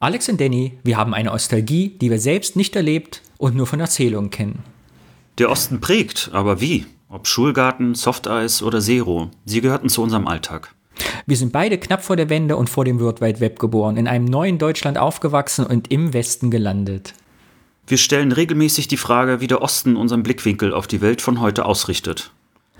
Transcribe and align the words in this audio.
Alex 0.00 0.28
und 0.28 0.40
Danny, 0.40 0.78
wir 0.82 0.96
haben 0.96 1.14
eine 1.14 1.30
Nostalgie, 1.30 1.96
die 2.00 2.10
wir 2.10 2.18
selbst 2.18 2.56
nicht 2.56 2.76
erlebt 2.76 3.22
und 3.38 3.56
nur 3.56 3.66
von 3.66 3.80
Erzählungen 3.80 4.30
kennen. 4.30 4.62
Der 5.38 5.50
Osten 5.50 5.80
prägt, 5.80 6.30
aber 6.32 6.60
wie? 6.60 6.86
Ob 7.08 7.26
Schulgarten, 7.26 7.94
Softeis 7.94 8.62
oder 8.62 8.80
Zero, 8.80 9.30
sie 9.44 9.60
gehörten 9.60 9.88
zu 9.88 10.02
unserem 10.02 10.26
Alltag. 10.26 10.74
Wir 11.26 11.36
sind 11.36 11.52
beide 11.52 11.78
knapp 11.78 12.04
vor 12.04 12.16
der 12.16 12.28
Wende 12.28 12.56
und 12.56 12.70
vor 12.70 12.84
dem 12.84 13.00
World 13.00 13.20
Wide 13.20 13.40
Web 13.40 13.58
geboren, 13.58 13.96
in 13.96 14.08
einem 14.08 14.24
neuen 14.24 14.58
Deutschland 14.58 14.98
aufgewachsen 14.98 15.66
und 15.66 15.90
im 15.90 16.12
Westen 16.12 16.50
gelandet. 16.50 17.14
Wir 17.86 17.98
stellen 17.98 18.32
regelmäßig 18.32 18.88
die 18.88 18.96
Frage, 18.96 19.40
wie 19.40 19.46
der 19.46 19.62
Osten 19.62 19.96
unseren 19.96 20.22
Blickwinkel 20.22 20.72
auf 20.72 20.86
die 20.86 21.00
Welt 21.00 21.20
von 21.20 21.40
heute 21.40 21.64
ausrichtet. 21.64 22.32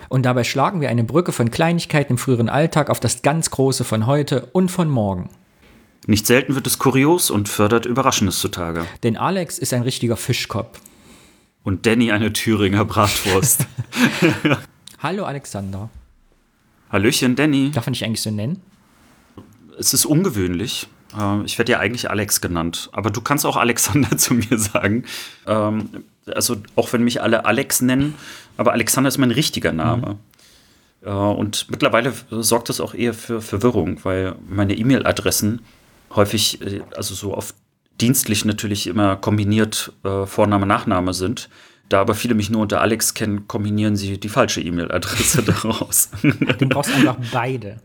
Und 0.09 0.27
dabei 0.27 0.45
schlagen 0.45 0.81
wir 0.81 0.91
eine 0.91 1.05
Brücke 1.05 1.33
von 1.33 1.51
Kleinigkeiten 1.51 2.15
im 2.15 2.19
früheren 2.19 2.49
Alltag 2.49 2.91
auf 2.91 3.01
das 3.01 3.23
ganz 3.23 3.51
Große 3.51 3.85
von 3.85 4.07
heute 4.07 4.49
und 4.53 4.71
von 4.71 4.89
morgen. 4.89 5.29
Nicht 6.07 6.27
selten 6.27 6.55
wird 6.55 6.67
es 6.67 6.79
kurios 6.79 7.31
und 7.31 7.49
fördert 7.49 7.87
Überraschendes 7.87 8.39
zutage. 8.39 8.85
Denn 9.03 9.17
Alex 9.17 9.59
ist 9.59 9.73
ein 9.73 9.83
richtiger 9.83 10.17
Fischkopf. 10.17 10.81
Und 11.63 11.87
Danny 11.87 12.13
eine 12.13 12.33
Thüringer 12.33 12.85
Bratwurst. 12.85 13.67
Hallo 14.99 15.25
Alexander. 15.25 15.89
Hallöchen, 16.91 17.37
Danny. 17.37 17.71
Darf 17.71 17.87
man 17.87 17.95
dich 17.95 18.05
eigentlich 18.05 18.21
so 18.21 18.31
nennen? 18.31 18.61
Es 19.79 19.95
ist 19.95 20.05
ungewöhnlich. 20.05 20.89
Ähm, 21.19 21.45
ich 21.47 21.57
werde 21.57 21.73
ja 21.73 21.79
eigentlich 21.79 22.11
Alex 22.11 22.43
genannt, 22.43 22.91
aber 22.93 23.11
du 23.11 23.23
kannst 23.23 23.47
auch 23.47 23.57
Alexander 23.57 24.17
zu 24.19 24.35
mir 24.35 24.59
sagen. 24.59 25.05
Ähm, 25.47 26.05
also 26.27 26.57
auch 26.77 26.93
wenn 26.93 27.03
mich 27.03 27.23
alle 27.23 27.47
Alex 27.47 27.81
nennen, 27.81 28.15
aber 28.59 28.73
Alexander 28.73 29.09
ist 29.09 29.19
mein 29.19 29.31
richtiger 29.31 29.73
Name. 29.73 30.11
Mhm. 30.11 31.11
Und 31.11 31.71
mittlerweile 31.71 32.15
sorgt 32.31 32.71
das 32.71 32.81
auch 32.81 32.95
eher 32.95 33.13
für 33.13 33.43
Verwirrung, 33.43 34.03
weil 34.05 34.37
meine 34.49 34.75
E-Mail-Adressen 34.75 35.61
häufig, 36.15 36.61
äh, 36.63 36.83
also 36.97 37.15
so 37.15 37.37
oft 37.37 37.55
dienstlich 38.01 38.45
natürlich 38.45 38.87
immer 38.87 39.17
kombiniert 39.17 39.93
äh, 40.05 40.27
Vorname, 40.27 40.67
Nachname 40.67 41.15
sind. 41.15 41.49
Da 41.89 42.01
aber 42.01 42.15
viele 42.15 42.35
mich 42.35 42.51
nur 42.51 42.63
unter 42.63 42.81
Alex 42.81 43.15
kennen, 43.15 43.47
kombinieren 43.47 43.95
sie 43.97 44.19
die 44.19 44.29
falsche 44.29 44.61
E-Mail-Adresse 44.61 45.43
daraus. 45.45 46.11
Du 46.23 46.69
brauchst 46.69 46.93
einfach 46.93 47.17
beide. 47.33 47.81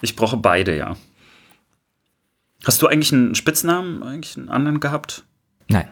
Ich 0.00 0.16
brauche 0.16 0.36
beide, 0.36 0.76
ja. 0.76 0.96
Hast 2.64 2.80
du 2.80 2.86
eigentlich 2.86 3.12
einen 3.12 3.34
Spitznamen, 3.34 4.02
eigentlich 4.02 4.36
einen 4.36 4.48
anderen 4.48 4.78
gehabt? 4.78 5.24
Nein. 5.68 5.88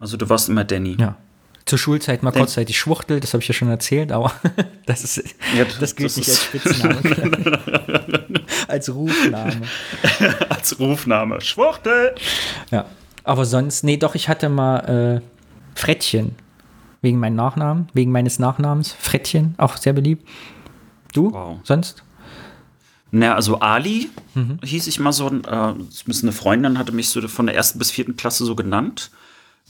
Also 0.00 0.16
du 0.16 0.28
warst 0.28 0.48
immer 0.48 0.64
Danny. 0.64 0.96
Ja. 0.98 1.16
Zur 1.64 1.78
Schulzeit 1.78 2.22
mal 2.22 2.32
kurzzeitig 2.32 2.78
Schwuchtel, 2.78 3.20
das 3.20 3.32
habe 3.34 3.42
ich 3.42 3.48
ja 3.48 3.54
schon 3.54 3.68
erzählt, 3.68 4.12
aber 4.12 4.32
das, 4.86 5.04
ist, 5.04 5.34
ja, 5.56 5.64
das, 5.64 5.78
das 5.78 5.96
gilt 5.96 6.10
das 6.10 6.16
nicht 6.16 6.28
als 6.28 6.42
Spitzname. 6.42 7.60
als 8.68 8.94
Rufname. 8.94 9.62
als 10.48 10.78
Rufname. 10.78 11.40
Schwuchtel! 11.40 12.14
Ja. 12.70 12.86
Aber 13.24 13.44
sonst, 13.44 13.84
nee, 13.84 13.96
doch, 13.96 14.14
ich 14.14 14.28
hatte 14.28 14.48
mal 14.48 15.20
äh, 15.22 15.78
Frettchen. 15.78 16.34
Wegen 17.00 17.18
meinem 17.18 17.36
Nachnamen, 17.36 17.88
wegen 17.94 18.12
meines 18.12 18.38
Nachnamens. 18.38 18.92
Frettchen, 18.92 19.54
auch 19.58 19.76
sehr 19.76 19.92
beliebt. 19.92 20.28
Du? 21.12 21.32
Wow. 21.32 21.58
Sonst? 21.64 22.04
Naja, 23.10 23.34
also 23.34 23.60
Ali 23.60 24.08
mhm. 24.34 24.58
hieß 24.64 24.86
ich 24.86 24.98
mal 24.98 25.12
so, 25.12 25.28
äh, 25.28 25.32
eine 25.50 26.32
Freundin 26.32 26.78
hatte 26.78 26.92
mich 26.92 27.10
so 27.10 27.26
von 27.28 27.46
der 27.46 27.54
ersten 27.54 27.78
bis 27.78 27.90
vierten 27.90 28.16
Klasse 28.16 28.44
so 28.44 28.54
genannt. 28.56 29.10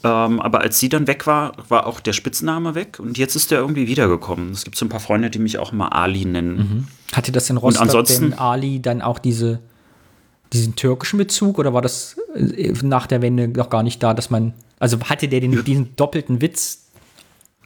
Ähm, 0.04 0.40
aber 0.40 0.60
als 0.60 0.78
sie 0.78 0.88
dann 0.88 1.06
weg 1.06 1.26
war, 1.26 1.52
war 1.68 1.86
auch 1.86 2.00
der 2.00 2.12
Spitzname 2.12 2.74
weg 2.74 2.98
und 2.98 3.18
jetzt 3.18 3.36
ist 3.36 3.50
der 3.50 3.60
irgendwie 3.60 3.86
wiedergekommen. 3.86 4.50
Es 4.50 4.64
gibt 4.64 4.76
so 4.76 4.84
ein 4.84 4.88
paar 4.88 5.00
Freunde, 5.00 5.30
die 5.30 5.38
mich 5.38 5.58
auch 5.58 5.72
immer 5.72 5.94
Ali 5.94 6.24
nennen. 6.24 6.56
Mhm. 6.56 6.86
Hatte 7.12 7.30
das 7.30 7.48
in 7.50 7.56
Rostock 7.56 8.06
denn 8.06 8.34
Ali 8.34 8.80
dann 8.82 9.00
auch 9.00 9.18
diese, 9.18 9.60
diesen 10.52 10.74
türkischen 10.74 11.18
Bezug 11.18 11.58
oder 11.58 11.72
war 11.72 11.82
das 11.82 12.16
äh, 12.34 12.72
nach 12.82 13.06
der 13.06 13.22
Wende 13.22 13.48
noch 13.48 13.70
gar 13.70 13.82
nicht 13.82 14.02
da, 14.02 14.12
dass 14.12 14.30
man, 14.30 14.54
also 14.80 14.98
hatte 15.04 15.28
der 15.28 15.40
den, 15.40 15.64
diesen 15.64 15.94
doppelten 15.94 16.40
Witz, 16.40 16.82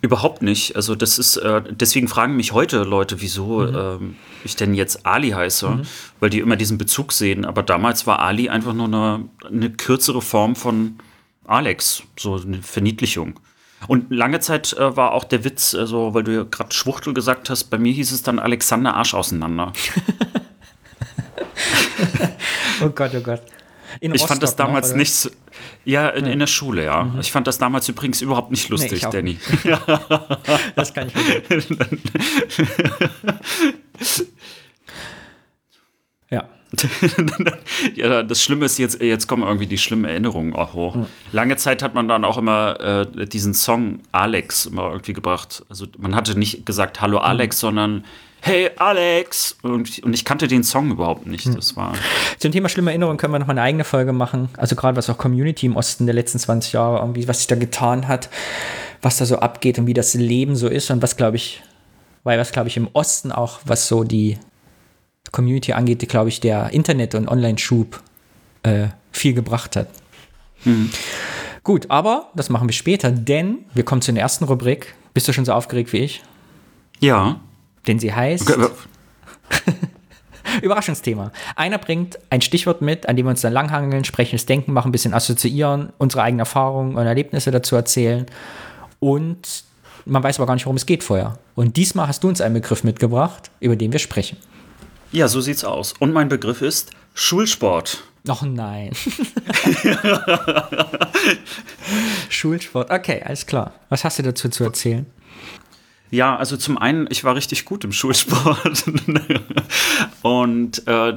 Überhaupt 0.02 0.42
nicht. 0.42 0.76
Also 0.76 0.94
das 0.94 1.18
ist, 1.18 1.38
äh, 1.38 1.62
deswegen 1.70 2.06
fragen 2.06 2.36
mich 2.36 2.52
heute 2.52 2.82
Leute, 2.82 3.22
wieso 3.22 3.60
mhm. 3.60 3.74
ähm, 3.74 4.16
ich 4.44 4.54
denn 4.54 4.74
jetzt 4.74 5.06
Ali 5.06 5.30
heiße, 5.30 5.68
mhm. 5.68 5.82
weil 6.20 6.28
die 6.28 6.40
immer 6.40 6.56
diesen 6.56 6.76
Bezug 6.76 7.12
sehen. 7.12 7.46
Aber 7.46 7.62
damals 7.62 8.06
war 8.06 8.20
Ali 8.20 8.50
einfach 8.50 8.74
nur 8.74 8.86
eine, 8.86 9.24
eine 9.46 9.70
kürzere 9.70 10.20
Form 10.20 10.54
von 10.54 10.98
Alex, 11.46 12.02
so 12.18 12.36
eine 12.36 12.62
Verniedlichung. 12.62 13.38
Und 13.88 14.10
lange 14.10 14.40
Zeit 14.40 14.72
äh, 14.72 14.96
war 14.96 15.12
auch 15.12 15.24
der 15.24 15.44
Witz, 15.44 15.74
also 15.74 16.14
weil 16.14 16.24
du 16.24 16.34
ja 16.34 16.44
gerade 16.44 16.74
Schwuchtel 16.74 17.12
gesagt 17.14 17.50
hast, 17.50 17.64
bei 17.64 17.78
mir 17.78 17.92
hieß 17.92 18.12
es 18.12 18.22
dann 18.22 18.38
Alexander 18.38 18.94
Arsch 18.94 19.14
auseinander. 19.14 19.72
oh 22.82 22.88
Gott, 22.88 23.12
oh 23.14 23.20
Gott. 23.20 23.42
In 24.00 24.12
ich 24.12 24.22
Rostock 24.22 24.28
fand 24.28 24.42
das 24.42 24.56
damals 24.56 24.90
noch, 24.90 24.96
nicht 24.96 25.14
so, 25.14 25.30
ja, 25.84 26.08
in, 26.08 26.26
ja, 26.26 26.32
in, 26.32 26.38
der 26.38 26.46
Schule, 26.46 26.84
ja. 26.84 27.04
Mhm. 27.04 27.20
Ich 27.20 27.32
fand 27.32 27.46
das 27.46 27.56
damals 27.58 27.88
übrigens 27.88 28.20
überhaupt 28.20 28.50
nicht 28.50 28.68
lustig, 28.68 29.02
nee, 29.04 29.10
Danny. 29.10 29.38
Nicht. 29.64 29.64
das 30.76 30.92
kann 30.92 31.08
ich 31.08 31.14
nicht. 31.48 31.48
ja. 36.30 36.46
ja, 37.94 38.22
das 38.22 38.42
Schlimme 38.42 38.66
ist 38.66 38.78
jetzt, 38.78 39.00
jetzt 39.00 39.26
kommen 39.26 39.42
irgendwie 39.42 39.66
die 39.66 39.78
schlimmen 39.78 40.04
Erinnerungen 40.04 40.54
auch 40.54 40.74
hoch. 40.74 40.94
Mhm. 40.94 41.06
Lange 41.32 41.56
Zeit 41.56 41.82
hat 41.82 41.94
man 41.94 42.08
dann 42.08 42.24
auch 42.24 42.38
immer 42.38 43.06
äh, 43.16 43.26
diesen 43.26 43.54
Song 43.54 44.00
Alex 44.12 44.66
immer 44.66 44.90
irgendwie 44.90 45.12
gebracht. 45.12 45.64
Also 45.68 45.86
man 45.98 46.14
hatte 46.14 46.38
nicht 46.38 46.66
gesagt 46.66 47.00
Hallo 47.00 47.18
Alex, 47.18 47.56
mhm. 47.56 47.60
sondern 47.60 48.04
hey 48.40 48.70
Alex! 48.76 49.56
Und, 49.62 49.98
und 50.04 50.14
ich 50.14 50.24
kannte 50.24 50.46
den 50.48 50.62
Song 50.62 50.90
überhaupt 50.90 51.26
nicht. 51.26 51.46
Hm. 51.46 51.56
Das 51.56 51.76
war. 51.76 51.94
Zum 52.38 52.52
Thema 52.52 52.68
schlimme 52.68 52.90
Erinnerungen 52.90 53.18
können 53.18 53.32
wir 53.32 53.38
noch 53.38 53.46
mal 53.46 53.52
eine 53.52 53.62
eigene 53.62 53.84
Folge 53.84 54.12
machen. 54.12 54.48
Also 54.56 54.76
gerade 54.76 54.96
was 54.96 55.10
auch 55.10 55.18
Community 55.18 55.66
im 55.66 55.76
Osten 55.76 56.06
der 56.06 56.14
letzten 56.14 56.38
20 56.38 56.72
Jahre 56.72 56.98
irgendwie, 56.98 57.26
was 57.26 57.38
sich 57.38 57.48
da 57.48 57.56
getan 57.56 58.06
hat, 58.06 58.28
was 59.02 59.18
da 59.18 59.26
so 59.26 59.38
abgeht 59.38 59.78
und 59.78 59.86
wie 59.86 59.94
das 59.94 60.14
Leben 60.14 60.54
so 60.54 60.68
ist 60.68 60.90
und 60.90 61.02
was, 61.02 61.16
glaube 61.16 61.36
ich, 61.36 61.62
weil 62.22 62.38
was, 62.38 62.52
glaube 62.52 62.68
ich, 62.68 62.76
im 62.76 62.88
Osten 62.92 63.32
auch, 63.32 63.60
was 63.64 63.88
so 63.88 64.04
die 64.04 64.38
Community 65.32 65.72
angeht, 65.72 66.06
glaube 66.08 66.28
ich, 66.28 66.40
der 66.40 66.70
Internet- 66.72 67.14
und 67.14 67.28
Online-Schub 67.28 68.00
äh, 68.62 68.88
viel 69.12 69.34
gebracht 69.34 69.76
hat. 69.76 69.88
Hm. 70.62 70.90
Gut, 71.62 71.90
aber 71.90 72.30
das 72.34 72.48
machen 72.48 72.68
wir 72.68 72.72
später, 72.72 73.10
denn 73.10 73.58
wir 73.74 73.84
kommen 73.84 74.02
zur 74.02 74.16
ersten 74.16 74.44
Rubrik. 74.44 74.94
Bist 75.14 75.26
du 75.28 75.32
schon 75.32 75.44
so 75.44 75.52
aufgeregt 75.52 75.92
wie 75.92 75.98
ich? 75.98 76.22
Ja. 77.00 77.40
Denn 77.86 77.98
sie 77.98 78.12
heißt. 78.12 78.50
Okay. 78.50 78.68
Überraschungsthema. 80.62 81.32
Einer 81.56 81.78
bringt 81.78 82.18
ein 82.30 82.40
Stichwort 82.40 82.82
mit, 82.82 83.08
an 83.08 83.16
dem 83.16 83.26
wir 83.26 83.30
uns 83.30 83.40
dann 83.40 83.52
langhangeln, 83.52 84.04
sprechendes 84.04 84.46
Denken 84.46 84.72
machen, 84.72 84.88
ein 84.88 84.92
bisschen 84.92 85.12
assoziieren, 85.12 85.92
unsere 85.98 86.22
eigenen 86.22 86.40
Erfahrungen 86.40 86.96
und 86.96 87.06
Erlebnisse 87.06 87.50
dazu 87.50 87.76
erzählen. 87.76 88.26
Und 89.00 89.64
man 90.04 90.22
weiß 90.22 90.38
aber 90.38 90.46
gar 90.46 90.54
nicht, 90.54 90.66
worum 90.66 90.76
es 90.76 90.86
geht 90.86 91.02
vorher. 91.02 91.38
Und 91.54 91.76
diesmal 91.76 92.06
hast 92.06 92.22
du 92.22 92.28
uns 92.28 92.40
einen 92.40 92.54
Begriff 92.54 92.84
mitgebracht, 92.84 93.50
über 93.60 93.76
den 93.76 93.92
wir 93.92 93.98
sprechen. 93.98 94.36
Ja, 95.16 95.28
so 95.28 95.40
sieht's 95.40 95.64
aus. 95.64 95.94
Und 95.98 96.12
mein 96.12 96.28
Begriff 96.28 96.60
ist 96.60 96.90
Schulsport. 97.14 98.04
Ach 98.28 98.42
nein. 98.42 98.92
Schulsport. 102.28 102.90
Okay, 102.90 103.22
alles 103.24 103.46
klar. 103.46 103.72
Was 103.88 104.04
hast 104.04 104.18
du 104.18 104.24
dazu 104.24 104.50
zu 104.50 104.64
erzählen? 104.64 105.06
Ja, 106.10 106.36
also 106.36 106.58
zum 106.58 106.76
einen, 106.76 107.06
ich 107.08 107.24
war 107.24 107.34
richtig 107.34 107.64
gut 107.64 107.82
im 107.84 107.92
Schulsport. 107.92 108.84
und 110.20 110.86
äh, 110.86 111.14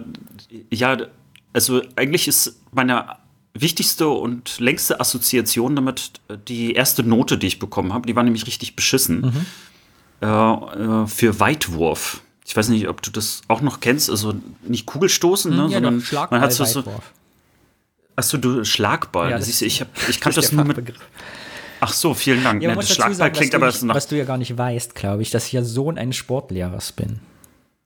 ja, 0.72 0.98
also 1.52 1.82
eigentlich 1.98 2.30
ist 2.30 2.58
meine 2.72 3.18
wichtigste 3.54 4.08
und 4.08 4.62
längste 4.62 5.02
Assoziation 5.02 5.76
damit 5.76 6.14
die 6.48 6.72
erste 6.72 7.04
Note, 7.04 7.38
die 7.38 7.48
ich 7.48 7.60
bekommen 7.60 7.92
habe. 7.92 8.08
Die 8.08 8.16
war 8.16 8.24
nämlich 8.24 8.48
richtig 8.48 8.78
beschissen. 8.78 9.20
Mhm. 9.20 9.46
Äh, 10.22 10.26
äh, 10.26 11.08
für 11.08 11.42
Weitwurf. 11.42 12.22
Ich 12.50 12.58
weiß 12.58 12.70
nicht, 12.70 12.88
ob 12.88 13.04
du 13.04 13.12
das 13.12 13.44
auch 13.48 13.62
noch 13.62 13.80
kennst. 13.80 14.10
Also 14.10 14.34
nicht 14.64 14.88
Kugelstoßen, 14.88 15.56
ne, 15.56 15.66
mhm, 15.66 15.70
ja, 15.70 15.74
sondern 15.76 16.04
man 16.32 16.42
hat 16.42 16.52
so. 16.52 16.66
so 16.66 16.84
Achso, 18.16 18.38
du 18.38 18.66
Schlagball. 18.66 19.30
Ja, 19.30 19.40
Siehst 19.40 19.62
du, 19.62 19.66
ich, 19.66 19.82
hab, 19.82 19.90
ich 20.10 20.20
kann 20.20 20.34
das, 20.34 20.46
das 20.46 20.52
nur 20.54 20.66
mit. 20.66 20.96
Ach 21.80 21.94
so, 21.94 22.16
vielen 22.16 22.44
Dank. 22.44 22.64
Ja, 22.64 22.70
ne, 22.70 22.76
das 22.78 22.90
Schlagball 22.90 23.14
sagen, 23.14 23.36
klingt 23.36 23.54
aber 23.54 23.68
nicht, 23.68 23.88
Was 23.88 24.08
du 24.08 24.18
ja 24.18 24.26
gar 24.26 24.40
nicht 24.40 24.58
weißt, 24.58 24.96
glaube 24.96 25.22
ich, 25.22 25.30
dass 25.30 25.46
ich 25.46 25.52
ja 25.52 25.64
Sohn 25.64 26.00
eines 26.00 26.16
Sportlehrers 26.16 26.92
bin. 26.92 27.20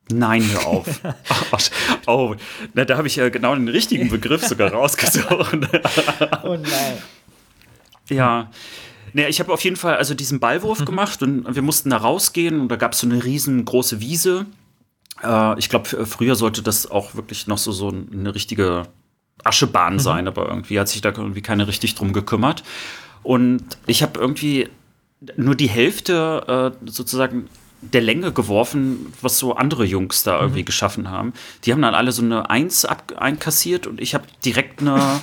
Nein, 0.10 0.50
hör 0.50 0.66
auf. 0.66 1.02
oh, 1.52 2.32
oh 2.32 2.36
na, 2.74 2.86
da 2.86 2.96
habe 2.96 3.08
ich 3.08 3.18
ja 3.18 3.28
genau 3.28 3.54
den 3.56 3.68
richtigen 3.68 4.08
Begriff 4.10 4.48
sogar 4.48 4.72
rausgesucht. 4.72 5.28
oh 6.44 6.56
nein. 6.56 6.98
Ja. 8.08 8.50
Naja, 9.14 9.28
ich 9.30 9.40
habe 9.40 9.54
auf 9.54 9.64
jeden 9.64 9.76
Fall 9.76 9.96
also 9.96 10.14
diesen 10.14 10.40
Ballwurf 10.40 10.80
mhm. 10.80 10.86
gemacht 10.86 11.22
und 11.22 11.56
wir 11.56 11.62
mussten 11.62 11.90
da 11.90 11.98
rausgehen 11.98 12.60
und 12.60 12.70
da 12.70 12.76
gab 12.76 12.94
es 12.94 13.00
so 13.00 13.08
eine 13.08 13.24
riesengroße 13.24 14.02
Wiese. 14.02 14.46
Äh, 15.24 15.60
ich 15.60 15.70
glaube, 15.70 16.06
früher 16.06 16.36
sollte 16.36 16.62
das 16.62 16.90
auch 16.90 17.16
wirklich 17.16 17.48
noch 17.48 17.58
so, 17.58 17.72
so 17.72 17.90
eine 17.90 18.34
richtige 18.34 18.84
Aschebahn 19.44 19.94
mhm. 19.94 20.00
sein, 20.00 20.28
aber 20.28 20.48
irgendwie 20.48 20.80
hat 20.80 20.90
sich 20.90 21.02
da 21.02 21.10
irgendwie 21.10 21.42
keiner 21.42 21.68
richtig 21.68 21.96
drum 21.96 22.14
gekümmert. 22.14 22.64
Und 23.22 23.64
ich 23.86 24.04
habe 24.04 24.20
irgendwie 24.20 24.70
nur 25.38 25.56
die 25.56 25.70
Hälfte 25.70 26.74
äh, 26.84 26.90
sozusagen 26.90 27.50
der 27.82 28.02
Länge 28.02 28.32
geworfen, 28.32 29.14
was 29.22 29.40
so 29.40 29.56
andere 29.56 29.86
Jungs 29.86 30.24
da 30.24 30.40
irgendwie 30.40 30.62
mhm. 30.62 30.66
geschaffen 30.66 31.10
haben. 31.10 31.34
Die 31.64 31.72
haben 31.72 31.82
dann 31.82 31.96
alle 31.96 32.12
so 32.12 32.22
eine 32.22 32.50
Eins 32.50 32.86
einkassiert 32.86 33.88
und 33.88 34.00
ich 34.00 34.14
habe 34.14 34.26
direkt 34.46 34.82
eine, 34.82 35.22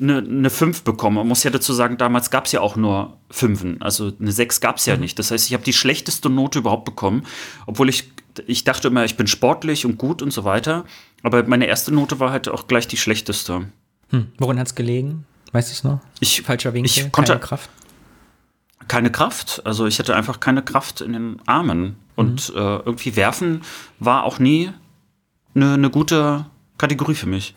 eine, 0.00 0.18
eine 0.18 0.50
5 0.50 0.82
bekommen. 0.82 1.16
Man 1.16 1.28
muss 1.28 1.44
ja 1.44 1.50
dazu 1.50 1.72
sagen, 1.72 1.96
damals 1.96 2.30
gab 2.30 2.46
es 2.46 2.52
ja 2.52 2.60
auch 2.60 2.76
nur 2.76 3.16
Fünfen. 3.30 3.80
Also 3.80 4.12
eine 4.18 4.32
6 4.32 4.60
gab 4.60 4.76
es 4.76 4.86
ja 4.86 4.94
mhm. 4.94 5.02
nicht. 5.02 5.18
Das 5.18 5.30
heißt, 5.30 5.46
ich 5.46 5.54
habe 5.54 5.64
die 5.64 5.72
schlechteste 5.72 6.30
Note 6.30 6.60
überhaupt 6.60 6.84
bekommen, 6.84 7.24
obwohl 7.66 7.88
ich, 7.88 8.10
ich 8.46 8.64
dachte 8.64 8.88
immer, 8.88 9.04
ich 9.04 9.16
bin 9.16 9.26
sportlich 9.26 9.86
und 9.86 9.98
gut 9.98 10.22
und 10.22 10.32
so 10.32 10.44
weiter. 10.44 10.84
Aber 11.22 11.42
meine 11.44 11.66
erste 11.66 11.92
Note 11.92 12.20
war 12.20 12.30
halt 12.30 12.48
auch 12.48 12.66
gleich 12.66 12.88
die 12.88 12.96
schlechteste. 12.96 13.68
Hm. 14.10 14.26
Worin 14.38 14.58
hat 14.58 14.66
es 14.66 14.74
gelegen? 14.74 15.26
Weißt 15.52 15.70
du 15.70 15.72
es 15.72 15.84
noch? 15.84 16.00
Ich, 16.20 16.42
Falscher 16.42 16.74
Winkel, 16.74 16.90
ich 16.90 17.12
konnte, 17.12 17.32
keine 17.32 17.40
Kraft? 17.40 17.70
Keine 18.88 19.12
Kraft. 19.12 19.62
Also 19.64 19.86
ich 19.86 19.98
hatte 19.98 20.16
einfach 20.16 20.40
keine 20.40 20.62
Kraft 20.62 21.00
in 21.00 21.12
den 21.12 21.40
Armen. 21.46 21.96
Und 22.16 22.50
mhm. 22.50 22.56
äh, 22.56 22.76
irgendwie 22.78 23.16
werfen 23.16 23.62
war 23.98 24.24
auch 24.24 24.38
nie 24.38 24.70
eine, 25.54 25.74
eine 25.74 25.90
gute 25.90 26.46
Kategorie 26.78 27.14
für 27.14 27.26
mich. 27.26 27.54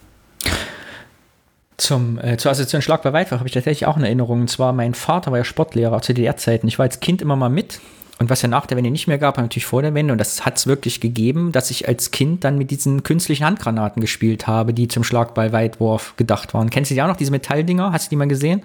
Zum, 1.77 2.17
äh, 2.17 2.37
zur 2.37 2.51
Assoziation 2.51 2.81
Schlag 2.81 3.03
bei 3.03 3.13
Weitfach 3.13 3.37
habe 3.37 3.47
ich 3.47 3.53
tatsächlich 3.53 3.85
auch 3.85 3.97
eine 3.97 4.07
Erinnerung. 4.07 4.41
Und 4.41 4.49
zwar, 4.49 4.73
mein 4.73 4.95
Vater 4.95 5.31
war 5.31 5.37
ja 5.37 5.43
Sportlehrer 5.43 6.01
zu 6.01 6.13
DDR-Zeiten. 6.13 6.67
Ich 6.67 6.79
war 6.79 6.85
als 6.85 6.99
Kind 6.99 7.21
immer 7.21 7.35
mal 7.35 7.49
mit. 7.49 7.79
Und 8.19 8.31
was 8.31 8.41
ja 8.41 8.47
nach 8.47 8.65
der 8.65 8.77
Wende 8.77 8.89
nicht 8.89 9.05
mehr 9.07 9.19
gab, 9.19 9.37
natürlich 9.37 9.67
vor 9.67 9.83
der 9.83 9.93
Wende. 9.93 10.11
Und 10.11 10.17
das 10.17 10.43
hat 10.43 10.57
es 10.57 10.65
wirklich 10.65 11.01
gegeben, 11.01 11.51
dass 11.51 11.69
ich 11.69 11.87
als 11.87 12.09
Kind 12.09 12.43
dann 12.43 12.57
mit 12.57 12.71
diesen 12.71 13.03
künstlichen 13.03 13.45
Handgranaten 13.45 14.01
gespielt 14.01 14.47
habe, 14.47 14.73
die 14.73 14.87
zum 14.87 15.03
Schlagball-Weitwurf 15.03 16.15
gedacht 16.17 16.55
waren. 16.55 16.71
Kennst 16.71 16.89
du 16.89 16.95
die 16.95 17.01
auch 17.03 17.07
noch, 17.07 17.15
diese 17.15 17.29
Metalldinger? 17.29 17.91
Hast 17.91 18.07
du 18.07 18.09
die 18.09 18.15
mal 18.15 18.27
gesehen? 18.27 18.63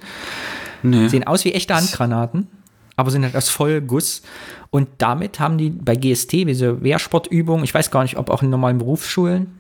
Nee. 0.82 1.08
Sehen 1.08 1.26
aus 1.26 1.44
wie 1.44 1.52
echte 1.52 1.74
Handgranaten, 1.74 2.48
aber 2.96 3.10
sind 3.10 3.24
halt 3.24 3.36
aus 3.36 3.50
Vollguss. 3.50 4.22
Und 4.70 4.88
damit 4.96 5.38
haben 5.38 5.58
die 5.58 5.68
bei 5.68 5.96
GST, 5.96 6.32
diese 6.32 6.82
Wehrsportübungen, 6.82 7.62
ich 7.62 7.74
weiß 7.74 7.90
gar 7.90 8.04
nicht, 8.04 8.16
ob 8.16 8.30
auch 8.30 8.42
in 8.42 8.48
normalen 8.48 8.78
Berufsschulen, 8.78 9.58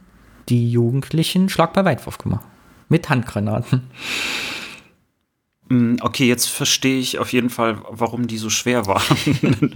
die 0.48 0.70
Jugendlichen 0.70 1.50
Schlagball-Weitwurf 1.50 2.16
gemacht 2.16 2.46
mit 2.92 3.08
Handgranaten. 3.08 3.90
Mm, 5.68 5.96
okay, 6.02 6.28
jetzt 6.28 6.48
verstehe 6.48 6.98
ich 6.98 7.18
auf 7.18 7.32
jeden 7.32 7.48
Fall, 7.48 7.78
warum 7.88 8.26
die 8.26 8.36
so 8.36 8.50
schwer 8.50 8.86
waren. 8.86 9.02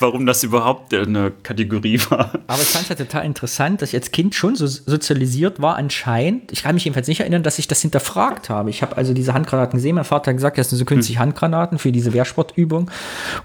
warum 0.00 0.26
das 0.26 0.42
überhaupt 0.42 0.92
eine 0.92 1.30
Kategorie 1.30 2.00
war. 2.10 2.32
Aber 2.48 2.60
ich 2.60 2.68
fand 2.68 2.82
es 2.82 2.88
ja 2.88 2.96
total 2.96 3.24
interessant, 3.24 3.80
dass 3.80 3.90
ich 3.90 3.94
als 3.94 4.10
Kind 4.10 4.34
schon 4.34 4.56
so 4.56 4.66
sozialisiert 4.66 5.62
war, 5.62 5.76
anscheinend. 5.76 6.50
Ich 6.50 6.64
kann 6.64 6.74
mich 6.74 6.84
jedenfalls 6.84 7.06
nicht 7.06 7.20
erinnern, 7.20 7.44
dass 7.44 7.60
ich 7.60 7.68
das 7.68 7.80
hinterfragt 7.80 8.50
habe. 8.50 8.70
Ich 8.70 8.82
habe 8.82 8.96
also 8.96 9.14
diese 9.14 9.32
Handgranaten 9.32 9.76
gesehen. 9.76 9.94
Mein 9.94 10.04
Vater 10.04 10.32
hat 10.32 10.36
gesagt, 10.36 10.58
das 10.58 10.70
sind 10.70 10.78
so 10.78 10.84
künstliche 10.84 11.20
hm. 11.20 11.26
Handgranaten 11.26 11.78
für 11.78 11.92
diese 11.92 12.12
Wehrsportübung 12.12 12.90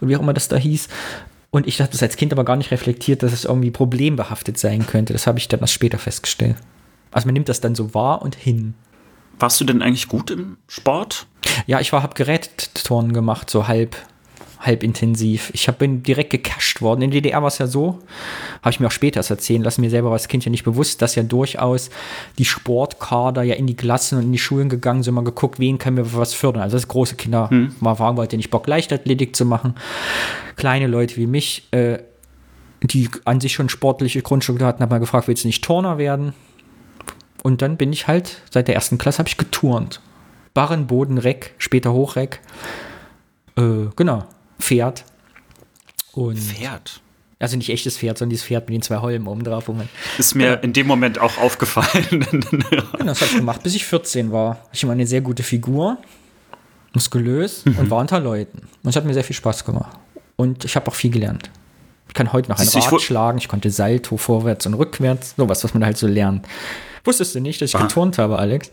und 0.01 0.09
wie 0.09 0.15
auch 0.15 0.21
immer 0.21 0.33
das 0.33 0.47
da 0.47 0.57
hieß. 0.57 0.87
Und 1.51 1.67
ich 1.67 1.77
dachte 1.77 1.91
das 1.91 2.01
als 2.01 2.17
Kind 2.17 2.33
aber 2.33 2.43
gar 2.43 2.55
nicht 2.55 2.71
reflektiert, 2.71 3.21
dass 3.21 3.31
es 3.31 3.45
irgendwie 3.45 3.71
problembehaftet 3.71 4.57
sein 4.57 4.87
könnte. 4.87 5.13
Das 5.13 5.27
habe 5.27 5.37
ich 5.37 5.47
dann 5.47 5.59
erst 5.59 5.73
später 5.73 5.99
festgestellt. 5.99 6.57
Also 7.11 7.27
man 7.27 7.33
nimmt 7.33 7.47
das 7.47 7.61
dann 7.61 7.75
so 7.75 7.93
wahr 7.93 8.23
und 8.23 8.35
hin. 8.35 8.73
Warst 9.39 9.59
du 9.59 9.65
denn 9.65 9.81
eigentlich 9.81 10.07
gut 10.07 10.31
im 10.31 10.57
Sport? 10.67 11.27
Ja, 11.67 11.79
ich 11.79 11.91
war, 11.93 12.03
habe 12.03 12.15
Gerätturnen 12.15 13.13
gemacht, 13.13 13.49
so 13.49 13.67
halb, 13.67 13.95
halb 14.59 14.83
intensiv. 14.83 15.51
Ich 15.53 15.67
hab, 15.67 15.79
bin 15.79 16.03
direkt 16.03 16.29
gecasht 16.29 16.81
worden. 16.81 17.01
In 17.01 17.11
der 17.11 17.21
DDR 17.21 17.41
war 17.41 17.49
es 17.49 17.57
ja 17.57 17.67
so, 17.67 17.99
habe 18.61 18.71
ich 18.71 18.79
mir 18.79 18.87
auch 18.87 18.91
später 18.91 19.17
erst 19.17 19.29
erzählen 19.29 19.61
lassen, 19.61 19.81
mir 19.81 19.89
selber 19.89 20.09
war 20.09 20.15
das 20.15 20.27
Kind 20.27 20.45
ja 20.45 20.51
nicht 20.51 20.63
bewusst, 20.63 21.01
dass 21.01 21.15
ja 21.15 21.23
durchaus 21.23 21.89
die 22.37 22.45
Sportkader 22.45 23.43
ja 23.43 23.55
in 23.55 23.67
die 23.67 23.75
Klassen 23.75 24.17
und 24.17 24.25
in 24.25 24.31
die 24.31 24.39
Schulen 24.39 24.69
gegangen 24.69 25.03
sind, 25.03 25.13
mal 25.13 25.23
geguckt, 25.23 25.59
wen 25.59 25.77
können 25.77 25.97
wir 25.97 26.13
was 26.13 26.33
fördern. 26.33 26.63
Also 26.63 26.77
das 26.77 26.87
große 26.87 27.15
Kinder 27.15 27.49
hm. 27.49 27.75
mal 27.79 27.95
fragen 27.95 28.17
wollte, 28.17 28.37
nicht 28.37 28.49
Bock 28.49 28.67
Leichtathletik 28.67 29.35
zu 29.35 29.45
machen. 29.45 29.75
Kleine 30.55 30.87
Leute 30.87 31.17
wie 31.17 31.27
mich, 31.27 31.67
äh, 31.71 31.99
die 32.81 33.09
an 33.25 33.41
sich 33.41 33.53
schon 33.53 33.69
sportliche 33.69 34.21
Grundstruktur 34.21 34.67
hatten, 34.67 34.81
haben 34.81 34.89
mal 34.89 34.99
gefragt, 34.99 35.27
willst 35.27 35.43
du 35.43 35.47
nicht 35.47 35.63
Turner 35.63 35.97
werden? 35.97 36.33
Und 37.45 37.61
dann 37.61 37.77
bin 37.77 37.93
ich 37.93 38.07
halt, 38.07 38.41
seit 38.49 38.67
der 38.67 38.73
ersten 38.73 38.97
Klasse 38.97 39.19
habe 39.19 39.29
ich 39.29 39.37
geturnt. 39.37 40.01
Barren, 40.55 40.87
Boden, 40.87 41.19
Reck, 41.19 41.53
später 41.59 41.93
Hochreck. 41.93 42.41
Äh, 43.55 43.85
genau, 43.95 44.23
Pferd. 44.59 45.05
Und 46.13 46.39
Pferd? 46.39 47.01
Also 47.37 47.55
nicht 47.55 47.69
echtes 47.69 47.99
Pferd, 47.99 48.17
sondern 48.17 48.31
dieses 48.31 48.47
Pferd 48.47 48.67
mit 48.67 48.73
den 48.73 48.81
zwei 48.81 48.97
Holmen 48.97 49.27
oben 49.27 49.43
drauf. 49.43 49.69
Ist 50.17 50.33
mir 50.33 50.53
genau. 50.53 50.61
in 50.63 50.73
dem 50.73 50.87
Moment 50.87 51.19
auch 51.19 51.37
aufgefallen. 51.37 52.25
genau, 52.31 52.87
das 52.97 53.21
habe 53.21 53.29
ich 53.29 53.37
gemacht, 53.37 53.61
bis 53.61 53.75
ich 53.75 53.85
14 53.85 54.31
war. 54.31 54.67
Ich 54.73 54.81
immer 54.81 54.93
eine 54.93 55.05
sehr 55.05 55.21
gute 55.21 55.43
Figur, 55.43 55.99
muskulös 56.95 57.63
mhm. 57.63 57.77
und 57.77 57.91
war 57.91 57.99
unter 57.99 58.19
Leuten. 58.19 58.67
Und 58.81 58.89
es 58.89 58.95
hat 58.95 59.05
mir 59.05 59.13
sehr 59.13 59.23
viel 59.23 59.35
Spaß 59.35 59.65
gemacht. 59.65 59.95
Und 60.35 60.65
ich 60.65 60.75
habe 60.75 60.87
auch 60.87 60.95
viel 60.95 61.11
gelernt. 61.11 61.51
Ich 62.07 62.13
kann 62.13 62.31
heute 62.33 62.49
noch 62.49 62.59
ein 62.59 62.67
Rad 62.67 63.01
schlagen, 63.01 63.37
ich 63.37 63.47
konnte 63.47 63.69
Salto 63.69 64.17
vorwärts 64.17 64.65
und 64.65 64.75
rückwärts, 64.75 65.35
sowas, 65.37 65.63
was 65.63 65.73
man 65.73 65.83
halt 65.83 65.97
so 65.97 66.07
lernt. 66.07 66.47
Wusstest 67.03 67.35
du 67.35 67.39
nicht, 67.39 67.61
dass 67.61 67.69
ich 67.69 67.75
Aha. 67.75 67.83
geturnt 67.83 68.17
habe, 68.17 68.39
Alex? 68.39 68.71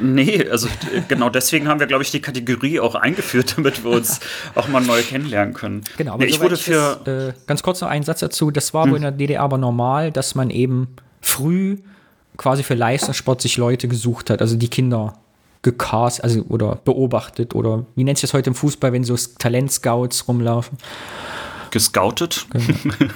Nee, 0.00 0.48
also 0.48 0.68
genau 1.08 1.30
deswegen 1.30 1.68
haben 1.68 1.78
wir, 1.78 1.86
glaube 1.86 2.02
ich, 2.02 2.10
die 2.10 2.20
Kategorie 2.20 2.80
auch 2.80 2.94
eingeführt, 2.94 3.54
damit 3.56 3.84
wir 3.84 3.92
uns 3.92 4.20
auch 4.54 4.68
mal 4.68 4.80
neu 4.80 5.02
kennenlernen 5.02 5.54
können. 5.54 5.82
Genau, 5.96 6.14
aber 6.14 6.24
nee, 6.24 6.30
ich 6.30 6.40
wurde 6.40 6.56
für. 6.56 7.00
Das, 7.04 7.28
äh, 7.28 7.32
ganz 7.46 7.62
kurz 7.62 7.80
noch 7.80 7.88
einen 7.88 8.04
Satz 8.04 8.20
dazu. 8.20 8.50
Das 8.50 8.74
war 8.74 8.84
hm. 8.84 8.90
wohl 8.90 8.96
in 8.96 9.02
der 9.02 9.12
DDR 9.12 9.42
aber 9.42 9.58
normal, 9.58 10.10
dass 10.10 10.34
man 10.34 10.50
eben 10.50 10.88
früh 11.20 11.78
quasi 12.36 12.62
für 12.62 12.74
Leistungssport 12.74 13.40
sich 13.40 13.56
Leute 13.56 13.86
gesucht 13.86 14.30
hat, 14.30 14.40
also 14.40 14.56
die 14.56 14.68
Kinder 14.68 15.14
gecast, 15.62 16.22
also 16.22 16.42
oder 16.48 16.76
beobachtet 16.84 17.54
oder 17.54 17.86
wie 17.94 18.04
nennt 18.04 18.18
sich 18.18 18.28
das 18.28 18.34
heute 18.34 18.50
im 18.50 18.54
Fußball, 18.54 18.92
wenn 18.92 19.04
so 19.04 19.16
Talentscouts 19.16 20.26
rumlaufen? 20.28 20.76
Gescoutet? 21.74 22.46
Genau. 22.50 23.12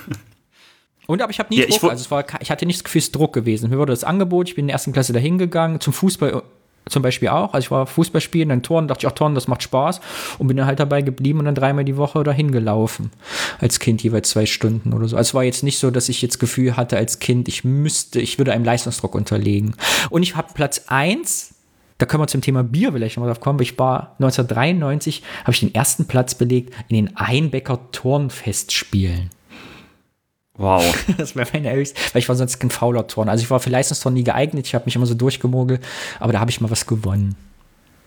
Und 1.06 1.22
aber 1.22 1.30
ich 1.30 1.38
habe 1.38 1.48
nie 1.48 1.60
ja, 1.60 1.66
Druck, 1.66 1.76
ich 1.76 1.82
also 1.84 2.02
es 2.02 2.10
war, 2.10 2.26
ich 2.40 2.50
hatte 2.50 2.66
nicht 2.66 2.80
das 2.80 2.84
Gefühl, 2.84 3.00
Druck 3.10 3.32
gewesen. 3.32 3.70
Mir 3.70 3.78
wurde 3.78 3.92
das 3.92 4.04
Angebot, 4.04 4.48
ich 4.48 4.56
bin 4.56 4.64
in 4.64 4.66
der 4.66 4.74
ersten 4.74 4.92
Klasse 4.92 5.14
dahin 5.14 5.38
gegangen, 5.38 5.80
zum 5.80 5.94
Fußball 5.94 6.42
zum 6.88 7.02
Beispiel 7.02 7.28
auch. 7.28 7.54
Also 7.54 7.64
ich 7.64 7.70
war 7.70 7.86
Fußballspielen, 7.86 8.48
dann 8.48 8.62
Toren, 8.62 8.88
dachte 8.88 9.06
ich 9.06 9.10
auch 9.10 9.14
Toren, 9.14 9.34
das 9.34 9.48
macht 9.48 9.62
Spaß 9.62 10.00
und 10.38 10.48
bin 10.48 10.56
dann 10.56 10.66
halt 10.66 10.80
dabei 10.80 11.02
geblieben 11.02 11.38
und 11.38 11.44
dann 11.46 11.54
dreimal 11.54 11.84
die 11.84 11.96
Woche 11.96 12.22
dahin 12.24 12.52
gelaufen. 12.52 13.10
Als 13.58 13.78
Kind 13.78 14.02
jeweils 14.02 14.30
zwei 14.30 14.44
Stunden 14.44 14.92
oder 14.92 15.08
so. 15.08 15.16
Also 15.16 15.28
es 15.28 15.34
war 15.34 15.44
jetzt 15.44 15.62
nicht 15.62 15.78
so, 15.78 15.90
dass 15.90 16.08
ich 16.08 16.20
jetzt 16.20 16.38
Gefühl 16.38 16.76
hatte 16.76 16.96
als 16.96 17.20
Kind, 17.20 17.48
ich 17.48 17.64
müsste, 17.64 18.20
ich 18.20 18.38
würde 18.38 18.52
einem 18.52 18.64
Leistungsdruck 18.64 19.14
unterlegen. 19.14 19.74
Und 20.10 20.22
ich 20.22 20.36
habe 20.36 20.52
Platz 20.52 20.84
1 20.88 21.54
da 21.98 22.06
können 22.06 22.22
wir 22.22 22.28
zum 22.28 22.40
Thema 22.40 22.62
Bier 22.62 22.92
vielleicht 22.92 23.16
noch 23.16 23.24
mal 23.24 23.28
drauf 23.28 23.40
kommen. 23.40 23.60
Ich 23.60 23.78
war 23.78 24.14
1993, 24.18 25.22
habe 25.42 25.52
ich 25.52 25.60
den 25.60 25.74
ersten 25.74 26.06
Platz 26.06 26.34
belegt 26.34 26.72
in 26.88 26.96
den 26.96 27.16
Einbecker 27.16 27.90
Turnfestspielen. 27.90 29.30
Wow. 30.56 30.84
Das 31.16 31.36
wäre 31.36 31.48
meine 31.52 31.72
höchste, 31.72 32.00
weil 32.12 32.20
ich 32.20 32.28
war 32.28 32.36
sonst 32.36 32.58
kein 32.58 32.70
fauler 32.70 33.06
Turner. 33.06 33.32
Also 33.32 33.42
ich 33.42 33.50
war 33.50 33.60
für 33.60 33.70
Leistungsturnen 33.70 34.14
nie 34.14 34.24
geeignet, 34.24 34.66
ich 34.66 34.74
habe 34.74 34.84
mich 34.84 34.96
immer 34.96 35.06
so 35.06 35.14
durchgemogelt, 35.14 35.84
aber 36.20 36.32
da 36.32 36.40
habe 36.40 36.50
ich 36.50 36.60
mal 36.60 36.70
was 36.70 36.86
gewonnen. 36.86 37.34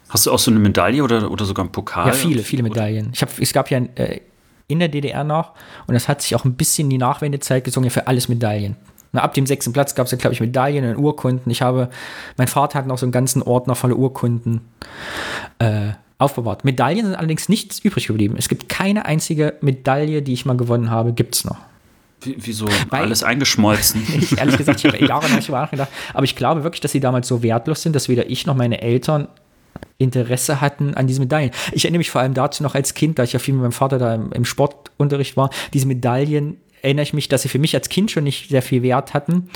Hast 0.10 0.26
du 0.26 0.32
auch 0.32 0.40
so 0.40 0.52
eine 0.52 0.60
Medaille 0.60 1.04
oder, 1.04 1.32
oder 1.32 1.46
sogar 1.46 1.64
einen 1.64 1.72
Pokal? 1.72 2.08
Ja, 2.08 2.14
viele, 2.14 2.44
viele 2.44 2.64
Medaillen. 2.64 3.12
Ich 3.14 3.22
hab, 3.22 3.40
es 3.40 3.54
gab 3.54 3.72
ja 3.72 3.80
äh, 3.96 4.20
in 4.68 4.80
der 4.80 4.90
DDR 4.90 5.24
noch, 5.24 5.54
und 5.88 5.94
das 5.94 6.08
hat 6.08 6.22
sich 6.22 6.36
auch 6.36 6.44
ein 6.44 6.56
bisschen 6.56 6.86
in 6.86 6.92
die 6.92 6.98
Nachwendezeit 6.98 7.64
gezogen, 7.64 7.86
ja 7.86 7.90
für 7.90 8.08
alles 8.08 8.28
Medaillen. 8.28 8.76
Na, 9.14 9.22
ab 9.22 9.34
dem 9.34 9.46
sechsten 9.46 9.74
Platz 9.74 9.96
gab 9.96 10.06
es 10.06 10.12
ja, 10.12 10.18
glaube 10.18 10.34
ich, 10.34 10.40
Medaillen 10.40 10.96
und 10.96 11.04
Urkunden. 11.04 11.52
Ich 11.52 11.62
habe, 11.62 11.90
mein 12.38 12.48
Vater 12.48 12.80
hat 12.80 12.88
noch 12.88 12.98
so 12.98 13.06
einen 13.06 13.12
ganzen 13.12 13.42
Ordner 13.42 13.76
voller 13.76 13.98
Urkunden 13.98 14.62
äh, 15.60 15.90
aufbewahrt. 16.18 16.64
Medaillen 16.64 17.06
sind 17.06 17.16
allerdings 17.16 17.50
nichts 17.50 17.80
übrig 17.80 18.08
geblieben. 18.08 18.36
Es 18.38 18.48
gibt 18.48 18.70
keine 18.70 19.06
einzige 19.06 19.56
Medaille, 19.62 20.22
die 20.22 20.34
ich 20.34 20.46
mal 20.46 20.56
gewonnen 20.56 20.90
habe, 20.90 21.14
gibt 21.14 21.36
es 21.36 21.46
noch. 21.46 21.58
Wieso 22.24 22.68
Weil, 22.90 23.04
alles 23.04 23.24
eingeschmolzen? 23.24 24.02
ich, 24.18 24.38
ehrlich 24.38 24.58
gesagt, 24.58 24.84
ich 24.84 24.92
habe 24.92 25.06
Jahre 25.06 25.30
nicht 25.30 25.50
darüber 25.50 25.62
nachgedacht. 25.62 25.90
Aber 26.14 26.24
ich 26.24 26.36
glaube 26.36 26.64
wirklich, 26.64 26.82
dass 26.82 26.92
sie 26.92 27.00
damals 27.00 27.28
so 27.28 27.44
wertlos 27.44 27.82
sind, 27.82 27.96
dass 27.96 28.08
weder 28.08 28.30
ich 28.30 28.46
noch 28.46 28.56
meine 28.56 28.82
Eltern 28.82 29.28
Interesse 29.98 30.62
hatten 30.62 30.94
an 30.96 31.08
diesen 31.08 31.22
Medaillen. 31.22 31.52
Ich 31.72 31.86
erinnere 31.86 32.00
mich 32.00 32.12
vor 32.12 32.22
allem 32.22 32.34
dazu 32.34 32.64
noch 32.64 32.76
als 32.76 32.94
Kind, 32.94 33.20
da 33.20 33.24
ich 33.24 33.34
ja 33.34 33.40
viel 33.40 33.54
mit 33.54 33.62
meinem 33.62 33.72
Vater 33.72 33.98
da 33.98 34.16
im, 34.16 34.32
im 34.32 34.46
Sportunterricht 34.46 35.38
war, 35.38 35.50
diese 35.74 35.88
Medaillen 35.88 36.58
erinnere 36.82 37.04
ich 37.04 37.14
mich, 37.14 37.28
dass 37.28 37.44
sie 37.44 37.50
für 37.50 37.60
mich 37.60 37.76
als 37.76 37.90
Kind 37.90 38.12
schon 38.12 38.24
nicht 38.24 38.50
sehr 38.50 38.62
viel 38.62 38.84
Wert 38.84 39.14
hatten, 39.14 39.50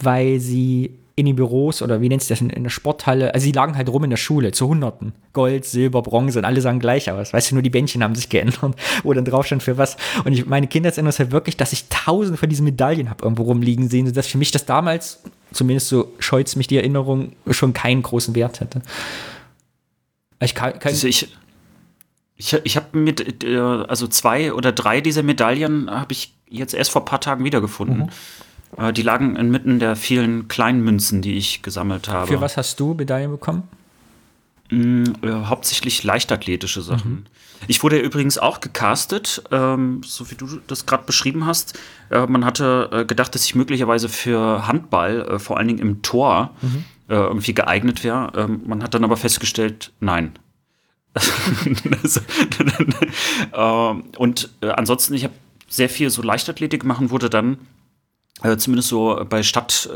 weil 0.00 0.40
sie 0.40 0.90
in 1.18 1.24
den 1.24 1.34
Büros 1.34 1.80
oder 1.80 2.02
wie 2.02 2.10
nennt 2.10 2.20
es 2.20 2.28
das 2.28 2.42
in, 2.42 2.50
in 2.50 2.62
der 2.62 2.70
Sporthalle, 2.70 3.32
also 3.32 3.42
sie 3.42 3.52
lagen 3.52 3.74
halt 3.74 3.88
rum 3.88 4.04
in 4.04 4.10
der 4.10 4.18
Schule 4.18 4.52
zu 4.52 4.68
Hunderten. 4.68 5.14
Gold, 5.32 5.64
Silber, 5.64 6.02
Bronze 6.02 6.38
und 6.38 6.44
alle 6.44 6.60
sahen 6.60 6.78
gleich 6.78 7.10
aus. 7.10 7.32
Weißt 7.32 7.50
du, 7.50 7.54
nur 7.54 7.62
die 7.62 7.70
Bändchen 7.70 8.04
haben 8.04 8.14
sich 8.14 8.28
geändert, 8.28 8.74
wo 9.02 9.14
dann 9.14 9.24
drauf 9.24 9.46
stand 9.46 9.62
für 9.62 9.78
was. 9.78 9.96
Und 10.24 10.34
ich, 10.34 10.44
meine 10.44 10.66
Kindheitserinnerung 10.66 11.08
ist 11.08 11.18
halt 11.18 11.30
wirklich, 11.30 11.56
dass 11.56 11.72
ich 11.72 11.88
tausende 11.88 12.36
von 12.36 12.50
diesen 12.50 12.64
Medaillen 12.64 13.08
habe 13.08 13.24
irgendwo 13.24 13.44
rumliegen 13.44 13.88
sehen, 13.88 14.06
sodass 14.06 14.26
für 14.26 14.36
mich 14.36 14.50
das 14.50 14.66
damals, 14.66 15.22
zumindest 15.52 15.88
so 15.88 16.12
scheut 16.18 16.54
mich 16.54 16.66
die 16.66 16.76
Erinnerung, 16.76 17.32
schon 17.50 17.72
keinen 17.72 18.02
großen 18.02 18.34
Wert 18.34 18.60
hätte. 18.60 18.82
Ich 20.40 20.54
kann, 20.54 20.78
kann 20.78 20.92
also 20.92 21.08
ich, 21.08 21.28
ich, 22.36 22.52
ich 22.64 22.76
habe 22.76 22.98
mit, 22.98 23.44
äh, 23.44 23.58
also 23.58 24.06
zwei 24.06 24.52
oder 24.52 24.72
drei 24.72 25.00
dieser 25.00 25.22
Medaillen 25.22 25.90
habe 25.90 26.12
ich 26.12 26.34
jetzt 26.48 26.74
erst 26.74 26.90
vor 26.90 27.02
ein 27.02 27.06
paar 27.06 27.20
Tagen 27.20 27.44
wiedergefunden. 27.44 28.10
Mhm. 28.76 28.84
Äh, 28.84 28.92
die 28.92 29.02
lagen 29.02 29.36
inmitten 29.36 29.78
der 29.78 29.96
vielen 29.96 30.48
kleinen 30.48 30.82
Münzen, 30.82 31.22
die 31.22 31.36
ich 31.36 31.62
gesammelt 31.62 32.08
habe. 32.08 32.26
Für 32.26 32.40
was 32.40 32.56
hast 32.56 32.78
du 32.80 32.94
Medaillen 32.94 33.30
bekommen? 33.30 33.64
Mh, 34.70 35.12
äh, 35.22 35.44
hauptsächlich 35.46 36.02
leichtathletische 36.04 36.82
Sachen. 36.82 37.10
Mhm. 37.10 37.26
Ich 37.68 37.82
wurde 37.82 37.96
ja 37.98 38.02
übrigens 38.02 38.36
auch 38.36 38.60
gecastet, 38.60 39.42
ähm, 39.50 40.02
so 40.04 40.30
wie 40.30 40.34
du 40.34 40.60
das 40.66 40.84
gerade 40.84 41.04
beschrieben 41.04 41.46
hast. 41.46 41.78
Äh, 42.10 42.26
man 42.26 42.44
hatte 42.44 42.90
äh, 42.92 43.04
gedacht, 43.04 43.34
dass 43.34 43.44
ich 43.44 43.54
möglicherweise 43.54 44.08
für 44.08 44.66
Handball, 44.66 45.22
äh, 45.22 45.38
vor 45.38 45.56
allen 45.56 45.68
Dingen 45.68 45.80
im 45.80 46.02
Tor, 46.02 46.54
mhm. 46.60 46.84
Irgendwie 47.08 47.54
geeignet 47.54 48.02
wäre. 48.02 48.32
Ähm, 48.34 48.62
man 48.66 48.82
hat 48.82 48.92
dann 48.94 49.04
aber 49.04 49.16
festgestellt, 49.16 49.92
nein. 50.00 50.32
Ähm, 53.52 54.04
und 54.18 54.50
äh, 54.60 54.68
ansonsten, 54.68 55.14
ich 55.14 55.24
habe 55.24 55.34
sehr 55.68 55.88
viel 55.88 56.10
so 56.10 56.22
Leichtathletik 56.22 56.84
machen, 56.84 57.10
wurde 57.10 57.30
dann 57.30 57.58
zumindest 58.58 58.88
so 58.88 59.24
bei 59.28 59.42
Stadt, 59.42 59.88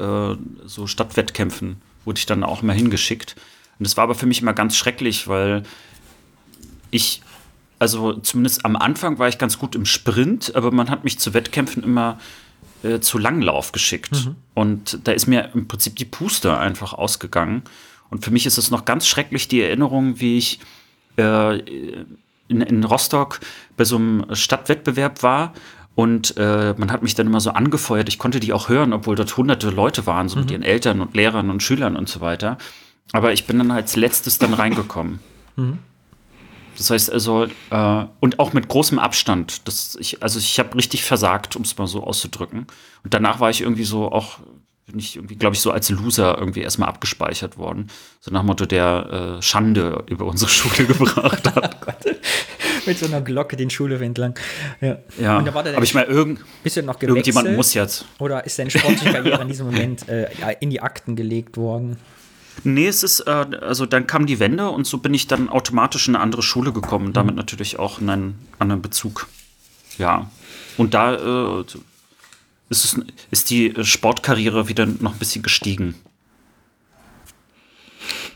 so 0.64 0.86
Stadtwettkämpfen, 0.86 1.82
wurde 2.06 2.18
ich 2.18 2.26
dann 2.26 2.42
auch 2.42 2.62
immer 2.62 2.72
hingeschickt. 2.72 3.36
Und 3.78 3.86
das 3.86 3.96
war 3.96 4.04
aber 4.04 4.14
für 4.14 4.26
mich 4.26 4.42
immer 4.42 4.52
ganz 4.52 4.76
schrecklich, 4.76 5.28
weil 5.28 5.62
ich, 6.90 7.22
also 7.78 8.14
zumindest 8.14 8.64
am 8.64 8.76
Anfang 8.76 9.18
war 9.18 9.28
ich 9.28 9.38
ganz 9.38 9.58
gut 9.58 9.74
im 9.74 9.86
Sprint, 9.86 10.54
aber 10.54 10.70
man 10.70 10.90
hat 10.90 11.04
mich 11.04 11.18
zu 11.18 11.34
Wettkämpfen 11.34 11.82
immer 11.82 12.18
äh, 12.82 13.00
zu 13.00 13.18
Langlauf 13.18 13.72
geschickt. 13.72 14.12
Mhm. 14.12 14.36
Und 14.54 15.00
da 15.04 15.12
ist 15.12 15.26
mir 15.26 15.50
im 15.54 15.68
Prinzip 15.68 15.96
die 15.96 16.04
Puste 16.04 16.58
einfach 16.58 16.92
ausgegangen. 16.92 17.62
Und 18.10 18.24
für 18.24 18.30
mich 18.30 18.46
ist 18.46 18.58
es 18.58 18.70
noch 18.70 18.84
ganz 18.84 19.06
schrecklich 19.06 19.48
die 19.48 19.62
Erinnerung, 19.62 20.20
wie 20.20 20.38
ich 20.38 20.60
äh, 21.16 21.58
in, 22.48 22.60
in 22.60 22.84
Rostock 22.84 23.40
bei 23.76 23.84
so 23.84 23.96
einem 23.96 24.26
Stadtwettbewerb 24.32 25.22
war 25.22 25.52
und 25.94 26.36
äh, 26.36 26.74
man 26.76 26.90
hat 26.90 27.02
mich 27.02 27.14
dann 27.14 27.26
immer 27.26 27.40
so 27.40 27.50
angefeuert. 27.50 28.08
Ich 28.08 28.18
konnte 28.18 28.40
die 28.40 28.52
auch 28.52 28.68
hören, 28.68 28.92
obwohl 28.92 29.16
dort 29.16 29.36
hunderte 29.36 29.70
Leute 29.70 30.06
waren, 30.06 30.28
so 30.28 30.36
mhm. 30.36 30.42
mit 30.42 30.50
ihren 30.50 30.62
Eltern 30.62 31.00
und 31.00 31.14
Lehrern 31.14 31.50
und 31.50 31.62
Schülern 31.62 31.96
und 31.96 32.08
so 32.08 32.20
weiter. 32.20 32.58
Aber 33.12 33.32
ich 33.32 33.46
bin 33.46 33.58
dann 33.58 33.70
als 33.70 33.96
letztes 33.96 34.38
dann 34.38 34.54
reingekommen. 34.54 35.18
Mhm. 35.56 35.78
Das 36.76 36.88
heißt 36.88 37.12
also, 37.12 37.48
äh, 37.70 38.04
und 38.20 38.38
auch 38.38 38.54
mit 38.54 38.68
großem 38.68 38.98
Abstand. 38.98 39.68
Das, 39.68 39.96
ich, 40.00 40.22
also 40.22 40.38
ich 40.38 40.58
habe 40.58 40.74
richtig 40.76 41.04
versagt, 41.04 41.56
um 41.56 41.62
es 41.62 41.76
mal 41.76 41.86
so 41.86 42.02
auszudrücken. 42.04 42.66
Und 43.04 43.12
danach 43.12 43.40
war 43.40 43.50
ich 43.50 43.60
irgendwie 43.60 43.84
so 43.84 44.10
auch, 44.10 44.38
bin 44.90 44.98
ich 44.98 45.16
irgendwie, 45.16 45.36
glaube 45.36 45.54
ich, 45.54 45.60
so 45.60 45.70
als 45.70 45.88
Loser 45.90 46.36
irgendwie 46.38 46.60
erstmal 46.60 46.88
abgespeichert 46.88 47.56
worden. 47.56 47.88
So 48.20 48.30
nach 48.30 48.42
Motto, 48.42 48.66
der 48.66 49.38
äh, 49.38 49.42
Schande 49.42 50.04
über 50.06 50.26
unsere 50.26 50.50
Schule 50.50 50.86
gebracht 50.86 51.54
hat. 51.54 51.76
oh 51.86 52.00
mit 52.86 52.98
so 52.98 53.06
einer 53.06 53.20
Glocke 53.20 53.56
den 53.56 53.70
Schulhof 53.70 54.00
entlang. 54.00 54.38
Ja, 54.80 54.98
ja 55.18 55.38
aber 55.38 55.82
ich 55.82 55.94
mal 55.94 56.04
irgend, 56.04 56.40
bisschen 56.62 56.86
noch 56.86 56.98
gewechselt, 56.98 57.26
irgendjemand 57.26 57.56
muss 57.56 57.74
jetzt. 57.74 58.06
Oder 58.18 58.44
ist 58.44 58.58
deine 58.58 58.70
sportliche 58.70 59.12
Karriere 59.12 59.42
in 59.42 59.48
diesem 59.48 59.66
Moment 59.66 60.08
äh, 60.08 60.28
in 60.60 60.70
die 60.70 60.80
Akten 60.80 61.16
gelegt 61.16 61.56
worden? 61.56 61.98
Nee, 62.64 62.88
es 62.88 63.02
ist, 63.02 63.20
äh, 63.20 63.30
also 63.30 63.86
dann 63.86 64.06
kam 64.06 64.26
die 64.26 64.38
Wende 64.38 64.70
und 64.70 64.86
so 64.86 64.98
bin 64.98 65.14
ich 65.14 65.26
dann 65.26 65.48
automatisch 65.48 66.08
in 66.08 66.14
eine 66.14 66.22
andere 66.22 66.42
Schule 66.42 66.72
gekommen, 66.72 67.08
mhm. 67.08 67.12
damit 67.12 67.36
natürlich 67.36 67.78
auch 67.78 68.00
einen 68.00 68.38
anderen 68.58 68.82
Bezug. 68.82 69.28
Ja. 69.98 70.30
Und 70.76 70.94
da 70.94 71.60
äh, 71.60 71.64
ist, 72.70 72.84
es, 72.84 73.00
ist 73.30 73.50
die 73.50 73.74
Sportkarriere 73.82 74.68
wieder 74.68 74.86
noch 74.86 75.12
ein 75.12 75.18
bisschen 75.18 75.42
gestiegen. 75.42 75.94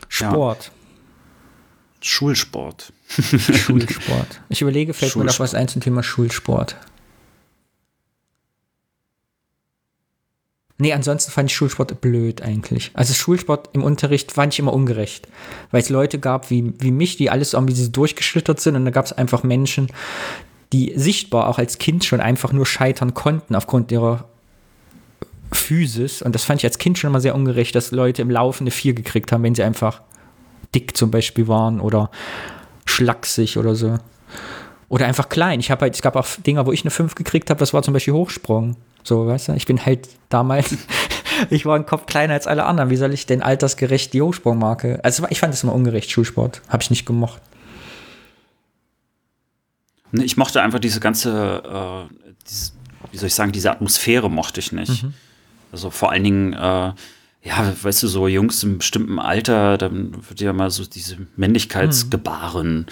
Sport. 0.09 0.65
Ja. 0.65 0.71
Schulsport. 2.01 2.93
Schulsport. 3.07 4.41
Ich 4.49 4.61
überlege, 4.61 4.93
fällt 4.93 5.13
Schulsport. 5.13 5.25
mir 5.25 5.31
noch 5.31 5.39
was 5.39 5.55
ein 5.55 5.67
zum 5.67 5.81
Thema 5.81 6.03
Schulsport. 6.03 6.75
Nee, 10.77 10.91
ansonsten 10.91 11.31
fand 11.31 11.49
ich 11.49 11.55
Schulsport 11.55 12.01
blöd 12.01 12.41
eigentlich. 12.41 12.91
Also 12.93 13.13
Schulsport 13.13 13.69
im 13.73 13.83
Unterricht 13.83 14.33
fand 14.33 14.53
ich 14.53 14.59
immer 14.59 14.73
ungerecht, 14.73 15.27
weil 15.71 15.81
es 15.81 15.89
Leute 15.89 16.19
gab 16.19 16.49
wie, 16.49 16.73
wie 16.79 16.91
mich, 16.91 17.15
die 17.15 17.29
alles 17.29 17.53
irgendwie 17.53 17.75
so 17.75 17.89
durchgeschlittert 17.89 18.59
sind 18.59 18.75
und 18.75 18.83
da 18.83 18.91
gab 18.91 19.05
es 19.05 19.13
einfach 19.13 19.43
Menschen, 19.43 19.87
die 20.75 20.91
sichtbar 20.97 21.47
auch 21.47 21.57
als 21.57 21.77
Kind 21.77 22.03
schon 22.03 22.19
einfach 22.19 22.51
nur 22.51 22.65
scheitern 22.65 23.13
konnten 23.13 23.55
aufgrund 23.55 23.93
ihrer 23.93 24.25
Physis. 25.53 26.21
Und 26.21 26.35
das 26.35 26.43
fand 26.43 26.59
ich 26.59 26.65
als 26.65 26.79
Kind 26.79 26.97
schon 26.97 27.11
immer 27.11 27.21
sehr 27.21 27.33
ungerecht, 27.33 27.73
dass 27.75 27.91
Leute 27.91 28.21
im 28.21 28.29
Laufe 28.29 28.59
eine 28.59 28.71
4 28.71 28.93
gekriegt 28.93 29.31
haben, 29.31 29.43
wenn 29.43 29.55
sie 29.55 29.63
einfach 29.63 30.01
dick 30.73 30.97
zum 30.97 31.11
Beispiel 31.11 31.47
waren 31.47 31.79
oder 31.79 32.11
schlaksig 32.85 33.57
oder 33.57 33.73
so. 33.73 33.99
Oder 34.89 35.05
einfach 35.05 35.29
klein. 35.29 35.61
Ich 35.61 35.71
habe 35.71 35.83
halt, 35.83 35.95
es 35.95 36.01
gab 36.01 36.17
auch 36.17 36.27
Dinger, 36.45 36.65
wo 36.65 36.73
ich 36.73 36.83
eine 36.83 36.91
5 36.91 37.15
gekriegt 37.15 37.49
habe, 37.49 37.59
das 37.59 37.73
war 37.73 37.81
zum 37.81 37.93
Beispiel 37.93 38.13
Hochsprung. 38.13 38.75
So, 39.01 39.27
weißt 39.27 39.47
du, 39.47 39.53
ich 39.53 39.65
bin 39.65 39.85
halt 39.85 40.09
damals, 40.27 40.75
ich 41.49 41.65
war 41.65 41.77
ein 41.77 41.85
Kopf 41.85 42.05
kleiner 42.05 42.33
als 42.33 42.47
alle 42.47 42.65
anderen. 42.65 42.89
Wie 42.89 42.97
soll 42.97 43.13
ich 43.13 43.25
denn 43.25 43.41
altersgerecht 43.41 44.11
die 44.11 44.21
Hochsprungmarke? 44.21 44.99
Also 45.03 45.25
ich 45.29 45.39
fand 45.39 45.53
das 45.53 45.63
immer 45.63 45.73
ungerecht, 45.73 46.11
Schulsport. 46.11 46.61
Habe 46.67 46.83
ich 46.83 46.89
nicht 46.89 47.05
gemocht. 47.05 47.41
Ich 50.21 50.37
mochte 50.37 50.61
einfach 50.61 50.79
diese 50.79 50.99
ganze, 50.99 51.63
äh, 51.63 52.15
diese, 52.49 52.71
wie 53.11 53.17
soll 53.17 53.27
ich 53.27 53.35
sagen, 53.35 53.51
diese 53.51 53.71
Atmosphäre 53.71 54.29
mochte 54.29 54.59
ich 54.59 54.71
nicht. 54.71 55.03
Mhm. 55.03 55.13
Also 55.71 55.89
vor 55.89 56.11
allen 56.11 56.23
Dingen, 56.23 56.53
äh, 56.53 56.93
ja, 57.45 57.73
weißt 57.81 58.03
du, 58.03 58.07
so 58.07 58.27
Jungs 58.27 58.63
im 58.63 58.79
bestimmten 58.79 59.19
Alter, 59.19 59.77
dann 59.77 60.15
wird 60.29 60.41
ja 60.41 60.53
mal 60.53 60.71
so 60.71 60.85
diese 60.85 61.17
Männlichkeitsgebaren. 61.35 62.77
Mhm. 62.77 62.85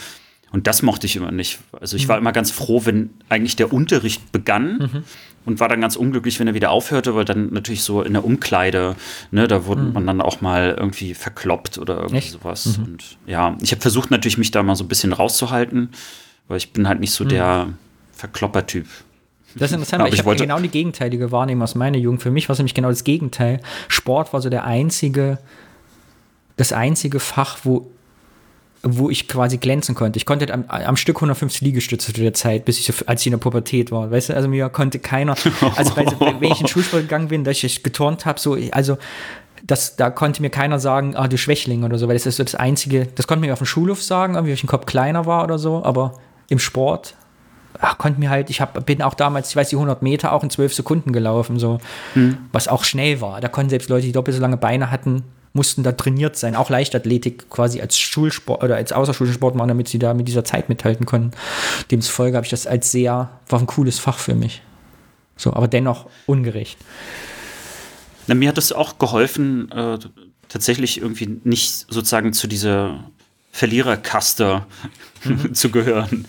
Und 0.53 0.67
das 0.67 0.83
mochte 0.83 1.07
ich 1.07 1.15
immer 1.15 1.31
nicht. 1.31 1.59
Also 1.81 1.97
ich 1.97 2.07
war 2.07 2.17
mhm. 2.17 2.23
immer 2.23 2.31
ganz 2.31 2.51
froh, 2.51 2.85
wenn 2.85 3.09
eigentlich 3.27 3.55
der 3.55 3.73
Unterricht 3.73 4.31
begann 4.31 4.77
mhm. 4.77 5.03
und 5.45 5.59
war 5.59 5.67
dann 5.67 5.81
ganz 5.81 5.95
unglücklich, 5.95 6.39
wenn 6.39 6.47
er 6.47 6.53
wieder 6.53 6.69
aufhörte, 6.69 7.15
weil 7.15 7.25
dann 7.25 7.51
natürlich 7.51 7.81
so 7.81 8.03
in 8.03 8.13
der 8.13 8.23
Umkleide, 8.23 8.95
ne, 9.31 9.47
da 9.47 9.65
wurde 9.65 9.81
mhm. 9.81 9.93
man 9.93 10.05
dann 10.05 10.21
auch 10.21 10.41
mal 10.41 10.75
irgendwie 10.77 11.15
verkloppt 11.15 11.79
oder 11.79 11.95
irgendwie 11.95 12.17
Echt? 12.17 12.31
sowas. 12.31 12.77
Und 12.77 13.17
ja, 13.25 13.57
ich 13.61 13.71
habe 13.71 13.81
versucht 13.81 14.11
natürlich, 14.11 14.37
mich 14.37 14.51
da 14.51 14.61
mal 14.61 14.75
so 14.75 14.83
ein 14.83 14.89
bisschen 14.89 15.11
rauszuhalten, 15.11 15.89
weil 16.47 16.57
ich 16.57 16.73
bin 16.73 16.87
halt 16.87 16.99
nicht 16.99 17.11
so 17.11 17.23
mhm. 17.23 17.29
der 17.29 17.67
Verklopper-Typ. 18.13 18.87
Das 19.55 19.69
ist 19.69 19.75
interessant, 19.75 20.01
weil 20.01 20.13
ich, 20.13 20.19
ich 20.19 20.25
habe 20.25 20.35
genau 20.35 20.59
die 20.59 20.69
gegenteilige 20.69 21.31
Wahrnehmung 21.31 21.63
aus 21.63 21.75
meiner 21.75 21.97
Jugend. 21.97 22.21
Für 22.21 22.31
mich 22.31 22.49
war 22.49 22.53
es 22.53 22.59
nämlich 22.59 22.73
genau 22.73 22.89
das 22.89 23.03
Gegenteil. 23.03 23.59
Sport 23.87 24.33
war 24.33 24.41
so 24.41 24.49
der 24.49 24.63
einzige, 24.63 25.37
das 26.57 26.73
einzige 26.73 27.19
Fach, 27.19 27.59
wo 27.63 27.89
wo 28.85 29.09
ich 29.09 29.29
quasi 29.29 29.57
glänzen 29.57 29.95
konnte. 29.95 30.17
Ich 30.17 30.25
konnte 30.25 30.53
am, 30.53 30.65
am 30.67 30.97
Stück 30.97 31.15
150 31.15 31.61
Liegestütze 31.61 32.13
zu 32.13 32.19
der 32.19 32.33
Zeit, 32.33 32.65
bis 32.65 32.79
ich 32.79 32.85
so, 32.85 32.93
als 33.05 33.21
ich 33.21 33.27
in 33.27 33.31
der 33.31 33.37
Pubertät 33.37 33.91
war. 33.91 34.11
Weißt 34.11 34.27
du, 34.27 34.35
also 34.35 34.49
mir 34.49 34.67
konnte 34.67 34.99
keiner, 34.99 35.37
also 35.77 35.93
bei, 35.95 36.05
wenn 36.05 36.51
ich 36.51 36.59
in 36.59 36.67
Schulsport 36.67 37.03
gegangen 37.03 37.29
bin, 37.29 37.45
dass 37.45 37.63
ich 37.63 37.81
geturnt 37.81 38.25
habe, 38.25 38.41
so, 38.41 38.57
also 38.71 38.97
das, 39.65 39.95
da 39.95 40.09
konnte 40.09 40.41
mir 40.41 40.49
keiner 40.49 40.79
sagen, 40.79 41.15
ah, 41.15 41.29
du 41.29 41.37
Schwächling 41.37 41.85
oder 41.85 41.97
so, 41.97 42.09
weil 42.09 42.15
das 42.15 42.25
ist 42.25 42.35
so 42.35 42.43
das 42.43 42.55
Einzige, 42.55 43.07
das 43.15 43.25
konnte 43.25 43.45
mir 43.45 43.53
auf 43.53 43.59
dem 43.59 43.65
Schulhof 43.65 44.03
sagen, 44.03 44.33
irgendwie, 44.33 44.49
wenn 44.49 44.55
ich 44.55 44.63
ein 44.65 44.67
Kopf 44.67 44.85
kleiner 44.85 45.25
war 45.25 45.45
oder 45.45 45.57
so, 45.57 45.81
aber 45.85 46.19
im 46.53 46.59
Sport 46.59 47.15
ach, 47.79 47.97
konnte 47.97 48.19
mir 48.19 48.29
halt, 48.29 48.49
ich 48.49 48.61
hab, 48.61 48.85
bin 48.85 49.01
auch 49.01 49.13
damals, 49.13 49.49
ich 49.49 49.55
weiß, 49.55 49.69
die 49.69 49.75
100 49.75 50.01
Meter 50.01 50.31
auch 50.31 50.43
in 50.43 50.49
12 50.49 50.73
Sekunden 50.73 51.11
gelaufen, 51.11 51.59
so, 51.59 51.79
hm. 52.13 52.37
was 52.51 52.67
auch 52.67 52.83
schnell 52.83 53.21
war. 53.21 53.41
Da 53.41 53.47
konnten 53.47 53.69
selbst 53.69 53.89
Leute, 53.89 54.05
die 54.05 54.11
doppelt 54.11 54.35
so 54.35 54.41
lange 54.41 54.57
Beine 54.57 54.91
hatten, 54.91 55.23
mussten 55.53 55.83
da 55.83 55.91
trainiert 55.91 56.35
sein, 56.35 56.55
auch 56.55 56.69
Leichtathletik 56.69 57.49
quasi 57.49 57.81
als 57.81 57.99
Schulsport 57.99 58.63
oder 58.63 58.75
als 58.75 58.91
Außerschulsport 58.91 59.55
machen, 59.55 59.67
damit 59.67 59.87
sie 59.87 59.99
da 59.99 60.13
mit 60.13 60.27
dieser 60.27 60.43
Zeit 60.43 60.69
mithalten 60.69 61.05
können. 61.05 61.31
Demzufolge 61.91 62.37
habe 62.37 62.45
ich 62.45 62.51
das 62.51 62.65
als 62.65 62.91
sehr, 62.91 63.29
war 63.49 63.59
ein 63.59 63.67
cooles 63.67 63.99
Fach 63.99 64.17
für 64.17 64.33
mich. 64.33 64.63
So, 65.35 65.53
aber 65.53 65.67
dennoch 65.67 66.07
ungerecht. 66.25 66.77
Na, 68.27 68.35
mir 68.35 68.49
hat 68.49 68.57
es 68.57 68.71
auch 68.71 68.97
geholfen, 68.97 69.71
äh, 69.71 69.99
tatsächlich 70.47 71.01
irgendwie 71.01 71.39
nicht 71.43 71.85
sozusagen 71.89 72.33
zu 72.33 72.47
dieser 72.47 73.03
Verliererkaste 73.51 74.65
mhm. 75.23 75.53
zu 75.53 75.69
gehören. 75.69 76.25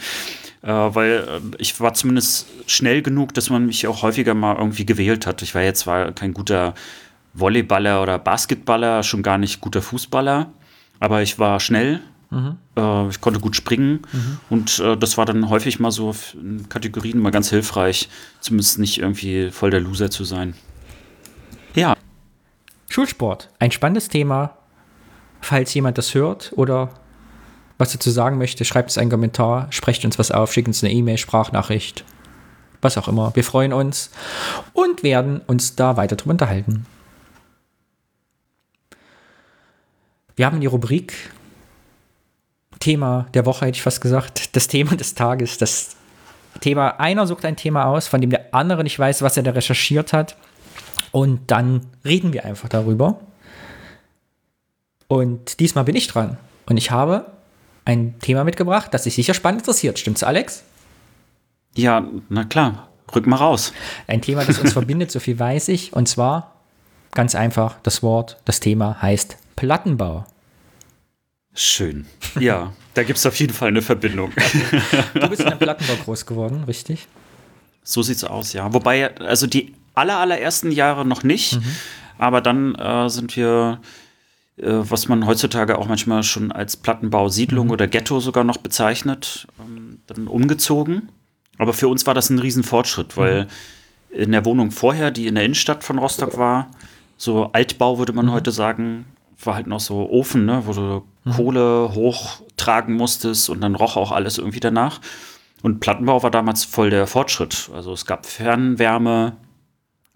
Äh, 0.62 0.68
weil 0.68 1.10
äh, 1.10 1.56
ich 1.58 1.78
war 1.80 1.94
zumindest 1.94 2.46
schnell 2.66 3.02
genug, 3.02 3.34
dass 3.34 3.50
man 3.50 3.66
mich 3.66 3.86
auch 3.86 4.02
häufiger 4.02 4.34
mal 4.34 4.56
irgendwie 4.56 4.86
gewählt 4.86 5.26
hat. 5.26 5.42
Ich 5.42 5.54
war 5.54 5.62
jetzt 5.62 5.80
zwar 5.80 6.12
kein 6.12 6.32
guter 6.32 6.74
Volleyballer 7.34 8.02
oder 8.02 8.18
Basketballer, 8.18 9.02
schon 9.02 9.22
gar 9.22 9.38
nicht 9.38 9.60
guter 9.60 9.82
Fußballer, 9.82 10.52
aber 11.00 11.22
ich 11.22 11.38
war 11.38 11.60
schnell, 11.60 12.00
mhm. 12.30 12.56
äh, 12.76 13.08
ich 13.08 13.20
konnte 13.20 13.40
gut 13.40 13.56
springen 13.56 14.02
mhm. 14.12 14.38
und 14.48 14.78
äh, 14.78 14.96
das 14.96 15.18
war 15.18 15.26
dann 15.26 15.50
häufig 15.50 15.80
mal 15.80 15.90
so 15.90 16.14
in 16.34 16.68
Kategorien 16.68 17.18
mal 17.18 17.30
ganz 17.30 17.50
hilfreich, 17.50 18.08
zumindest 18.40 18.78
nicht 18.78 18.98
irgendwie 19.00 19.50
voll 19.50 19.70
der 19.70 19.80
Loser 19.80 20.10
zu 20.10 20.24
sein. 20.24 20.54
Ja. 21.74 21.94
Schulsport, 22.88 23.50
ein 23.58 23.72
spannendes 23.72 24.08
Thema. 24.08 24.56
Falls 25.40 25.74
jemand 25.74 25.98
das 25.98 26.14
hört 26.14 26.52
oder 26.56 26.90
was 27.78 27.92
dazu 27.92 28.10
sagen 28.10 28.38
möchte, 28.38 28.64
schreibt 28.64 28.90
es 28.90 28.98
einen 28.98 29.10
Kommentar, 29.10 29.66
sprecht 29.70 30.04
uns 30.04 30.18
was 30.18 30.30
auf, 30.30 30.52
schickt 30.52 30.68
uns 30.68 30.82
eine 30.84 30.92
E-Mail, 30.92 31.18
Sprachnachricht, 31.18 32.04
was 32.80 32.96
auch 32.98 33.08
immer. 33.08 33.34
Wir 33.34 33.44
freuen 33.44 33.72
uns 33.72 34.10
und 34.72 35.02
werden 35.02 35.40
uns 35.46 35.76
da 35.76 35.96
weiter 35.96 36.16
drüber 36.16 36.32
unterhalten. 36.32 36.86
Wir 40.36 40.46
haben 40.46 40.60
die 40.60 40.66
Rubrik 40.66 41.14
Thema 42.80 43.26
der 43.32 43.46
Woche, 43.46 43.66
hätte 43.66 43.76
ich 43.76 43.82
fast 43.82 44.00
gesagt, 44.02 44.54
das 44.56 44.68
Thema 44.68 44.94
des 44.96 45.14
Tages. 45.14 45.56
Das 45.56 45.96
Thema, 46.60 47.00
einer 47.00 47.26
sucht 47.26 47.44
ein 47.46 47.56
Thema 47.56 47.86
aus, 47.86 48.08
von 48.08 48.20
dem 48.20 48.30
der 48.30 48.54
andere 48.54 48.82
nicht 48.82 48.98
weiß, 48.98 49.22
was 49.22 49.36
er 49.36 49.42
da 49.42 49.52
recherchiert 49.52 50.12
hat. 50.12 50.36
Und 51.10 51.50
dann 51.50 51.86
reden 52.04 52.32
wir 52.32 52.44
einfach 52.44 52.68
darüber. 52.68 53.20
Und 55.08 55.60
diesmal 55.60 55.84
bin 55.84 55.96
ich 55.96 56.08
dran. 56.08 56.36
Und 56.66 56.76
ich 56.76 56.90
habe 56.90 57.26
ein 57.84 58.18
Thema 58.20 58.44
mitgebracht, 58.44 58.92
das 58.92 59.04
sich 59.04 59.14
sicher 59.14 59.34
spannend 59.34 59.62
interessiert. 59.62 59.98
Stimmt's, 59.98 60.22
Alex? 60.22 60.64
Ja, 61.74 62.06
na 62.28 62.44
klar. 62.44 62.88
Rück 63.14 63.26
mal 63.26 63.36
raus. 63.36 63.72
Ein 64.06 64.22
Thema, 64.22 64.44
das 64.44 64.58
uns 64.58 64.72
verbindet, 64.74 65.10
so 65.10 65.20
viel 65.20 65.38
weiß 65.38 65.68
ich. 65.68 65.92
Und 65.92 66.08
zwar 66.08 66.54
ganz 67.12 67.34
einfach 67.34 67.76
das 67.82 68.02
Wort, 68.02 68.38
das 68.44 68.60
Thema 68.60 69.00
heißt 69.00 69.36
Plattenbau. 69.56 70.24
Schön. 71.54 72.06
Ja, 72.40 72.72
da 72.94 73.04
gibt 73.04 73.18
es 73.18 73.26
auf 73.26 73.38
jeden 73.38 73.52
Fall 73.52 73.68
eine 73.68 73.82
Verbindung. 73.82 74.32
Du 75.14 75.28
bist 75.28 75.42
in 75.42 75.48
einem 75.48 75.58
Plattenbau 75.58 75.94
groß 76.04 76.26
geworden, 76.26 76.64
richtig? 76.64 77.06
So 77.84 78.02
sieht's 78.02 78.24
aus, 78.24 78.52
ja. 78.52 78.72
Wobei, 78.72 79.16
also 79.18 79.46
die 79.46 79.74
aller, 79.94 80.18
allerersten 80.18 80.72
Jahre 80.72 81.04
noch 81.04 81.22
nicht, 81.22 81.54
mhm. 81.54 81.76
aber 82.18 82.40
dann 82.40 82.74
äh, 82.74 83.08
sind 83.08 83.36
wir, 83.36 83.80
was 84.56 85.08
man 85.08 85.26
heutzutage 85.26 85.78
auch 85.78 85.88
manchmal 85.88 86.22
schon 86.22 86.52
als 86.52 86.76
Plattenbausiedlung 86.76 87.66
mhm. 87.66 87.72
oder 87.72 87.86
Ghetto 87.88 88.20
sogar 88.20 88.44
noch 88.44 88.58
bezeichnet, 88.58 89.48
ähm, 89.60 90.00
dann 90.06 90.28
umgezogen. 90.28 91.10
Aber 91.58 91.72
für 91.72 91.88
uns 91.88 92.06
war 92.06 92.14
das 92.14 92.30
ein 92.30 92.38
Riesenfortschritt, 92.38 93.16
weil 93.16 93.44
mhm. 93.44 94.20
in 94.22 94.32
der 94.32 94.44
Wohnung 94.44 94.70
vorher, 94.70 95.10
die 95.10 95.26
in 95.26 95.34
der 95.34 95.44
Innenstadt 95.44 95.82
von 95.84 95.98
Rostock 95.98 96.38
war, 96.38 96.70
so 97.16 97.50
Altbau 97.52 97.98
würde 97.98 98.12
man 98.12 98.26
mhm. 98.26 98.32
heute 98.32 98.52
sagen, 98.52 99.06
war 99.42 99.56
halt 99.56 99.66
noch 99.66 99.80
so 99.80 100.08
Ofen, 100.08 100.46
ne, 100.46 100.62
wo 100.66 100.72
du 100.72 101.04
mhm. 101.24 101.32
Kohle 101.32 101.90
hochtragen 101.94 102.94
musstest 102.94 103.50
und 103.50 103.60
dann 103.60 103.74
roch 103.74 103.96
auch 103.96 104.12
alles 104.12 104.38
irgendwie 104.38 104.60
danach. 104.60 105.00
Und 105.62 105.80
Plattenbau 105.80 106.22
war 106.22 106.30
damals 106.30 106.64
voll 106.64 106.90
der 106.90 107.06
Fortschritt. 107.06 107.70
Also 107.74 107.92
es 107.92 108.06
gab 108.06 108.26
Fernwärme 108.26 109.36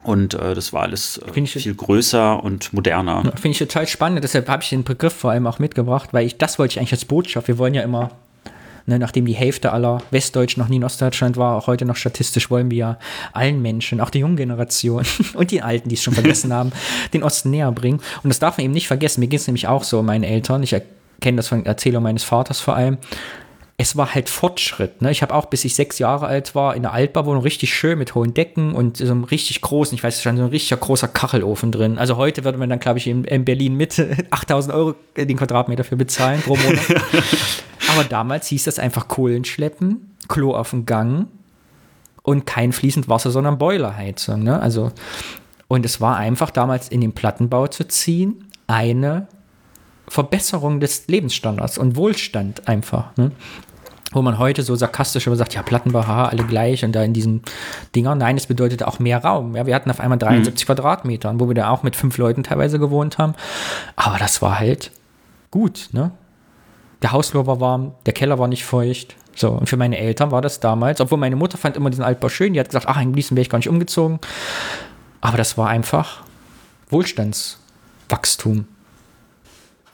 und 0.04 0.34
äh, 0.34 0.54
das 0.54 0.72
war 0.72 0.82
alles 0.82 1.18
äh, 1.18 1.46
viel 1.46 1.74
größer 1.74 2.42
und 2.42 2.72
moderner. 2.72 3.22
Finde 3.34 3.50
ich 3.50 3.58
total 3.58 3.86
spannend. 3.86 4.22
Deshalb 4.22 4.48
habe 4.48 4.62
ich 4.62 4.70
den 4.70 4.84
Begriff 4.84 5.12
vor 5.12 5.32
allem 5.32 5.46
auch 5.46 5.58
mitgebracht, 5.58 6.10
weil 6.12 6.26
ich 6.26 6.38
das 6.38 6.58
wollte 6.58 6.72
ich 6.72 6.78
eigentlich 6.78 6.92
als 6.92 7.04
Botschaft. 7.04 7.48
Wir 7.48 7.58
wollen 7.58 7.74
ja 7.74 7.82
immer 7.82 8.10
Ne, 8.88 8.98
nachdem 8.98 9.26
die 9.26 9.34
Hälfte 9.34 9.70
aller 9.70 9.98
Westdeutschen 10.10 10.62
noch 10.62 10.70
nie 10.70 10.76
in 10.76 10.84
Ostdeutschland 10.84 11.36
war, 11.36 11.56
auch 11.56 11.66
heute 11.66 11.84
noch 11.84 11.96
statistisch 11.96 12.50
wollen 12.50 12.70
wir 12.70 12.78
ja 12.78 12.98
allen 13.34 13.60
Menschen, 13.60 14.00
auch 14.00 14.08
der 14.08 14.22
jungen 14.22 14.38
Generation 14.38 15.04
und 15.34 15.50
die 15.50 15.60
Alten, 15.60 15.90
die 15.90 15.94
es 15.94 16.02
schon 16.02 16.14
vergessen 16.14 16.52
haben, 16.54 16.72
den 17.12 17.22
Osten 17.22 17.50
näher 17.50 17.70
bringen. 17.70 18.00
Und 18.22 18.30
das 18.30 18.38
darf 18.38 18.56
man 18.56 18.64
eben 18.64 18.72
nicht 18.72 18.86
vergessen. 18.86 19.20
Mir 19.20 19.26
geht 19.26 19.40
es 19.40 19.46
nämlich 19.46 19.68
auch 19.68 19.84
so, 19.84 20.02
meinen 20.02 20.24
Eltern. 20.24 20.62
Ich 20.62 20.74
kenne 21.20 21.36
das 21.36 21.48
von 21.48 21.66
Erzählung 21.66 22.02
meines 22.02 22.24
Vaters 22.24 22.60
vor 22.60 22.76
allem 22.76 22.96
es 23.80 23.96
war 23.96 24.12
halt 24.12 24.28
Fortschritt. 24.28 25.02
Ne? 25.02 25.12
Ich 25.12 25.22
habe 25.22 25.32
auch, 25.32 25.46
bis 25.46 25.64
ich 25.64 25.76
sechs 25.76 26.00
Jahre 26.00 26.26
alt 26.26 26.56
war, 26.56 26.74
in 26.74 26.82
der 26.82 26.92
Altbauwohnung 26.92 27.42
richtig 27.42 27.72
schön 27.72 27.96
mit 27.96 28.16
hohen 28.16 28.34
Decken 28.34 28.74
und 28.74 28.96
so 28.96 29.04
einem 29.04 29.22
richtig 29.22 29.60
großen, 29.60 29.94
ich 29.94 30.02
weiß, 30.02 30.20
schon 30.20 30.36
so 30.36 30.42
ein 30.42 30.48
richtig 30.48 30.78
großer 30.80 31.06
Kachelofen 31.06 31.70
drin. 31.70 31.96
Also 31.96 32.16
heute 32.16 32.42
würde 32.42 32.58
man 32.58 32.68
dann, 32.68 32.80
glaube 32.80 32.98
ich, 32.98 33.06
in, 33.06 33.22
in, 33.22 33.44
Berlin 33.44 33.76
mit 33.76 34.04
8000 34.30 34.74
Euro 34.74 34.96
den 35.16 35.36
Quadratmeter 35.36 35.84
für 35.84 35.96
bezahlen 35.96 36.42
pro 36.42 36.56
Monat. 36.56 36.80
Aber 37.92 38.02
damals 38.02 38.48
hieß 38.48 38.64
das 38.64 38.80
einfach 38.80 39.06
Kohlen 39.06 39.44
schleppen, 39.44 40.16
Klo 40.26 40.54
auf 40.56 40.70
dem 40.70 40.84
Gang 40.84 41.28
und 42.24 42.46
kein 42.46 42.72
fließend 42.72 43.08
Wasser, 43.08 43.30
sondern 43.30 43.58
Boilerheizung. 43.58 44.42
Ne? 44.42 44.60
Also, 44.60 44.90
und 45.68 45.86
es 45.86 46.00
war 46.00 46.16
einfach 46.16 46.50
damals 46.50 46.88
in 46.88 47.00
den 47.00 47.12
Plattenbau 47.12 47.68
zu 47.68 47.86
ziehen, 47.86 48.44
eine 48.66 49.28
Verbesserung 50.08 50.80
des 50.80 51.06
Lebensstandards 51.06 51.78
und 51.78 51.96
Wohlstand 51.96 52.66
einfach. 52.68 53.16
Ne? 53.16 53.32
wo 54.12 54.22
man 54.22 54.38
heute 54.38 54.62
so 54.62 54.74
sarkastisch 54.74 55.26
immer 55.26 55.36
sagt, 55.36 55.54
ja, 55.54 55.62
Plattenbau, 55.62 56.06
haha, 56.06 56.28
alle 56.28 56.44
gleich 56.44 56.84
und 56.84 56.92
da 56.92 57.02
in 57.02 57.12
diesen 57.12 57.42
Dingern. 57.94 58.18
Nein, 58.18 58.36
es 58.36 58.46
bedeutet 58.46 58.82
auch 58.82 58.98
mehr 58.98 59.22
Raum. 59.22 59.54
Ja, 59.54 59.66
wir 59.66 59.74
hatten 59.74 59.90
auf 59.90 60.00
einmal 60.00 60.18
73 60.18 60.64
mhm. 60.64 60.66
Quadratmetern, 60.66 61.40
wo 61.40 61.48
wir 61.48 61.54
da 61.54 61.70
auch 61.70 61.82
mit 61.82 61.94
fünf 61.94 62.16
Leuten 62.16 62.42
teilweise 62.42 62.78
gewohnt 62.78 63.18
haben. 63.18 63.34
Aber 63.96 64.18
das 64.18 64.40
war 64.40 64.58
halt 64.58 64.92
gut, 65.50 65.90
ne? 65.92 66.12
Der 67.02 67.12
Hausflur 67.12 67.46
war 67.46 67.60
warm, 67.60 67.92
der 68.06 68.12
Keller 68.12 68.38
war 68.38 68.48
nicht 68.48 68.64
feucht. 68.64 69.14
So, 69.36 69.50
und 69.50 69.68
für 69.68 69.76
meine 69.76 69.98
Eltern 69.98 70.32
war 70.32 70.42
das 70.42 70.58
damals, 70.58 71.00
obwohl 71.00 71.18
meine 71.18 71.36
Mutter 71.36 71.58
fand 71.58 71.76
immer 71.76 71.90
diesen 71.90 72.02
Altbau 72.02 72.28
schön, 72.28 72.54
die 72.54 72.60
hat 72.60 72.68
gesagt, 72.68 72.86
ach, 72.88 73.00
in 73.00 73.12
Gießen 73.12 73.36
wäre 73.36 73.42
ich 73.42 73.50
gar 73.50 73.58
nicht 73.58 73.68
umgezogen. 73.68 74.18
Aber 75.20 75.36
das 75.36 75.56
war 75.56 75.68
einfach 75.68 76.22
Wohlstandswachstum. 76.88 78.66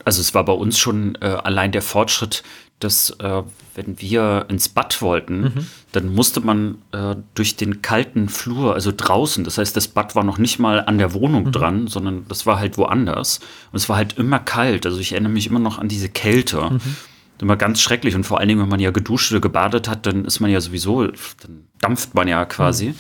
Also 0.04 0.20
es 0.20 0.34
war 0.34 0.44
bei 0.44 0.52
uns 0.52 0.78
schon 0.78 1.16
äh, 1.20 1.26
allein 1.26 1.73
der 1.73 1.82
Fortschritt, 1.82 2.42
dass 2.80 3.11
äh, 3.20 3.42
wenn 3.74 4.00
wir 4.00 4.46
ins 4.48 4.68
Bad 4.68 5.00
wollten, 5.00 5.40
mhm. 5.40 5.66
dann 5.92 6.14
musste 6.14 6.40
man 6.40 6.79
äh, 6.92 7.16
durch 7.35 7.57
den 7.57 7.83
kalten 7.83 8.29
Flur, 8.29 8.74
also 8.74 8.92
draußen, 8.94 9.44
das 9.44 9.59
heißt, 9.59 9.76
das 9.76 9.88
Bad 9.88 10.14
war 10.14 10.24
noch 10.24 10.38
nicht 10.38 10.59
mal 10.59 10.85
an 10.85 10.98
der 10.98 11.14
Wohnung 11.14 11.44
mhm. 11.44 11.52
dran, 11.52 11.87
sondern 11.87 12.26
das 12.29 12.46
war 12.46 12.59
halt 12.59 12.76
woanders. 12.76 13.40
Und 13.72 13.76
es 13.76 13.88
war 13.88 13.96
halt 13.96 14.18
immer 14.18 14.38
kalt. 14.38 14.87
Also 14.87 14.98
ich 15.00 15.12
erinnere 15.12 15.33
mich 15.33 15.46
immer 15.46 15.61
noch 15.61 15.79
an 15.79 15.88
diese 15.88 16.09
Kälte. 16.09 16.70
Mhm. 16.70 16.81
Immer 17.40 17.57
ganz 17.57 17.81
schrecklich. 17.81 18.14
Und 18.14 18.24
vor 18.24 18.38
allen 18.38 18.48
Dingen, 18.48 18.61
wenn 18.61 18.68
man 18.68 18.81
ja 18.81 18.90
geduscht 18.90 19.33
oder 19.33 19.40
gebadet 19.40 19.88
hat, 19.88 20.07
dann 20.07 20.24
ist 20.24 20.40
man 20.40 20.50
ja 20.50 20.61
sowieso, 20.61 21.07
dann 21.07 21.64
dampft 21.81 22.14
man 22.14 22.29
ja 22.29 22.44
quasi. 22.44 22.88
Mhm. 22.88 22.94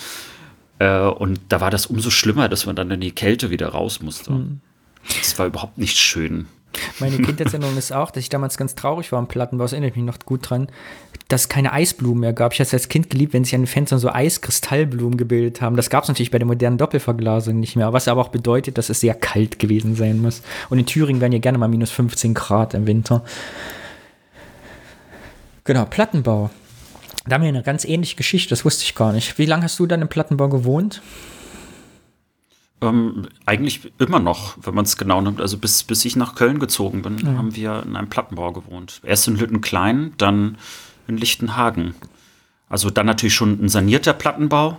Äh, 0.80 1.00
und 1.00 1.40
da 1.48 1.60
war 1.60 1.70
das 1.70 1.86
umso 1.86 2.10
schlimmer, 2.10 2.48
dass 2.48 2.66
man 2.66 2.74
dann 2.74 2.90
in 2.90 3.00
die 3.00 3.12
Kälte 3.12 3.50
wieder 3.50 3.68
raus 3.68 4.00
musste. 4.00 4.32
Mhm. 4.32 4.60
Das 5.20 5.38
war 5.38 5.46
überhaupt 5.46 5.78
nicht 5.78 5.98
schön. 5.98 6.46
Meine 6.98 7.16
Kindheitserinnerung 7.22 7.76
ist 7.76 7.92
auch, 7.92 8.10
dass 8.10 8.22
ich 8.22 8.28
damals 8.28 8.56
ganz 8.56 8.74
traurig 8.74 9.10
war 9.12 9.18
am 9.18 9.28
Plattenbau, 9.28 9.64
das 9.64 9.72
erinnere 9.72 9.90
ich 9.90 9.96
mich 9.96 10.04
noch 10.04 10.18
gut 10.24 10.48
dran, 10.48 10.68
dass 11.28 11.42
es 11.42 11.48
keine 11.48 11.72
Eisblumen 11.72 12.20
mehr 12.20 12.32
gab. 12.32 12.52
Ich 12.52 12.60
hatte 12.60 12.68
es 12.68 12.74
als 12.74 12.88
Kind 12.88 13.10
geliebt, 13.10 13.32
wenn 13.32 13.44
sich 13.44 13.54
an 13.54 13.62
den 13.62 13.66
Fenstern 13.66 13.98
so 13.98 14.10
Eiskristallblumen 14.10 15.16
gebildet 15.16 15.60
haben. 15.60 15.76
Das 15.76 15.90
gab 15.90 16.04
es 16.04 16.08
natürlich 16.08 16.30
bei 16.30 16.38
der 16.38 16.46
modernen 16.46 16.78
Doppelverglasung 16.78 17.58
nicht 17.58 17.76
mehr, 17.76 17.92
was 17.92 18.08
aber 18.08 18.20
auch 18.20 18.28
bedeutet, 18.28 18.78
dass 18.78 18.90
es 18.90 19.00
sehr 19.00 19.14
kalt 19.14 19.58
gewesen 19.58 19.96
sein 19.96 20.20
muss. 20.20 20.42
Und 20.68 20.78
in 20.78 20.86
Thüringen 20.86 21.20
werden 21.20 21.32
ja 21.32 21.38
gerne 21.38 21.58
mal 21.58 21.68
minus 21.68 21.90
15 21.90 22.34
Grad 22.34 22.74
im 22.74 22.86
Winter. 22.86 23.24
Genau, 25.64 25.86
Plattenbau. 25.86 26.50
Da 27.26 27.36
haben 27.36 27.42
wir 27.42 27.48
eine 27.48 27.62
ganz 27.62 27.86
ähnliche 27.86 28.16
Geschichte, 28.16 28.50
das 28.50 28.66
wusste 28.66 28.84
ich 28.84 28.94
gar 28.94 29.12
nicht. 29.12 29.38
Wie 29.38 29.46
lange 29.46 29.64
hast 29.64 29.78
du 29.78 29.86
dann 29.86 30.02
im 30.02 30.08
Plattenbau 30.08 30.50
gewohnt? 30.50 31.00
Ähm, 32.84 33.28
eigentlich 33.46 33.92
immer 33.98 34.18
noch, 34.18 34.56
wenn 34.60 34.74
man 34.74 34.84
es 34.84 34.96
genau 34.96 35.20
nimmt. 35.20 35.40
Also 35.40 35.58
bis, 35.58 35.82
bis 35.84 36.04
ich 36.04 36.16
nach 36.16 36.34
Köln 36.34 36.58
gezogen 36.58 37.02
bin, 37.02 37.18
ja. 37.18 37.38
haben 37.38 37.56
wir 37.56 37.82
in 37.84 37.96
einem 37.96 38.08
Plattenbau 38.08 38.52
gewohnt. 38.52 39.00
Erst 39.04 39.28
in 39.28 39.36
Lüttenklein, 39.36 40.12
dann 40.18 40.58
in 41.08 41.16
Lichtenhagen. 41.16 41.94
Also 42.68 42.90
dann 42.90 43.06
natürlich 43.06 43.34
schon 43.34 43.64
ein 43.64 43.68
sanierter 43.68 44.12
Plattenbau. 44.12 44.78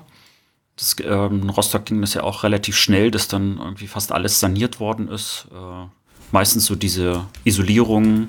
Das, 0.75 0.95
ähm, 1.03 1.43
in 1.43 1.49
Rostock 1.49 1.85
ging 1.85 2.01
das 2.01 2.13
ja 2.13 2.23
auch 2.23 2.43
relativ 2.43 2.75
schnell, 2.75 3.09
dass 3.09 3.27
dann 3.27 3.57
irgendwie 3.57 3.87
fast 3.87 4.11
alles 4.11 4.39
saniert 4.39 4.79
worden 4.79 5.07
ist. 5.07 5.47
Äh, 5.51 5.87
meistens 6.31 6.65
so 6.65 6.75
diese 6.75 7.25
Isolierung. 7.43 8.27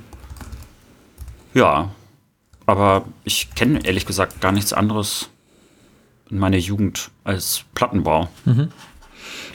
Ja, 1.55 1.91
aber 2.67 3.05
ich 3.25 3.55
kenne 3.55 3.85
ehrlich 3.85 4.07
gesagt 4.07 4.41
gar 4.41 4.53
nichts 4.53 4.73
anderes 4.73 5.29
in 6.31 6.39
meiner 6.39 6.57
Jugend 6.57 7.11
als 7.25 7.65
Plattenbau. 7.75 8.29
Mhm. 8.45 8.69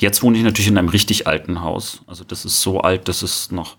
Jetzt 0.02 0.24
wohne 0.24 0.36
ich 0.38 0.44
natürlich 0.44 0.68
in 0.68 0.80
einem 0.80 0.90
richtig 0.90 1.28
alten 1.28 1.62
Haus. 1.62 2.02
Also 2.08 2.24
das 2.24 2.44
ist 2.44 2.62
so 2.62 2.82
alt, 2.82 3.08
dass 3.08 3.22
es 3.22 3.52
noch 3.52 3.78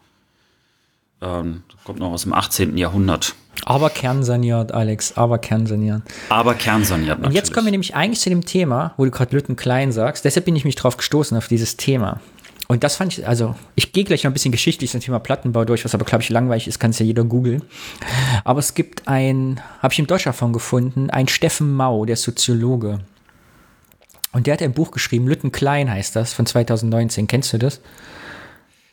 ähm, 1.21 1.63
kommt 1.85 1.99
noch 1.99 2.13
aus 2.13 2.23
dem 2.23 2.33
18. 2.33 2.77
Jahrhundert. 2.77 3.35
Aber 3.65 3.91
kernsaniert, 3.91 4.73
Alex, 4.73 5.17
aber 5.17 5.39
kernsaniert. 5.39 6.03
Aber 6.29 6.55
kernsaniert, 6.55 7.19
natürlich. 7.19 7.29
Und 7.29 7.35
jetzt 7.35 7.53
kommen 7.53 7.67
wir 7.67 7.71
nämlich 7.73 7.97
eigentlich 7.97 8.21
zu 8.21 8.31
dem 8.31 8.45
Thema, 8.45 8.95
wo 8.97 9.05
du 9.05 9.11
gerade 9.11 9.35
Lütten 9.35 9.57
klein 9.57 9.91
sagst. 9.91 10.25
Deshalb 10.25 10.45
bin 10.45 10.55
ich 10.55 10.65
mich 10.65 10.77
drauf 10.77 10.97
gestoßen, 10.97 11.37
auf 11.37 11.49
dieses 11.49 11.77
Thema. 11.77 12.21
Und 12.69 12.85
das 12.85 12.97
fand 12.97 13.19
ich, 13.19 13.27
also 13.27 13.57
ich 13.75 13.93
gehe 13.93 14.05
gleich 14.05 14.23
noch 14.23 14.31
ein 14.31 14.33
bisschen 14.33 14.53
geschichtlich 14.53 14.91
zum 14.93 15.01
Thema 15.01 15.19
Plattenbau 15.19 15.65
durch, 15.65 15.85
was 15.85 15.95
aber, 15.95 16.05
glaube 16.05 16.23
ich, 16.23 16.31
langweilig 16.31 16.69
ist, 16.69 16.79
kann 16.79 16.93
es 16.93 16.99
ja 17.01 17.05
jeder 17.05 17.25
googeln. 17.25 17.63
Aber 18.45 18.61
es 18.61 18.75
gibt 18.75 19.09
ein, 19.09 19.61
habe 19.81 19.93
ich 19.93 19.99
im 19.99 20.07
Deutsch 20.07 20.25
davon 20.25 20.53
gefunden, 20.53 21.11
ein 21.11 21.27
Steffen 21.27 21.75
Mau, 21.75 22.05
der 22.05 22.17
Soziologe. 22.17 23.01
Und 24.33 24.47
der 24.47 24.55
hat 24.55 24.63
ein 24.63 24.73
Buch 24.73 24.91
geschrieben, 24.91 25.29
Lütten 25.29 25.53
Klein 25.53 25.91
heißt 25.91 26.17
das, 26.17 26.33
von 26.33 26.47
2019. 26.47 27.27
Kennst 27.27 27.53
du 27.53 27.59
das? 27.59 27.81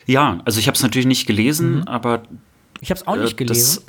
Ja, 0.05 0.41
also 0.43 0.59
ich 0.59 0.67
habe 0.67 0.75
es 0.75 0.83
natürlich 0.83 1.07
nicht 1.07 1.27
gelesen, 1.27 1.77
mhm. 1.77 1.83
aber. 1.83 2.23
Ich 2.81 2.91
habe 2.91 2.99
es 2.99 3.07
auch 3.07 3.15
nicht 3.15 3.33
äh, 3.33 3.45
gelesen. 3.45 3.83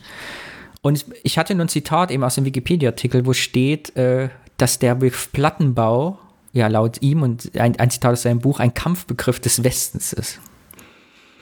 Und 0.82 1.04
ich 1.22 1.38
hatte 1.38 1.54
nur 1.54 1.66
ein 1.66 1.68
Zitat 1.68 2.10
eben 2.10 2.24
aus 2.24 2.36
dem 2.36 2.44
Wikipedia-Artikel, 2.44 3.26
wo 3.26 3.32
steht, 3.32 3.94
äh, 3.96 4.30
dass 4.56 4.78
der 4.78 4.94
Begriff 4.94 5.30
Plattenbau, 5.32 6.18
ja, 6.52 6.68
laut 6.68 7.02
ihm 7.02 7.22
und 7.22 7.50
ein, 7.58 7.78
ein 7.78 7.90
Zitat 7.90 8.12
aus 8.12 8.22
seinem 8.22 8.40
Buch, 8.40 8.60
ein 8.60 8.74
Kampfbegriff 8.74 9.40
des 9.40 9.62
Westens 9.62 10.12
ist. 10.12 10.40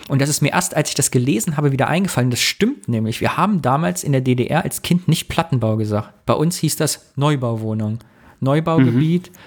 Und 0.08 0.22
das 0.22 0.30
ist 0.30 0.40
mir 0.40 0.52
erst, 0.52 0.74
als 0.74 0.88
ich 0.88 0.94
das 0.94 1.10
gelesen 1.10 1.56
habe, 1.56 1.70
wieder 1.70 1.88
eingefallen. 1.88 2.30
Das 2.30 2.40
stimmt 2.40 2.88
nämlich. 2.88 3.20
Wir 3.20 3.36
haben 3.36 3.60
damals 3.62 4.04
in 4.04 4.12
der 4.12 4.22
DDR 4.22 4.64
als 4.64 4.82
Kind 4.82 5.06
nicht 5.06 5.28
Plattenbau 5.28 5.76
gesagt. 5.76 6.24
Bei 6.24 6.34
uns 6.34 6.56
hieß 6.58 6.76
das 6.76 7.12
Neubauwohnung. 7.16 7.98
Neubaugebiet. 8.40 9.30
Mhm 9.30 9.38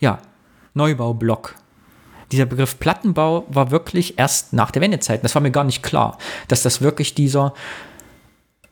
ja, 0.00 0.18
Neubaublock. 0.74 1.54
Dieser 2.32 2.46
Begriff 2.46 2.78
Plattenbau 2.78 3.46
war 3.48 3.70
wirklich 3.70 4.18
erst 4.18 4.52
nach 4.52 4.70
der 4.70 4.82
Wendezeit. 4.82 5.24
Das 5.24 5.34
war 5.34 5.42
mir 5.42 5.50
gar 5.50 5.64
nicht 5.64 5.82
klar, 5.82 6.18
dass 6.48 6.62
das 6.62 6.82
wirklich 6.82 7.14
dieser 7.14 7.54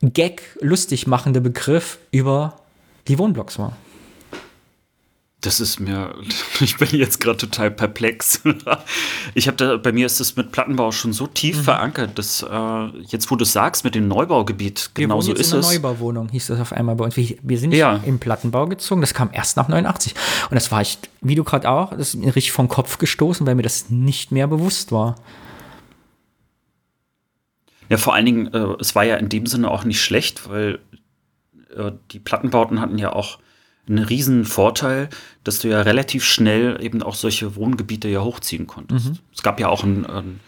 Gag 0.01 0.43
lustig 0.61 1.07
machende 1.07 1.41
Begriff 1.41 1.97
über 2.11 2.57
die 3.07 3.17
Wohnblocks 3.17 3.57
war. 3.57 3.75
Das 5.41 5.59
ist 5.59 5.79
mir, 5.79 6.15
ich 6.59 6.77
bin 6.77 6.89
jetzt 6.91 7.19
gerade 7.19 7.37
total 7.37 7.71
perplex. 7.71 8.41
Ich 9.33 9.47
habe 9.47 9.57
da, 9.57 9.77
bei 9.77 9.91
mir 9.91 10.05
ist 10.05 10.19
das 10.19 10.35
mit 10.35 10.51
Plattenbau 10.51 10.91
schon 10.91 11.13
so 11.13 11.27
tief 11.27 11.57
mhm. 11.57 11.63
verankert, 11.63 12.17
dass 12.17 12.41
äh, 12.41 12.85
jetzt, 13.07 13.29
wo 13.29 13.35
du 13.35 13.45
sagst, 13.45 13.83
mit 13.83 13.93
dem 13.93 14.07
Neubaugebiet, 14.07 14.91
genau 14.95 15.21
so 15.21 15.33
ist 15.33 15.53
in 15.53 15.59
es. 15.59 15.71
Neubauwohnung 15.71 16.29
hieß 16.29 16.47
das 16.47 16.59
auf 16.59 16.73
einmal 16.73 16.95
bei 16.95 17.05
uns. 17.05 17.17
Wir, 17.17 17.37
wir 17.43 17.59
sind 17.59 17.73
ja. 17.73 17.97
im 17.97 18.17
Plattenbau 18.17 18.65
gezogen, 18.65 19.01
das 19.01 19.13
kam 19.13 19.29
erst 19.31 19.57
nach 19.57 19.67
89. 19.67 20.15
Und 20.49 20.55
das 20.55 20.71
war 20.71 20.81
ich, 20.81 20.97
wie 21.21 21.35
du 21.35 21.43
gerade 21.43 21.69
auch, 21.69 21.91
das 21.91 22.09
ist 22.09 22.15
mir 22.15 22.35
richtig 22.35 22.51
vom 22.51 22.67
Kopf 22.67 22.97
gestoßen, 22.97 23.45
weil 23.45 23.53
mir 23.53 23.63
das 23.63 23.89
nicht 23.89 24.31
mehr 24.31 24.47
bewusst 24.47 24.91
war. 24.91 25.15
Ja, 27.89 27.97
vor 27.97 28.15
allen 28.15 28.25
Dingen, 28.25 28.53
äh, 28.53 28.75
es 28.79 28.95
war 28.95 29.03
ja 29.03 29.17
in 29.17 29.29
dem 29.29 29.45
Sinne 29.45 29.69
auch 29.69 29.83
nicht 29.83 30.01
schlecht, 30.01 30.49
weil 30.49 30.79
äh, 31.75 31.91
die 32.11 32.19
Plattenbauten 32.19 32.81
hatten 32.81 32.97
ja 32.97 33.13
auch 33.13 33.37
einen 33.87 34.03
riesen 34.03 34.45
Vorteil, 34.45 35.09
dass 35.43 35.59
du 35.59 35.69
ja 35.69 35.81
relativ 35.81 36.25
schnell 36.25 36.77
eben 36.81 37.01
auch 37.01 37.15
solche 37.15 37.55
Wohngebiete 37.55 38.07
ja 38.07 38.21
hochziehen 38.21 38.67
konntest. 38.67 39.09
Mhm. 39.09 39.17
Es 39.33 39.43
gab 39.43 39.59
ja 39.59 39.69
auch 39.69 39.83
einen, 39.83 40.39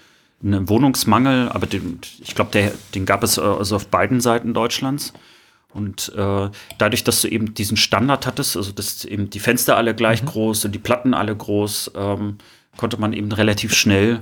einen 0.43 0.69
Wohnungsmangel, 0.69 1.49
aber 1.49 1.67
den, 1.67 1.99
ich 2.21 2.36
glaube, 2.36 2.71
den 2.93 3.06
gab 3.06 3.23
es 3.23 3.38
äh, 3.38 3.41
also 3.41 3.75
auf 3.75 3.88
beiden 3.88 4.21
Seiten 4.21 4.54
Deutschlands. 4.54 5.13
Und 5.71 6.12
äh, 6.15 6.49
dadurch, 6.80 7.04
dass 7.04 7.21
du 7.21 7.28
eben 7.28 7.54
diesen 7.54 7.78
Standard 7.78 8.25
hattest, 8.25 8.58
also 8.58 8.71
dass 8.71 9.06
eben 9.06 9.30
die 9.30 9.39
Fenster 9.39 9.78
alle 9.78 9.93
gleich 9.93 10.23
mhm. 10.23 10.28
groß 10.28 10.65
und 10.65 10.73
die 10.73 10.80
Platten 10.80 11.13
alle 11.13 11.36
groß, 11.36 11.91
ähm, 11.95 12.38
konnte 12.75 12.99
man 12.99 13.13
eben 13.13 13.32
relativ 13.32 13.75
schnell 13.75 14.19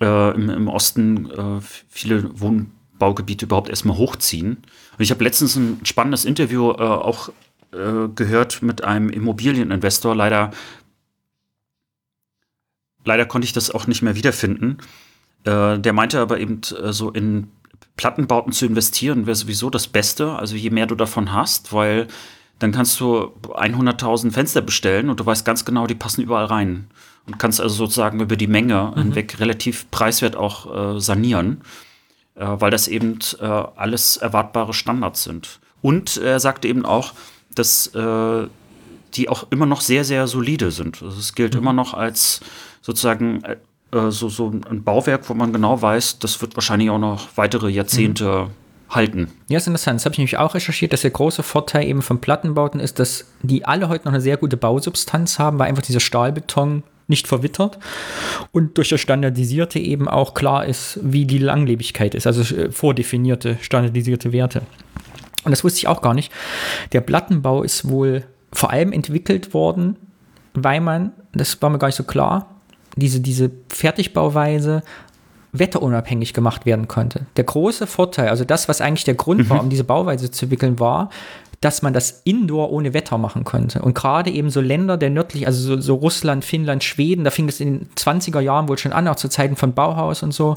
äh, 0.00 0.34
im, 0.34 0.50
im, 0.50 0.68
Osten 0.68 1.30
äh, 1.30 1.60
viele 1.88 2.40
Wohnbaugebiete 2.40 3.46
überhaupt 3.46 3.68
erstmal 3.68 3.96
hochziehen. 3.96 4.56
Und 4.56 5.00
ich 5.00 5.10
habe 5.10 5.22
letztens 5.22 5.54
ein 5.56 5.80
spannendes 5.84 6.24
Interview 6.24 6.72
äh, 6.72 6.82
auch 6.82 7.30
äh, 7.72 8.08
gehört 8.14 8.62
mit 8.62 8.84
einem 8.84 9.08
Immobilieninvestor. 9.10 10.14
Leider, 10.14 10.50
leider 13.04 13.26
konnte 13.26 13.46
ich 13.46 13.52
das 13.52 13.70
auch 13.70 13.86
nicht 13.86 14.02
mehr 14.02 14.14
wiederfinden. 14.14 14.78
Äh, 15.44 15.78
der 15.78 15.92
meinte 15.92 16.20
aber 16.20 16.38
eben 16.38 16.60
äh, 16.82 16.92
so 16.92 17.10
in 17.10 17.48
Plattenbauten 17.96 18.52
zu 18.52 18.66
investieren 18.66 19.26
wäre 19.26 19.34
sowieso 19.34 19.70
das 19.70 19.86
Beste. 19.86 20.32
Also 20.32 20.56
je 20.56 20.70
mehr 20.70 20.86
du 20.86 20.94
davon 20.94 21.32
hast, 21.32 21.72
weil 21.72 22.08
dann 22.58 22.72
kannst 22.72 23.00
du 23.00 23.32
100.000 23.42 24.30
Fenster 24.30 24.62
bestellen 24.62 25.10
und 25.10 25.18
du 25.18 25.26
weißt 25.26 25.44
ganz 25.44 25.64
genau, 25.64 25.86
die 25.86 25.94
passen 25.94 26.22
überall 26.22 26.44
rein. 26.44 26.88
Und 27.26 27.38
kannst 27.38 27.60
also 27.60 27.74
sozusagen 27.74 28.20
über 28.20 28.36
die 28.36 28.46
Menge 28.46 28.92
mhm. 28.94 29.02
hinweg 29.02 29.40
relativ 29.40 29.90
preiswert 29.90 30.36
auch 30.36 30.96
äh, 30.96 31.00
sanieren, 31.00 31.62
äh, 32.34 32.46
weil 32.46 32.70
das 32.70 32.88
eben 32.88 33.18
äh, 33.40 33.44
alles 33.44 34.16
erwartbare 34.16 34.74
Standards 34.74 35.24
sind. 35.24 35.60
Und 35.82 36.16
er 36.16 36.40
sagte 36.40 36.68
eben 36.68 36.84
auch, 36.84 37.12
dass 37.54 37.88
äh, 37.94 38.46
die 39.14 39.28
auch 39.28 39.46
immer 39.50 39.66
noch 39.66 39.80
sehr, 39.80 40.04
sehr 40.04 40.26
solide 40.26 40.70
sind. 40.70 41.02
Also 41.02 41.18
es 41.18 41.34
gilt 41.34 41.54
mhm. 41.54 41.60
immer 41.60 41.72
noch 41.72 41.94
als 41.94 42.40
sozusagen 42.80 43.42
äh, 43.44 43.56
äh, 43.92 44.10
so, 44.10 44.28
so 44.28 44.48
ein 44.48 44.82
Bauwerk, 44.82 45.28
wo 45.28 45.34
man 45.34 45.52
genau 45.52 45.80
weiß, 45.80 46.18
das 46.18 46.40
wird 46.40 46.56
wahrscheinlich 46.56 46.90
auch 46.90 46.98
noch 46.98 47.28
weitere 47.36 47.68
Jahrzehnte 47.70 48.48
mhm. 48.48 48.94
halten. 48.94 49.28
Ja, 49.48 49.58
ist 49.58 49.66
interessant. 49.66 50.00
Das 50.00 50.06
habe 50.06 50.14
ich 50.14 50.18
nämlich 50.18 50.38
auch 50.38 50.54
recherchiert, 50.54 50.92
dass 50.92 51.02
der 51.02 51.10
große 51.10 51.42
Vorteil 51.42 51.86
eben 51.86 52.02
von 52.02 52.20
Plattenbauten 52.20 52.80
ist, 52.80 52.98
dass 52.98 53.26
die 53.42 53.64
alle 53.64 53.88
heute 53.88 54.06
noch 54.06 54.12
eine 54.12 54.22
sehr 54.22 54.36
gute 54.36 54.56
Bausubstanz 54.56 55.38
haben, 55.38 55.58
weil 55.58 55.68
einfach 55.68 55.82
dieser 55.82 56.00
Stahlbeton 56.00 56.82
nicht 57.08 57.28
verwittert 57.28 57.78
und 58.52 58.78
durch 58.78 58.88
das 58.88 59.00
Standardisierte 59.00 59.78
eben 59.78 60.08
auch 60.08 60.34
klar 60.34 60.64
ist, 60.64 60.98
wie 61.02 61.26
die 61.26 61.38
Langlebigkeit 61.38 62.14
ist, 62.14 62.26
also 62.26 62.54
äh, 62.54 62.70
vordefinierte, 62.70 63.58
standardisierte 63.60 64.32
Werte. 64.32 64.62
Und 65.44 65.50
das 65.50 65.64
wusste 65.64 65.78
ich 65.78 65.88
auch 65.88 66.02
gar 66.02 66.14
nicht. 66.14 66.32
Der 66.92 67.00
Plattenbau 67.00 67.62
ist 67.62 67.88
wohl 67.88 68.24
vor 68.52 68.70
allem 68.70 68.92
entwickelt 68.92 69.54
worden, 69.54 69.96
weil 70.54 70.80
man, 70.80 71.12
das 71.32 71.60
war 71.62 71.70
mir 71.70 71.78
gar 71.78 71.88
nicht 71.88 71.96
so 71.96 72.04
klar, 72.04 72.48
diese, 72.96 73.20
diese 73.20 73.50
Fertigbauweise 73.68 74.82
wetterunabhängig 75.52 76.32
gemacht 76.32 76.66
werden 76.66 76.88
konnte. 76.88 77.26
Der 77.36 77.44
große 77.44 77.86
Vorteil, 77.86 78.28
also 78.28 78.44
das, 78.44 78.68
was 78.68 78.80
eigentlich 78.80 79.04
der 79.04 79.14
Grund 79.14 79.40
mhm. 79.40 79.50
war, 79.50 79.60
um 79.60 79.70
diese 79.70 79.84
Bauweise 79.84 80.30
zu 80.30 80.46
entwickeln, 80.46 80.78
war, 80.80 81.10
dass 81.60 81.82
man 81.82 81.92
das 81.92 82.22
Indoor 82.24 82.72
ohne 82.72 82.92
Wetter 82.92 83.18
machen 83.18 83.44
konnte. 83.44 83.82
Und 83.82 83.94
gerade 83.94 84.30
eben 84.30 84.50
so 84.50 84.60
Länder 84.60 84.96
der 84.96 85.10
nördlich, 85.10 85.46
also 85.46 85.76
so, 85.76 85.80
so, 85.80 85.94
Russland, 85.94 86.44
Finnland, 86.44 86.82
Schweden, 86.82 87.24
da 87.24 87.30
fing 87.30 87.48
es 87.48 87.60
in 87.60 87.78
den 87.78 87.88
20er 87.94 88.40
Jahren 88.40 88.68
wohl 88.68 88.78
schon 88.78 88.92
an, 88.92 89.06
auch 89.06 89.16
zu 89.16 89.28
Zeiten 89.28 89.56
von 89.56 89.72
Bauhaus 89.72 90.22
und 90.22 90.32
so, 90.32 90.56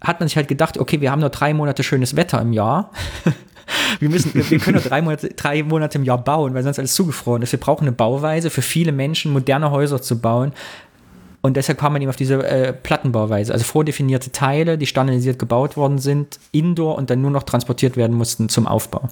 hat 0.00 0.20
man 0.20 0.28
sich 0.28 0.36
halt 0.36 0.48
gedacht, 0.48 0.78
okay, 0.78 1.00
wir 1.00 1.10
haben 1.10 1.20
nur 1.20 1.30
drei 1.30 1.54
Monate 1.54 1.82
schönes 1.82 2.16
Wetter 2.16 2.40
im 2.40 2.52
Jahr. 2.52 2.90
wir 3.98 4.08
müssen, 4.08 4.32
wir, 4.34 4.58
können 4.58 4.76
nur 4.76 4.84
drei 4.84 5.02
Monate, 5.02 5.28
drei 5.30 5.62
Monate 5.62 5.98
im 5.98 6.04
Jahr 6.04 6.18
bauen, 6.18 6.54
weil 6.54 6.62
sonst 6.62 6.78
alles 6.78 6.94
zugefroren 6.94 7.42
ist. 7.42 7.52
Wir 7.52 7.60
brauchen 7.60 7.84
eine 7.84 7.92
Bauweise 7.92 8.50
für 8.50 8.62
viele 8.62 8.92
Menschen, 8.92 9.32
moderne 9.32 9.70
Häuser 9.70 10.00
zu 10.00 10.20
bauen. 10.20 10.52
Und 11.42 11.56
deshalb 11.56 11.78
kam 11.78 11.94
man 11.94 12.02
eben 12.02 12.10
auf 12.10 12.16
diese 12.16 12.46
äh, 12.46 12.72
Plattenbauweise, 12.72 13.52
also 13.52 13.64
vordefinierte 13.64 14.30
Teile, 14.30 14.76
die 14.76 14.86
standardisiert 14.86 15.38
gebaut 15.38 15.76
worden 15.76 15.98
sind, 15.98 16.38
indoor 16.52 16.96
und 16.96 17.08
dann 17.08 17.22
nur 17.22 17.30
noch 17.30 17.44
transportiert 17.44 17.96
werden 17.96 18.14
mussten 18.14 18.50
zum 18.50 18.66
Aufbau. 18.66 19.08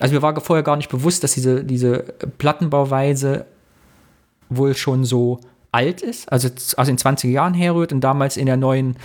Also 0.00 0.14
mir 0.14 0.22
war 0.22 0.40
vorher 0.40 0.64
gar 0.64 0.76
nicht 0.76 0.90
bewusst, 0.90 1.22
dass 1.22 1.34
diese, 1.34 1.62
diese 1.62 1.98
Plattenbauweise 2.38 3.46
wohl 4.48 4.74
schon 4.74 5.04
so 5.04 5.40
alt 5.74 6.00
ist, 6.00 6.30
also 6.32 6.48
aus 6.76 6.86
den 6.86 6.96
20er 6.96 7.28
Jahren 7.28 7.54
herrührt 7.54 7.92
und 7.92 8.00
damals 8.00 8.36
in 8.36 8.46
der 8.46 8.56
neuen 8.56 8.96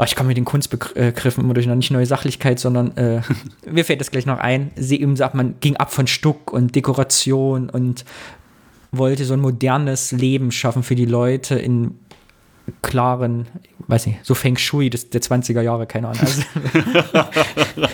Oh, 0.00 0.04
ich 0.04 0.14
komme 0.14 0.28
mit 0.28 0.36
den 0.36 0.44
Kunstbegriffen 0.44 1.42
immer 1.42 1.54
durch 1.54 1.66
noch 1.66 1.74
nicht 1.74 1.90
neue 1.90 2.06
Sachlichkeit, 2.06 2.60
sondern 2.60 2.96
äh, 2.96 3.20
mir 3.68 3.84
fällt 3.84 4.00
das 4.00 4.12
gleich 4.12 4.26
noch 4.26 4.38
ein. 4.38 4.70
Sie 4.76 5.00
eben 5.00 5.16
sagt, 5.16 5.34
man 5.34 5.56
ging 5.58 5.76
ab 5.76 5.92
von 5.92 6.06
Stuck 6.06 6.52
und 6.52 6.76
Dekoration 6.76 7.68
und 7.68 8.04
wollte 8.92 9.24
so 9.24 9.34
ein 9.34 9.40
modernes 9.40 10.12
Leben 10.12 10.52
schaffen 10.52 10.84
für 10.84 10.94
die 10.94 11.04
Leute 11.04 11.56
in 11.56 11.98
klaren, 12.80 13.46
weiß 13.88 14.06
nicht, 14.06 14.18
so 14.22 14.34
Feng 14.34 14.56
Shui 14.58 14.90
des, 14.90 15.08
der 15.08 15.22
20er 15.22 15.62
Jahre, 15.62 15.86
keine 15.86 16.08
Ahnung. 16.08 16.20
Also, 16.20 16.42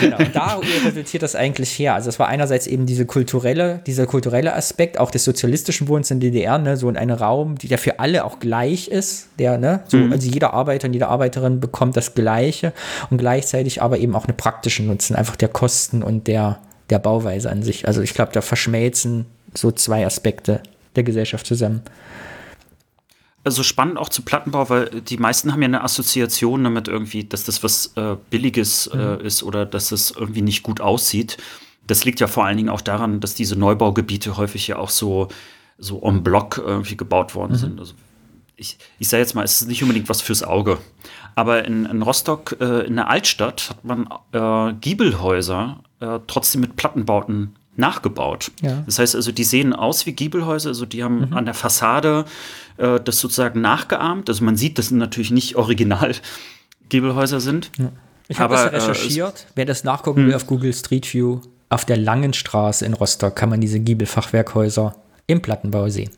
genau, 0.00 0.16
da 0.32 0.58
resultiert 0.86 1.22
das 1.22 1.36
eigentlich 1.36 1.70
her. 1.78 1.94
Also 1.94 2.08
es 2.08 2.18
war 2.18 2.28
einerseits 2.28 2.66
eben 2.66 2.86
diese 2.86 3.04
kulturelle, 3.04 3.82
dieser 3.86 4.06
kulturelle 4.06 4.54
Aspekt, 4.54 4.98
auch 4.98 5.10
des 5.10 5.24
sozialistischen 5.24 5.86
Wohnens 5.88 6.10
in 6.10 6.18
der 6.18 6.30
DDR, 6.30 6.56
ne, 6.56 6.78
so 6.78 6.88
in 6.88 6.96
einem 6.96 7.16
Raum, 7.16 7.56
der 7.58 7.76
für 7.76 8.00
alle 8.00 8.24
auch 8.24 8.40
gleich 8.40 8.88
ist, 8.88 9.28
der, 9.38 9.58
ne, 9.58 9.82
so, 9.86 9.98
mhm. 9.98 10.12
also 10.12 10.28
jeder 10.28 10.54
Arbeiter 10.54 10.88
und 10.88 10.94
jede 10.94 11.08
Arbeiterin 11.08 11.60
bekommt 11.60 11.94
das 11.94 12.14
Gleiche 12.14 12.72
und 13.10 13.18
gleichzeitig 13.18 13.82
aber 13.82 13.98
eben 13.98 14.16
auch 14.16 14.24
eine 14.24 14.34
praktische 14.34 14.82
Nutzen, 14.82 15.14
einfach 15.14 15.36
der 15.36 15.48
Kosten 15.48 16.02
und 16.02 16.26
der, 16.26 16.58
der 16.88 16.98
Bauweise 16.98 17.50
an 17.50 17.62
sich. 17.62 17.86
Also 17.86 18.00
ich 18.00 18.14
glaube, 18.14 18.32
da 18.32 18.40
verschmelzen 18.40 19.26
so 19.52 19.70
zwei 19.72 20.06
Aspekte 20.06 20.62
der 20.96 21.02
Gesellschaft 21.02 21.46
zusammen 21.46 21.82
also 23.44 23.62
spannend 23.62 23.98
auch 23.98 24.08
zu 24.08 24.22
Plattenbau, 24.22 24.68
weil 24.68 24.88
die 25.00 25.16
meisten 25.16 25.52
haben 25.52 25.62
ja 25.62 25.66
eine 25.66 25.82
Assoziation 25.82 26.62
damit 26.62 26.88
irgendwie, 26.88 27.24
dass 27.24 27.44
das 27.44 27.62
was 27.62 27.92
äh, 27.96 28.16
Billiges 28.30 28.86
äh, 28.88 28.96
mhm. 28.96 29.20
ist 29.20 29.42
oder 29.42 29.66
dass 29.66 29.92
es 29.92 30.12
irgendwie 30.12 30.42
nicht 30.42 30.62
gut 30.62 30.80
aussieht. 30.80 31.38
Das 31.86 32.04
liegt 32.04 32.20
ja 32.20 32.28
vor 32.28 32.44
allen 32.44 32.56
Dingen 32.56 32.68
auch 32.68 32.80
daran, 32.80 33.20
dass 33.20 33.34
diese 33.34 33.56
Neubaugebiete 33.56 34.36
häufig 34.36 34.68
ja 34.68 34.78
auch 34.78 34.90
so, 34.90 35.28
so 35.78 36.00
en 36.02 36.22
bloc 36.22 36.58
irgendwie 36.64 36.96
gebaut 36.96 37.34
worden 37.34 37.52
mhm. 37.52 37.56
sind. 37.56 37.80
Also 37.80 37.94
ich, 38.56 38.78
ich 39.00 39.08
sage 39.08 39.22
jetzt 39.22 39.34
mal, 39.34 39.44
es 39.44 39.60
ist 39.60 39.68
nicht 39.68 39.82
unbedingt 39.82 40.08
was 40.08 40.20
fürs 40.20 40.44
Auge. 40.44 40.78
Aber 41.34 41.64
in, 41.64 41.86
in 41.86 42.02
Rostock, 42.02 42.56
äh, 42.60 42.86
in 42.86 42.96
der 42.96 43.08
Altstadt, 43.08 43.70
hat 43.70 43.84
man 43.84 44.08
äh, 44.32 44.74
Giebelhäuser 44.74 45.80
äh, 46.00 46.20
trotzdem 46.28 46.60
mit 46.60 46.76
Plattenbauten 46.76 47.56
nachgebaut. 47.76 48.50
Ja. 48.60 48.82
Das 48.86 48.98
heißt 48.98 49.14
also, 49.14 49.32
die 49.32 49.44
sehen 49.44 49.72
aus 49.72 50.04
wie 50.06 50.12
Giebelhäuser, 50.12 50.70
also 50.70 50.86
die 50.86 51.02
haben 51.02 51.28
mhm. 51.28 51.32
an 51.32 51.44
der 51.44 51.54
Fassade 51.54 52.24
äh, 52.76 53.00
das 53.00 53.20
sozusagen 53.20 53.60
nachgeahmt. 53.60 54.28
Also 54.28 54.44
man 54.44 54.56
sieht, 54.56 54.78
dass 54.78 54.90
natürlich 54.90 55.30
nicht 55.30 55.56
original 55.56 56.14
Giebelhäuser 56.88 57.40
sind. 57.40 57.70
Ja. 57.78 57.92
Ich 58.28 58.38
habe 58.38 58.54
das 58.54 58.64
äh, 58.64 58.76
recherchiert. 58.76 59.46
Äh, 59.48 59.52
Wer 59.56 59.64
das 59.64 59.84
nachgucken 59.84 60.24
will 60.24 60.32
hm. 60.32 60.36
auf 60.36 60.46
Google 60.46 60.72
Street 60.72 61.12
View, 61.12 61.40
auf 61.68 61.86
der 61.86 61.96
Langen 61.96 62.34
Straße 62.34 62.84
in 62.84 62.92
Rostock 62.92 63.34
kann 63.34 63.48
man 63.48 63.60
diese 63.60 63.80
Giebelfachwerkhäuser 63.80 64.94
im 65.26 65.40
Plattenbau 65.40 65.88
sehen. 65.88 66.10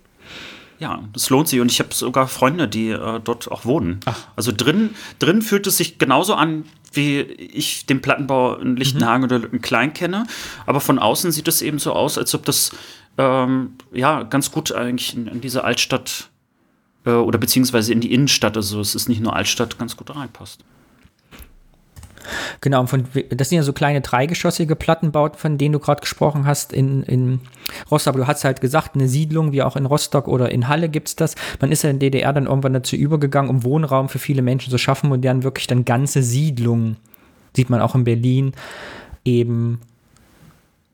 Ja, 0.84 1.02
das 1.14 1.30
lohnt 1.30 1.48
sich 1.48 1.60
und 1.60 1.70
ich 1.70 1.80
habe 1.80 1.94
sogar 1.94 2.28
Freunde, 2.28 2.68
die 2.68 2.90
äh, 2.90 3.18
dort 3.18 3.50
auch 3.50 3.64
wohnen. 3.64 4.00
Ach. 4.04 4.26
Also 4.36 4.52
drin, 4.54 4.90
drin 5.18 5.40
fühlt 5.40 5.66
es 5.66 5.78
sich 5.78 5.96
genauso 5.96 6.34
an, 6.34 6.66
wie 6.92 7.20
ich 7.20 7.86
den 7.86 8.02
Plattenbau 8.02 8.56
in 8.56 8.76
Lichtenhagen 8.76 9.22
mhm. 9.22 9.24
oder 9.24 9.50
in 9.50 9.62
Klein 9.62 9.94
kenne. 9.94 10.26
Aber 10.66 10.82
von 10.82 10.98
außen 10.98 11.32
sieht 11.32 11.48
es 11.48 11.62
eben 11.62 11.78
so 11.78 11.94
aus, 11.94 12.18
als 12.18 12.34
ob 12.34 12.44
das 12.44 12.70
ähm, 13.16 13.76
ja 13.94 14.24
ganz 14.24 14.50
gut 14.50 14.72
eigentlich 14.72 15.16
in, 15.16 15.26
in 15.26 15.40
diese 15.40 15.64
Altstadt 15.64 16.28
äh, 17.06 17.12
oder 17.12 17.38
beziehungsweise 17.38 17.90
in 17.90 18.02
die 18.02 18.12
Innenstadt, 18.12 18.54
also 18.54 18.78
es 18.80 18.94
ist 18.94 19.08
nicht 19.08 19.22
nur 19.22 19.34
Altstadt, 19.34 19.78
ganz 19.78 19.96
gut 19.96 20.14
reinpasst. 20.14 20.66
Genau, 22.60 22.86
von, 22.86 23.04
das 23.30 23.48
sind 23.48 23.56
ja 23.56 23.62
so 23.62 23.72
kleine 23.72 24.00
dreigeschossige 24.00 24.76
Plattenbauten, 24.76 25.38
von 25.38 25.58
denen 25.58 25.72
du 25.72 25.78
gerade 25.78 26.00
gesprochen 26.00 26.46
hast 26.46 26.72
in, 26.72 27.02
in 27.04 27.40
Rostock. 27.90 28.16
Du 28.16 28.26
hast 28.26 28.44
halt 28.44 28.60
gesagt, 28.60 28.94
eine 28.94 29.08
Siedlung, 29.08 29.52
wie 29.52 29.62
auch 29.62 29.76
in 29.76 29.86
Rostock 29.86 30.28
oder 30.28 30.50
in 30.50 30.68
Halle 30.68 30.88
gibt 30.88 31.08
es 31.08 31.16
das. 31.16 31.34
Man 31.60 31.72
ist 31.72 31.82
ja 31.82 31.90
in 31.90 31.98
DDR 31.98 32.32
dann 32.32 32.46
irgendwann 32.46 32.74
dazu 32.74 32.96
übergegangen, 32.96 33.50
um 33.50 33.64
Wohnraum 33.64 34.08
für 34.08 34.18
viele 34.18 34.42
Menschen 34.42 34.70
zu 34.70 34.78
schaffen 34.78 35.12
und 35.12 35.24
dann 35.24 35.42
wirklich 35.42 35.66
dann 35.66 35.84
ganze 35.84 36.22
Siedlungen, 36.22 36.96
sieht 37.54 37.70
man 37.70 37.80
auch 37.80 37.94
in 37.94 38.04
Berlin, 38.04 38.52
eben 39.24 39.80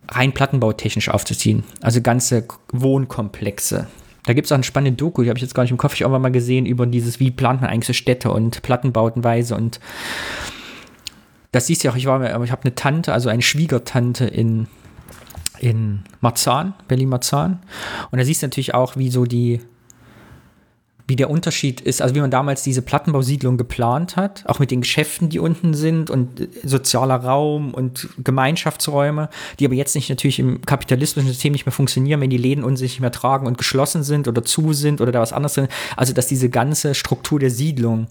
rein 0.08 0.32
plattenbautechnisch 0.32 1.08
aufzuziehen. 1.08 1.64
Also 1.80 2.00
ganze 2.00 2.46
Wohnkomplexe. 2.72 3.86
Da 4.24 4.32
gibt 4.32 4.46
es 4.46 4.52
auch 4.52 4.56
eine 4.56 4.64
spannende 4.64 4.96
Doku, 4.96 5.22
die 5.22 5.28
habe 5.28 5.38
ich 5.38 5.42
jetzt 5.42 5.54
gar 5.54 5.62
nicht 5.62 5.72
im 5.72 5.78
Kopf, 5.78 5.94
ich 5.94 6.04
auch 6.04 6.18
mal 6.18 6.30
gesehen, 6.30 6.66
über 6.66 6.86
dieses, 6.86 7.20
wie 7.20 7.30
plant 7.30 7.62
man 7.62 7.70
eigentlich 7.70 7.86
so 7.86 7.92
Städte 7.92 8.30
und 8.30 8.62
Plattenbautenweise 8.62 9.56
und 9.56 9.80
das 11.52 11.66
siehst 11.66 11.82
du 11.82 11.88
ja 11.88 11.92
auch, 11.92 11.96
ich 11.96 12.04
ich 12.04 12.52
habe 12.52 12.62
eine 12.62 12.74
Tante, 12.74 13.12
also 13.12 13.28
eine 13.28 13.42
Schwiegertante 13.42 14.24
in, 14.24 14.68
in 15.58 16.00
Marzahn, 16.20 16.74
Berlin-Marzahn. 16.88 17.60
Und 18.10 18.18
da 18.18 18.24
siehst 18.24 18.42
du 18.42 18.46
natürlich 18.46 18.74
auch, 18.74 18.96
wie 18.96 19.10
so 19.10 19.24
die, 19.24 19.60
wie 21.08 21.16
der 21.16 21.28
Unterschied 21.28 21.80
ist, 21.80 22.02
also 22.02 22.14
wie 22.14 22.20
man 22.20 22.30
damals 22.30 22.62
diese 22.62 22.82
Plattenbausiedlung 22.82 23.56
geplant 23.56 24.14
hat, 24.14 24.44
auch 24.46 24.60
mit 24.60 24.70
den 24.70 24.82
Geschäften, 24.82 25.28
die 25.28 25.40
unten 25.40 25.74
sind 25.74 26.08
und 26.08 26.48
sozialer 26.62 27.16
Raum 27.16 27.74
und 27.74 28.08
Gemeinschaftsräume, 28.18 29.28
die 29.58 29.64
aber 29.64 29.74
jetzt 29.74 29.96
nicht 29.96 30.08
natürlich 30.08 30.38
im 30.38 30.62
kapitalistischen 30.62 31.28
System 31.28 31.52
nicht 31.52 31.66
mehr 31.66 31.72
funktionieren, 31.72 32.20
wenn 32.20 32.30
die 32.30 32.36
Läden 32.36 32.62
uns 32.62 32.80
nicht 32.80 33.00
mehr 33.00 33.10
tragen 33.10 33.48
und 33.48 33.58
geschlossen 33.58 34.04
sind 34.04 34.28
oder 34.28 34.44
zu 34.44 34.72
sind 34.72 35.00
oder 35.00 35.10
da 35.10 35.20
was 35.20 35.32
anderes 35.32 35.54
drin. 35.54 35.68
Also 35.96 36.12
dass 36.12 36.28
diese 36.28 36.48
ganze 36.48 36.94
Struktur 36.94 37.40
der 37.40 37.50
Siedlung 37.50 38.06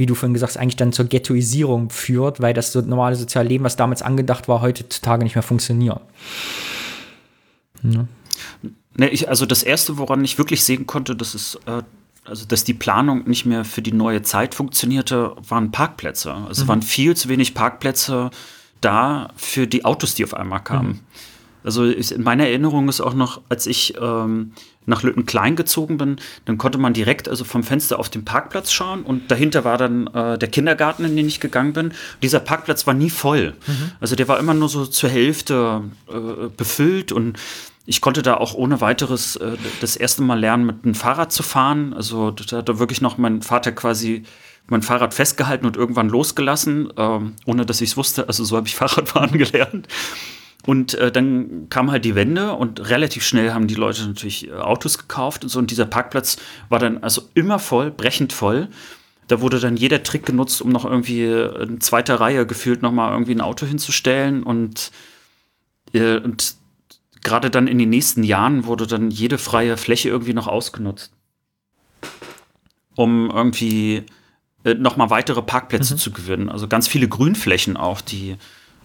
wie 0.00 0.06
du 0.06 0.14
vorhin 0.14 0.32
gesagt 0.32 0.52
hast, 0.52 0.56
eigentlich 0.56 0.76
dann 0.76 0.94
zur 0.94 1.04
Ghettoisierung 1.04 1.90
führt, 1.90 2.40
weil 2.40 2.54
das 2.54 2.72
so 2.72 2.80
normale 2.80 3.16
soziale 3.16 3.50
Leben, 3.50 3.64
was 3.64 3.76
damals 3.76 4.00
angedacht 4.00 4.48
war, 4.48 4.62
heutzutage 4.62 5.22
nicht 5.22 5.34
mehr 5.34 5.42
funktioniert. 5.42 6.00
Ja. 7.82 8.06
Ne, 8.96 9.10
ich, 9.10 9.28
also 9.28 9.44
das 9.44 9.62
Erste, 9.62 9.98
woran 9.98 10.24
ich 10.24 10.38
wirklich 10.38 10.64
sehen 10.64 10.86
konnte, 10.86 11.14
dass 11.14 11.34
es 11.34 11.56
äh, 11.66 11.82
also 12.24 12.46
dass 12.46 12.64
die 12.64 12.72
Planung 12.74 13.28
nicht 13.28 13.44
mehr 13.44 13.66
für 13.66 13.82
die 13.82 13.92
neue 13.92 14.22
Zeit 14.22 14.54
funktionierte, 14.54 15.36
waren 15.46 15.70
Parkplätze. 15.70 16.32
Also 16.32 16.50
es 16.50 16.64
mhm. 16.64 16.68
waren 16.68 16.82
viel 16.82 17.14
zu 17.14 17.28
wenig 17.28 17.52
Parkplätze 17.52 18.30
da 18.80 19.28
für 19.36 19.66
die 19.66 19.84
Autos, 19.84 20.14
die 20.14 20.24
auf 20.24 20.32
einmal 20.32 20.64
kamen. 20.64 20.88
Mhm. 20.88 21.00
Also 21.64 21.84
in 21.84 22.22
meiner 22.22 22.46
Erinnerung 22.46 22.88
ist 22.88 23.00
auch 23.00 23.14
noch, 23.14 23.42
als 23.48 23.66
ich 23.66 23.94
ähm, 24.00 24.52
nach 24.86 25.02
Lüttenklein 25.02 25.56
gezogen 25.56 25.98
bin, 25.98 26.16
dann 26.44 26.58
konnte 26.58 26.78
man 26.78 26.92
direkt 26.92 27.28
also 27.28 27.44
vom 27.44 27.62
Fenster 27.62 27.98
auf 27.98 28.08
den 28.08 28.24
Parkplatz 28.24 28.72
schauen 28.72 29.02
und 29.02 29.30
dahinter 29.30 29.64
war 29.64 29.78
dann 29.78 30.06
äh, 30.08 30.38
der 30.38 30.48
Kindergarten, 30.48 31.04
in 31.04 31.16
den 31.16 31.26
ich 31.26 31.40
gegangen 31.40 31.72
bin. 31.72 31.92
Dieser 32.22 32.40
Parkplatz 32.40 32.86
war 32.86 32.94
nie 32.94 33.10
voll. 33.10 33.54
Mhm. 33.66 33.92
Also 34.00 34.16
der 34.16 34.28
war 34.28 34.38
immer 34.38 34.54
nur 34.54 34.68
so 34.68 34.86
zur 34.86 35.10
Hälfte 35.10 35.82
äh, 36.08 36.48
befüllt 36.56 37.12
und 37.12 37.38
ich 37.86 38.00
konnte 38.00 38.22
da 38.22 38.36
auch 38.36 38.54
ohne 38.54 38.80
weiteres 38.80 39.36
äh, 39.36 39.56
das 39.80 39.96
erste 39.96 40.22
Mal 40.22 40.38
lernen, 40.38 40.66
mit 40.66 40.84
einem 40.84 40.94
Fahrrad 40.94 41.32
zu 41.32 41.42
fahren. 41.42 41.92
Also 41.94 42.30
da 42.30 42.58
hat 42.58 42.78
wirklich 42.78 43.00
noch 43.00 43.18
mein 43.18 43.42
Vater 43.42 43.72
quasi 43.72 44.24
mein 44.68 44.82
Fahrrad 44.82 45.14
festgehalten 45.14 45.66
und 45.66 45.76
irgendwann 45.76 46.08
losgelassen, 46.08 46.92
ähm, 46.96 47.34
ohne 47.44 47.66
dass 47.66 47.80
ich 47.80 47.90
es 47.90 47.96
wusste. 47.96 48.28
Also 48.28 48.44
so 48.44 48.56
habe 48.56 48.68
ich 48.68 48.76
Fahrradfahren 48.76 49.36
gelernt. 49.36 49.88
Und 50.66 50.94
äh, 50.94 51.10
dann 51.10 51.68
kam 51.70 51.90
halt 51.90 52.04
die 52.04 52.14
Wende 52.14 52.52
und 52.52 52.90
relativ 52.90 53.24
schnell 53.24 53.52
haben 53.52 53.66
die 53.66 53.74
Leute 53.74 54.06
natürlich 54.06 54.48
äh, 54.48 54.52
Autos 54.52 54.98
gekauft 54.98 55.42
und 55.42 55.48
so. 55.48 55.58
Und 55.58 55.70
dieser 55.70 55.86
Parkplatz 55.86 56.36
war 56.68 56.78
dann 56.78 57.02
also 57.02 57.22
immer 57.34 57.58
voll, 57.58 57.90
brechend 57.90 58.32
voll. 58.32 58.68
Da 59.26 59.40
wurde 59.40 59.58
dann 59.58 59.76
jeder 59.76 60.02
Trick 60.02 60.26
genutzt, 60.26 60.60
um 60.60 60.70
noch 60.70 60.84
irgendwie 60.84 61.24
in 61.24 61.80
zweiter 61.80 62.20
Reihe 62.20 62.46
gefühlt 62.46 62.82
nochmal 62.82 63.12
irgendwie 63.12 63.34
ein 63.34 63.40
Auto 63.40 63.64
hinzustellen. 63.64 64.42
Und, 64.42 64.90
äh, 65.94 66.18
und 66.18 66.56
gerade 67.22 67.48
dann 67.48 67.66
in 67.66 67.78
den 67.78 67.90
nächsten 67.90 68.22
Jahren 68.22 68.66
wurde 68.66 68.86
dann 68.86 69.10
jede 69.10 69.38
freie 69.38 69.76
Fläche 69.76 70.08
irgendwie 70.10 70.34
noch 70.34 70.46
ausgenutzt, 70.46 71.12
um 72.96 73.30
irgendwie 73.30 74.04
äh, 74.64 74.74
nochmal 74.74 75.08
weitere 75.08 75.40
Parkplätze 75.40 75.94
mhm. 75.94 75.98
zu 75.98 76.10
gewinnen. 76.12 76.48
Also 76.50 76.68
ganz 76.68 76.86
viele 76.86 77.08
Grünflächen 77.08 77.78
auch, 77.78 78.02
die 78.02 78.36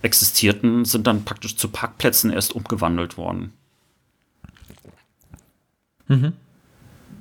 existierten, 0.02 0.86
sind 0.86 1.08
dann 1.08 1.26
praktisch 1.26 1.56
zu 1.56 1.70
Parkplätzen 1.70 2.32
erst 2.32 2.54
umgewandelt 2.54 3.18
worden. 3.18 3.54
Mhm. 6.08 6.34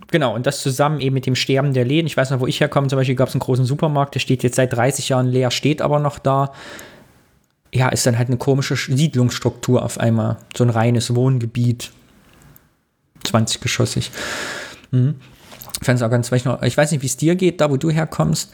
Genau, 0.09 0.35
und 0.35 0.47
das 0.47 0.63
zusammen 0.63 1.01
eben 1.01 1.15
mit 1.15 1.27
dem 1.27 1.35
Sterben 1.35 1.73
der 1.73 1.85
Läden. 1.85 2.07
Ich 2.07 2.17
weiß 2.17 2.31
noch, 2.31 2.41
wo 2.41 2.47
ich 2.47 2.61
herkomme, 2.61 2.89
zum 2.89 2.99
Beispiel 2.99 3.17
gab 3.17 3.29
es 3.29 3.35
einen 3.35 3.41
großen 3.41 3.65
Supermarkt, 3.65 4.15
der 4.15 4.21
steht 4.21 4.43
jetzt 4.43 4.57
seit 4.57 4.73
30 4.73 5.09
Jahren 5.09 5.27
leer, 5.27 5.51
steht 5.51 5.83
aber 5.83 5.99
noch 5.99 6.19
da 6.19 6.53
ja, 7.75 7.89
ist 7.89 8.07
dann 8.07 8.17
halt 8.17 8.29
eine 8.29 8.37
komische 8.37 8.77
Siedlungsstruktur 8.77 9.83
auf 9.83 9.99
einmal. 9.99 10.37
So 10.57 10.65
ein 10.65 10.71
reines 10.71 11.15
Wohngebiet. 11.15 11.91
20-geschossig. 13.25 14.11
Mhm. 14.93 15.17
Ich 15.83 15.89
ich 15.89 16.77
weiß 16.77 16.93
nicht, 16.93 17.03
wie 17.03 17.07
es 17.07 17.17
dir 17.17 17.35
geht, 17.35 17.61
da 17.61 17.71
wo 17.71 17.77
du 17.77 17.91
herkommst. 17.91 18.53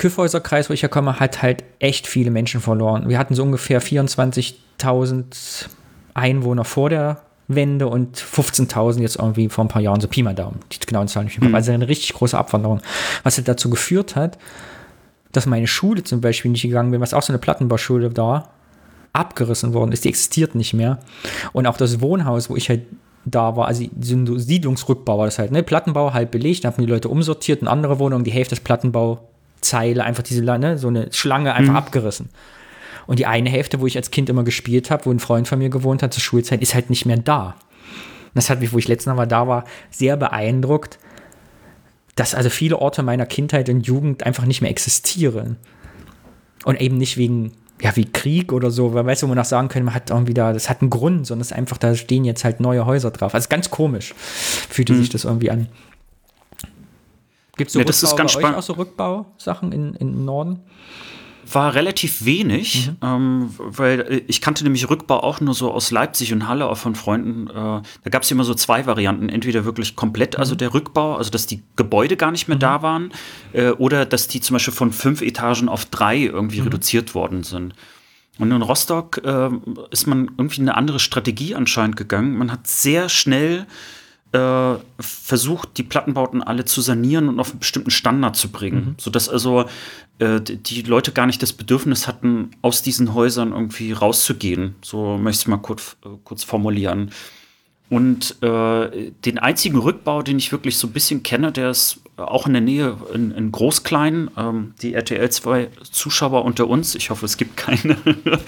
Küffhäuserkreis, 0.00 0.70
wo 0.70 0.72
ich 0.72 0.80
herkomme, 0.80 1.20
hat 1.20 1.42
halt 1.42 1.62
echt 1.78 2.06
viele 2.06 2.30
Menschen 2.30 2.62
verloren. 2.62 3.10
Wir 3.10 3.18
hatten 3.18 3.34
so 3.34 3.42
ungefähr 3.42 3.82
24.000 3.82 5.66
Einwohner 6.14 6.64
vor 6.64 6.88
der 6.88 7.20
Wende 7.48 7.86
und 7.86 8.16
15.000 8.16 9.00
jetzt 9.02 9.16
irgendwie 9.16 9.50
vor 9.50 9.62
ein 9.62 9.68
paar 9.68 9.82
Jahren, 9.82 10.00
so 10.00 10.08
Pi 10.08 10.22
mal 10.22 10.34
Daumen. 10.34 10.60
Die 10.72 10.78
genauen 10.86 11.06
Zahlen 11.06 11.26
nicht 11.26 11.38
mehr. 11.38 11.50
Mhm. 11.50 11.54
Also 11.54 11.72
eine 11.72 11.86
richtig 11.86 12.14
große 12.14 12.38
Abwanderung. 12.38 12.80
Was 13.24 13.36
halt 13.36 13.46
dazu 13.46 13.68
geführt 13.68 14.16
hat, 14.16 14.38
dass 15.32 15.44
meine 15.44 15.66
Schule 15.66 16.02
zum 16.02 16.22
Beispiel 16.22 16.50
nicht 16.50 16.62
gegangen 16.62 16.92
bin, 16.92 17.02
was 17.02 17.12
auch 17.12 17.22
so 17.22 17.34
eine 17.34 17.38
Plattenbauschule 17.38 18.16
war, 18.16 18.48
abgerissen 19.12 19.74
worden 19.74 19.92
ist. 19.92 20.06
Die 20.06 20.08
existiert 20.08 20.54
nicht 20.54 20.72
mehr. 20.72 21.00
Und 21.52 21.66
auch 21.66 21.76
das 21.76 22.00
Wohnhaus, 22.00 22.48
wo 22.48 22.56
ich 22.56 22.70
halt 22.70 22.86
da 23.26 23.54
war, 23.54 23.66
also 23.66 23.84
Siedlungsrückbau 24.00 25.18
war 25.18 25.26
das 25.26 25.38
halt, 25.38 25.52
ne? 25.52 25.62
Plattenbau 25.62 26.14
halb 26.14 26.30
belegt, 26.30 26.64
dann 26.64 26.72
haben 26.72 26.86
die 26.86 26.90
Leute 26.90 27.10
umsortiert 27.10 27.60
in 27.60 27.68
andere 27.68 27.98
Wohnungen, 27.98 28.24
die 28.24 28.30
Hälfte 28.30 28.54
des 28.54 28.64
Plattenbauzeile, 29.60 30.04
einfach 30.04 30.22
diese, 30.22 30.42
ne, 30.42 30.78
so 30.78 30.88
eine 30.88 31.12
Schlange 31.12 31.54
einfach 31.54 31.72
mhm. 31.72 31.78
abgerissen. 31.78 32.28
Und 33.06 33.18
die 33.18 33.26
eine 33.26 33.50
Hälfte, 33.50 33.80
wo 33.80 33.86
ich 33.86 33.96
als 33.96 34.10
Kind 34.10 34.28
immer 34.28 34.44
gespielt 34.44 34.90
habe, 34.90 35.06
wo 35.06 35.10
ein 35.10 35.18
Freund 35.18 35.48
von 35.48 35.58
mir 35.58 35.70
gewohnt 35.70 36.02
hat 36.02 36.12
zur 36.12 36.22
Schulzeit, 36.22 36.62
ist 36.62 36.74
halt 36.74 36.90
nicht 36.90 37.06
mehr 37.06 37.16
da. 37.16 37.56
das 38.34 38.50
hat 38.50 38.60
mich, 38.60 38.72
wo 38.72 38.78
ich 38.78 38.88
letztes 38.88 39.12
Mal 39.12 39.26
da 39.26 39.48
war, 39.48 39.64
sehr 39.90 40.16
beeindruckt, 40.16 40.98
dass 42.14 42.34
also 42.34 42.50
viele 42.50 42.78
Orte 42.78 43.02
meiner 43.02 43.26
Kindheit 43.26 43.68
und 43.68 43.86
Jugend 43.86 44.24
einfach 44.24 44.44
nicht 44.44 44.60
mehr 44.60 44.70
existieren. 44.70 45.56
Und 46.64 46.80
eben 46.80 46.98
nicht 46.98 47.16
wegen, 47.16 47.52
ja, 47.80 47.96
wie 47.96 48.04
Krieg 48.04 48.52
oder 48.52 48.70
so, 48.70 48.92
weil 48.92 49.06
weißt 49.06 49.22
du, 49.22 49.26
wo 49.26 49.30
man 49.30 49.38
auch 49.38 49.46
sagen 49.46 49.68
können, 49.68 49.86
man 49.86 49.94
hat 49.94 50.10
irgendwie 50.10 50.34
da, 50.34 50.52
das 50.52 50.68
hat 50.68 50.82
einen 50.82 50.90
Grund, 50.90 51.26
sondern 51.26 51.40
es 51.40 51.50
ist 51.50 51.56
einfach, 51.56 51.78
da 51.78 51.94
stehen 51.94 52.24
jetzt 52.24 52.44
halt 52.44 52.60
neue 52.60 52.84
Häuser 52.84 53.10
drauf. 53.10 53.34
Also 53.34 53.48
ganz 53.48 53.70
komisch 53.70 54.14
fühlte 54.16 54.92
hm. 54.92 55.00
sich 55.00 55.08
das 55.08 55.24
irgendwie 55.24 55.50
an. 55.50 55.68
Gibt 57.60 57.68
es 57.68 57.74
so 57.74 57.78
ja, 57.78 57.84
das 57.84 58.02
ist 58.02 58.16
ganz 58.16 58.36
bei 58.36 58.48
euch 58.48 58.56
auch 58.56 58.62
so 58.62 58.72
Rückbausachen 58.72 59.70
in, 59.70 59.92
in 59.96 60.24
Norden? 60.24 60.60
war 61.54 61.74
relativ 61.74 62.24
wenig, 62.24 62.88
mhm. 62.88 62.96
ähm, 63.02 63.54
weil 63.58 64.00
äh, 64.00 64.22
ich 64.28 64.40
kannte 64.40 64.64
nämlich 64.64 64.88
Rückbau 64.88 65.22
auch 65.22 65.40
nur 65.40 65.52
so 65.52 65.70
aus 65.72 65.90
Leipzig 65.90 66.32
und 66.32 66.48
Halle, 66.48 66.70
auch 66.70 66.78
von 66.78 66.94
Freunden. 66.94 67.48
Äh, 67.48 67.52
da 67.52 68.10
gab 68.10 68.22
es 68.22 68.30
immer 68.30 68.44
so 68.44 68.54
zwei 68.54 68.86
Varianten. 68.86 69.28
Entweder 69.28 69.66
wirklich 69.66 69.94
komplett, 69.94 70.38
also 70.38 70.54
mhm. 70.54 70.58
der 70.58 70.72
Rückbau, 70.72 71.16
also 71.16 71.30
dass 71.30 71.46
die 71.46 71.62
Gebäude 71.76 72.16
gar 72.16 72.30
nicht 72.30 72.48
mehr 72.48 72.56
mhm. 72.56 72.60
da 72.60 72.82
waren, 72.82 73.12
äh, 73.52 73.70
oder 73.72 74.06
dass 74.06 74.28
die 74.28 74.40
zum 74.40 74.54
Beispiel 74.54 74.72
von 74.72 74.90
fünf 74.90 75.20
Etagen 75.20 75.68
auf 75.68 75.84
drei 75.84 76.18
irgendwie 76.18 76.60
mhm. 76.60 76.68
reduziert 76.68 77.14
worden 77.14 77.42
sind. 77.42 77.74
Und 78.38 78.50
in 78.52 78.62
Rostock 78.62 79.20
äh, 79.22 79.50
ist 79.90 80.06
man 80.06 80.30
irgendwie 80.38 80.62
eine 80.62 80.74
andere 80.74 80.98
Strategie 80.98 81.54
anscheinend 81.54 81.96
gegangen. 81.96 82.38
Man 82.38 82.50
hat 82.50 82.66
sehr 82.66 83.10
schnell 83.10 83.66
äh, 84.32 84.74
versucht, 85.00 85.76
die 85.76 85.82
Plattenbauten 85.82 86.42
alle 86.42 86.64
zu 86.64 86.80
sanieren 86.80 87.28
und 87.28 87.40
auf 87.40 87.50
einen 87.50 87.60
bestimmten 87.60 87.90
Standard 87.90 88.36
zu 88.36 88.50
bringen, 88.50 88.84
mhm. 88.84 88.94
sodass 88.98 89.28
also 89.28 89.66
äh, 90.18 90.40
die 90.40 90.82
Leute 90.82 91.12
gar 91.12 91.26
nicht 91.26 91.42
das 91.42 91.52
Bedürfnis 91.52 92.06
hatten, 92.06 92.50
aus 92.62 92.82
diesen 92.82 93.14
Häusern 93.14 93.52
irgendwie 93.52 93.92
rauszugehen. 93.92 94.76
So 94.82 95.18
möchte 95.18 95.42
ich 95.42 95.48
mal 95.48 95.56
kurz, 95.58 95.96
äh, 96.04 96.08
kurz 96.24 96.44
formulieren. 96.44 97.10
Und 97.88 98.40
äh, 98.40 99.10
den 99.24 99.40
einzigen 99.40 99.76
Rückbau, 99.76 100.22
den 100.22 100.38
ich 100.38 100.52
wirklich 100.52 100.78
so 100.78 100.86
ein 100.86 100.92
bisschen 100.92 101.24
kenne, 101.24 101.50
der 101.50 101.70
ist 101.70 102.00
auch 102.16 102.46
in 102.46 102.52
der 102.52 102.62
Nähe 102.62 102.96
in, 103.12 103.32
in 103.32 103.50
Großklein. 103.50 104.30
Ähm, 104.36 104.74
die 104.80 104.94
RTL 104.94 105.28
2 105.28 105.70
Zuschauer 105.90 106.44
unter 106.44 106.68
uns, 106.68 106.94
ich 106.94 107.10
hoffe, 107.10 107.26
es 107.26 107.36
gibt 107.36 107.56
keine, 107.56 107.96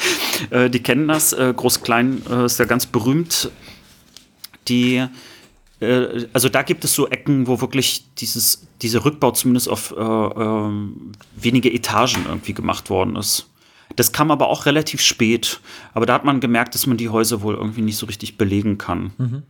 äh, 0.51 0.71
die 0.71 0.81
kennen 0.81 1.09
das. 1.09 1.33
Äh, 1.33 1.53
Großklein 1.57 2.23
äh, 2.31 2.45
ist 2.45 2.61
ja 2.61 2.67
ganz 2.67 2.87
berühmt. 2.87 3.51
Die 4.69 5.05
äh, 5.83 6.29
also 6.33 6.49
da 6.49 6.63
gibt 6.63 6.85
es 6.85 6.95
so 6.95 7.09
Ecken, 7.09 7.47
wo 7.47 7.61
wirklich 7.61 8.05
dieses, 8.19 8.67
dieser 8.81 9.05
Rückbau 9.05 9.33
zumindest 9.33 9.69
auf 9.69 9.93
äh, 9.97 10.01
äh, 10.01 10.71
wenige 11.37 11.73
Etagen 11.73 12.25
irgendwie 12.27 12.55
gemacht 12.55 12.91
worden 12.91 13.17
ist. 13.17 13.49
Das 13.97 14.13
kam 14.13 14.31
aber 14.31 14.49
auch 14.49 14.67
relativ 14.67 15.01
spät. 15.01 15.61
Aber 15.93 16.07
da 16.07 16.15
hat 16.15 16.25
man 16.25 16.41
gemerkt, 16.41 16.75
dass 16.75 16.87
man 16.87 16.97
die 16.97 17.09
Häuser 17.09 17.43
wohl 17.43 17.55
irgendwie 17.55 17.83
nicht 17.83 17.97
so 17.97 18.07
richtig 18.07 18.39
belegen 18.39 18.79
kann. 18.79 19.13
Mhm. 19.19 19.43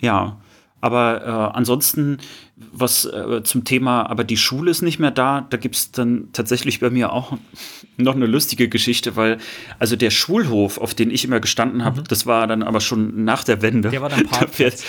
Ja. 0.00 0.40
Aber 0.84 1.22
äh, 1.24 1.56
ansonsten, 1.56 2.18
was 2.56 3.06
äh, 3.06 3.42
zum 3.42 3.64
Thema, 3.64 4.02
aber 4.02 4.22
die 4.22 4.36
Schule 4.36 4.70
ist 4.70 4.82
nicht 4.82 4.98
mehr 4.98 5.10
da, 5.10 5.46
da 5.48 5.56
gibt 5.56 5.76
es 5.76 5.92
dann 5.92 6.28
tatsächlich 6.34 6.80
bei 6.80 6.90
mir 6.90 7.10
auch 7.10 7.38
noch 7.96 8.14
eine 8.14 8.26
lustige 8.26 8.68
Geschichte, 8.68 9.16
weil 9.16 9.38
also 9.78 9.96
der 9.96 10.10
Schulhof, 10.10 10.76
auf 10.76 10.92
den 10.92 11.10
ich 11.10 11.24
immer 11.24 11.40
gestanden 11.40 11.86
habe, 11.86 12.02
mhm. 12.02 12.04
das 12.08 12.26
war 12.26 12.46
dann 12.46 12.62
aber 12.62 12.82
schon 12.82 13.24
nach 13.24 13.44
der 13.44 13.62
Wende. 13.62 13.88
Der 13.88 14.02
war 14.02 14.10
dann 14.10 14.26
Parkplatz. 14.28 14.84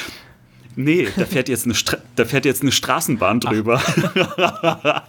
Nee, 0.75 1.07
da 1.15 1.25
fährt 1.25 1.47
jetzt 1.47 1.63
eine, 1.63 1.75
Stra 1.75 1.99
da 2.17 2.25
fährt 2.25 2.43
jetzt 2.43 2.61
eine 2.61 2.73
Straßenbahn 2.73 3.39
drüber. 3.39 3.81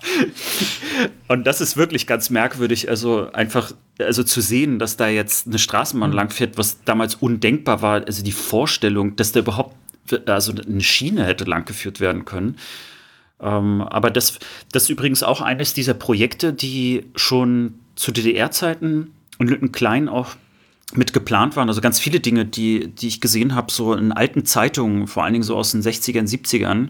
und 1.26 1.44
das 1.48 1.60
ist 1.60 1.76
wirklich 1.76 2.06
ganz 2.06 2.30
merkwürdig. 2.30 2.88
Also 2.88 3.32
einfach, 3.32 3.72
also 3.98 4.22
zu 4.22 4.40
sehen, 4.40 4.78
dass 4.78 4.96
da 4.96 5.08
jetzt 5.08 5.48
eine 5.48 5.58
Straßenbahn 5.58 6.10
mhm. 6.10 6.16
langfährt, 6.16 6.58
was 6.58 6.84
damals 6.84 7.16
undenkbar 7.16 7.82
war. 7.82 8.06
Also 8.06 8.22
die 8.22 8.30
Vorstellung, 8.30 9.16
dass 9.16 9.32
da 9.32 9.40
überhaupt 9.40 9.74
also 10.26 10.52
eine 10.52 10.80
Schiene 10.80 11.24
hätte 11.24 11.44
langgeführt 11.44 12.00
werden 12.00 12.24
können. 12.24 12.56
Ähm, 13.40 13.82
aber 13.82 14.10
das, 14.10 14.38
das 14.72 14.84
ist 14.84 14.90
übrigens 14.90 15.22
auch 15.22 15.40
eines 15.40 15.74
dieser 15.74 15.94
Projekte, 15.94 16.52
die 16.52 17.06
schon 17.14 17.74
zu 17.94 18.12
DDR-Zeiten 18.12 19.12
und 19.38 19.50
Lütten 19.50 19.72
Klein 19.72 20.08
auch 20.08 20.36
mit 20.94 21.12
geplant 21.12 21.56
waren. 21.56 21.68
Also 21.68 21.80
ganz 21.80 21.98
viele 21.98 22.20
Dinge, 22.20 22.44
die, 22.44 22.88
die 22.88 23.08
ich 23.08 23.20
gesehen 23.20 23.54
habe, 23.54 23.72
so 23.72 23.92
in 23.94 24.12
alten 24.12 24.44
Zeitungen, 24.44 25.06
vor 25.06 25.24
allen 25.24 25.32
Dingen 25.32 25.42
so 25.42 25.56
aus 25.56 25.72
den 25.72 25.82
60ern, 25.82 26.28
70ern, 26.28 26.88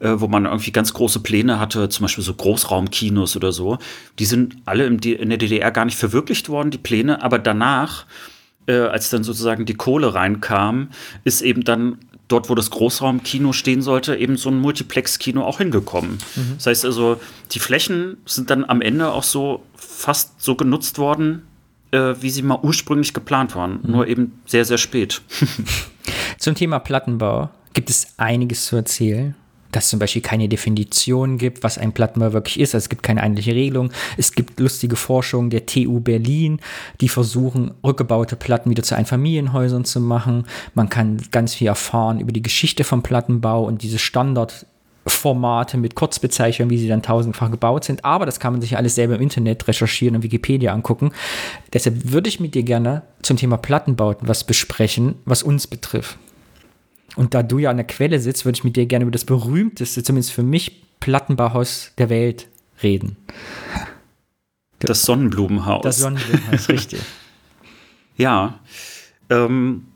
äh, 0.00 0.14
wo 0.16 0.26
man 0.26 0.46
irgendwie 0.46 0.72
ganz 0.72 0.92
große 0.92 1.20
Pläne 1.20 1.60
hatte, 1.60 1.88
zum 1.88 2.04
Beispiel 2.04 2.24
so 2.24 2.34
Großraumkinos 2.34 3.36
oder 3.36 3.52
so. 3.52 3.78
Die 4.18 4.24
sind 4.24 4.56
alle 4.64 4.86
in, 4.86 4.98
in 4.98 5.28
der 5.28 5.38
DDR 5.38 5.70
gar 5.70 5.84
nicht 5.84 5.98
verwirklicht 5.98 6.48
worden, 6.48 6.70
die 6.70 6.78
Pläne, 6.78 7.22
aber 7.22 7.38
danach, 7.38 8.06
äh, 8.66 8.78
als 8.78 9.10
dann 9.10 9.22
sozusagen 9.22 9.66
die 9.66 9.74
Kohle 9.74 10.14
reinkam, 10.14 10.88
ist 11.24 11.42
eben 11.42 11.62
dann 11.62 11.98
dort, 12.28 12.48
wo 12.50 12.54
das 12.54 12.70
Großraumkino 12.70 13.52
stehen 13.52 13.82
sollte, 13.82 14.16
eben 14.16 14.36
so 14.36 14.50
ein 14.50 14.58
Multiplex-Kino 14.58 15.42
auch 15.42 15.58
hingekommen. 15.58 16.18
Mhm. 16.34 16.54
Das 16.56 16.66
heißt 16.66 16.84
also, 16.84 17.20
die 17.52 17.60
Flächen 17.60 18.16
sind 18.26 18.50
dann 18.50 18.64
am 18.64 18.80
Ende 18.80 19.12
auch 19.12 19.22
so 19.22 19.62
fast 19.76 20.42
so 20.42 20.56
genutzt 20.56 20.98
worden, 20.98 21.42
äh, 21.92 22.14
wie 22.20 22.30
sie 22.30 22.42
mal 22.42 22.58
ursprünglich 22.62 23.14
geplant 23.14 23.54
waren, 23.54 23.80
mhm. 23.82 23.92
nur 23.92 24.06
eben 24.08 24.40
sehr, 24.46 24.64
sehr 24.64 24.78
spät. 24.78 25.22
Zum 26.38 26.54
Thema 26.54 26.78
Plattenbau 26.80 27.50
gibt 27.72 27.90
es 27.90 28.08
einiges 28.16 28.66
zu 28.66 28.76
erzählen 28.76 29.34
dass 29.76 29.84
es 29.84 29.90
zum 29.90 29.98
Beispiel 29.98 30.22
keine 30.22 30.48
Definition 30.48 31.36
gibt, 31.36 31.62
was 31.62 31.76
ein 31.76 31.92
Plattenbau 31.92 32.32
wirklich 32.32 32.58
ist. 32.58 32.74
Also 32.74 32.84
es 32.84 32.88
gibt 32.88 33.02
keine 33.02 33.22
eigentliche 33.22 33.54
Regelung. 33.54 33.90
Es 34.16 34.32
gibt 34.32 34.58
lustige 34.58 34.96
Forschungen 34.96 35.50
der 35.50 35.66
TU 35.66 36.00
Berlin, 36.00 36.60
die 37.02 37.10
versuchen, 37.10 37.72
rückgebaute 37.84 38.36
Platten 38.36 38.70
wieder 38.70 38.82
zu 38.82 38.96
Einfamilienhäusern 38.96 39.84
zu 39.84 40.00
machen. 40.00 40.46
Man 40.74 40.88
kann 40.88 41.20
ganz 41.30 41.54
viel 41.54 41.66
erfahren 41.66 42.20
über 42.20 42.32
die 42.32 42.40
Geschichte 42.40 42.84
vom 42.84 43.02
Plattenbau 43.02 43.64
und 43.64 43.82
diese 43.82 43.98
Standard 43.98 44.64
Formate 45.06 45.76
mit 45.76 45.94
Kurzbezeichnungen, 45.94 46.70
wie 46.70 46.78
sie 46.78 46.88
dann 46.88 47.02
tausendfach 47.02 47.50
gebaut 47.50 47.84
sind. 47.84 48.02
Aber 48.02 48.24
das 48.24 48.40
kann 48.40 48.54
man 48.54 48.62
sich 48.62 48.78
alles 48.78 48.94
selber 48.94 49.16
im 49.16 49.20
Internet 49.20 49.68
recherchieren 49.68 50.16
und 50.16 50.22
Wikipedia 50.22 50.72
angucken. 50.72 51.12
Deshalb 51.74 52.12
würde 52.12 52.30
ich 52.30 52.40
mit 52.40 52.54
dir 52.54 52.62
gerne 52.62 53.02
zum 53.20 53.36
Thema 53.36 53.58
Plattenbauten 53.58 54.26
was 54.26 54.42
besprechen, 54.44 55.16
was 55.26 55.42
uns 55.42 55.66
betrifft. 55.66 56.18
Und 57.16 57.34
da 57.34 57.42
du 57.42 57.58
ja 57.58 57.70
an 57.70 57.78
der 57.78 57.86
Quelle 57.86 58.20
sitzt, 58.20 58.44
würde 58.44 58.56
ich 58.58 58.64
mit 58.64 58.76
dir 58.76 58.86
gerne 58.86 59.04
über 59.04 59.10
das 59.12 59.24
berühmteste, 59.24 60.02
zumindest 60.02 60.32
für 60.32 60.42
mich, 60.42 60.82
Plattenbauhaus 61.00 61.92
der 61.98 62.10
Welt 62.10 62.48
reden. 62.82 63.16
Das 64.78 65.02
Sonnenblumenhaus. 65.02 65.82
Das 65.82 65.98
Sonnenblumenhaus, 65.98 66.68
richtig. 66.68 67.00
Ja. 68.16 68.60
Ähm, 69.30 69.86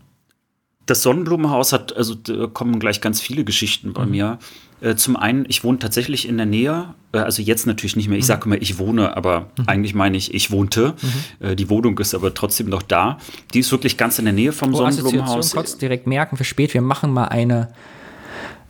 das 0.86 1.02
Sonnenblumenhaus 1.02 1.72
hat, 1.72 1.96
also 1.96 2.14
da 2.14 2.46
kommen 2.46 2.78
gleich 2.80 3.00
ganz 3.00 3.20
viele 3.20 3.44
Geschichten 3.44 3.92
bei 3.92 4.04
mhm. 4.04 4.10
mir. 4.10 4.38
Äh, 4.80 4.96
zum 4.96 5.16
einen, 5.16 5.44
ich 5.48 5.62
wohne 5.62 5.78
tatsächlich 5.78 6.26
in 6.26 6.36
der 6.38 6.46
Nähe, 6.46 6.94
äh, 7.12 7.18
also 7.18 7.42
jetzt 7.42 7.66
natürlich 7.66 7.96
nicht 7.96 8.08
mehr, 8.08 8.18
ich 8.18 8.24
mhm. 8.24 8.28
sage 8.28 8.46
immer, 8.46 8.60
ich 8.60 8.78
wohne, 8.78 9.16
aber 9.16 9.50
mhm. 9.58 9.64
eigentlich 9.66 9.94
meine 9.94 10.16
ich, 10.16 10.32
ich 10.32 10.50
wohnte. 10.50 10.94
Mhm. 11.00 11.46
Äh, 11.46 11.56
die 11.56 11.68
Wohnung 11.68 11.98
ist 11.98 12.14
aber 12.14 12.32
trotzdem 12.32 12.68
noch 12.68 12.82
da. 12.82 13.18
Die 13.52 13.60
ist 13.60 13.70
wirklich 13.72 13.96
ganz 13.98 14.18
in 14.18 14.24
der 14.24 14.34
Nähe 14.34 14.52
vom 14.52 14.72
oh, 14.72 14.78
Sonnenblumenhaus. 14.78 15.52
kurz 15.52 15.76
direkt 15.76 16.06
merken 16.06 16.36
für 16.36 16.44
spät, 16.44 16.72
wir 16.72 16.80
machen 16.80 17.12
mal 17.12 17.26
eine, 17.26 17.68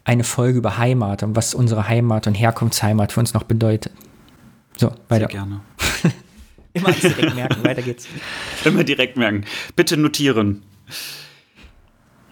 eine 0.04 0.24
Folge 0.24 0.58
über 0.58 0.78
Heimat 0.78 1.22
und 1.22 1.36
was 1.36 1.54
unsere 1.54 1.86
Heimat 1.86 2.26
und 2.26 2.34
Herkunftsheimat 2.34 3.12
für 3.12 3.20
uns 3.20 3.32
noch 3.32 3.44
bedeutet. 3.44 3.92
So, 4.76 4.88
weiter. 5.08 5.28
Sehr 5.28 5.28
gerne. 5.28 5.60
Immer 6.72 6.92
direkt 6.92 7.34
merken, 7.34 7.64
weiter 7.64 7.82
geht's. 7.82 8.08
Immer 8.64 8.84
direkt 8.84 9.16
merken. 9.16 9.44
Bitte 9.76 9.96
notieren. 9.96 10.62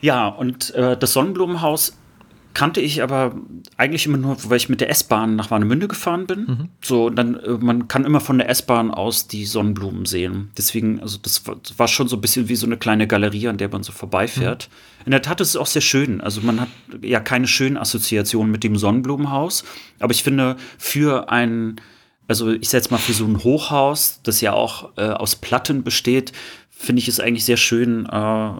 Ja, 0.01 0.29
und 0.29 0.75
äh, 0.75 0.97
das 0.97 1.13
Sonnenblumenhaus 1.13 1.99
kannte 2.59 2.81
ich 2.81 3.05
aber 3.05 3.37
eigentlich 3.77 4.07
immer 4.07 4.17
nur, 4.17 4.37
weil 4.51 4.57
ich 4.57 4.69
mit 4.69 4.81
der 4.81 4.91
S-Bahn 4.91 5.37
nach 5.37 5.53
Warnemünde 5.53 5.87
gefahren 5.87 6.27
bin. 6.27 6.41
Mhm. 6.41 6.69
So, 6.83 7.09
dann, 7.09 7.37
äh, 7.37 7.51
man 7.53 7.87
kann 7.87 8.05
immer 8.05 8.21
von 8.21 8.39
der 8.39 8.49
S-Bahn 8.49 8.91
aus 8.91 9.29
die 9.29 9.45
Sonnenblumen 9.45 10.07
sehen. 10.07 10.51
Deswegen, 10.59 11.01
also 11.01 11.19
das 11.23 11.47
war, 11.47 11.57
das 11.63 11.79
war, 11.79 11.87
schon 11.87 12.09
so 12.09 12.17
ein 12.17 12.21
bisschen 12.21 12.49
wie 12.49 12.57
so 12.57 12.67
eine 12.67 12.77
kleine 12.77 13.07
Galerie, 13.07 13.47
an 13.47 13.59
der 13.59 13.69
man 13.69 13.85
so 13.85 13.93
vorbeifährt. 13.93 14.69
Mhm. 14.71 15.05
In 15.07 15.11
der 15.13 15.23
Tat 15.23 15.41
ist 15.41 15.51
es 15.51 15.57
auch 15.57 15.67
sehr 15.67 15.83
schön. 15.83 16.21
Also 16.21 16.41
man 16.41 16.61
hat 16.61 16.69
ja 17.01 17.21
keine 17.21 17.47
schönen 17.47 17.77
Assoziationen 17.77 18.51
mit 18.51 18.65
dem 18.65 18.77
Sonnenblumenhaus, 18.77 19.65
aber 20.01 20.13
ich 20.13 20.25
finde, 20.25 20.57
für 20.79 21.31
ein 21.31 21.81
also 22.29 22.51
ich 22.51 22.69
setze 22.69 22.91
mal 22.91 22.99
für 22.99 23.15
so 23.15 23.25
ein 23.25 23.43
Hochhaus, 23.43 24.21
das 24.23 24.43
ja 24.43 24.53
auch 24.53 24.91
äh, 24.99 25.09
aus 25.09 25.37
Platten 25.37 25.83
besteht, 25.83 26.33
finde 26.79 27.01
ich 27.01 27.09
es 27.09 27.19
eigentlich 27.19 27.45
sehr 27.45 27.57
schön, 27.57 28.07
äh, 28.07 28.51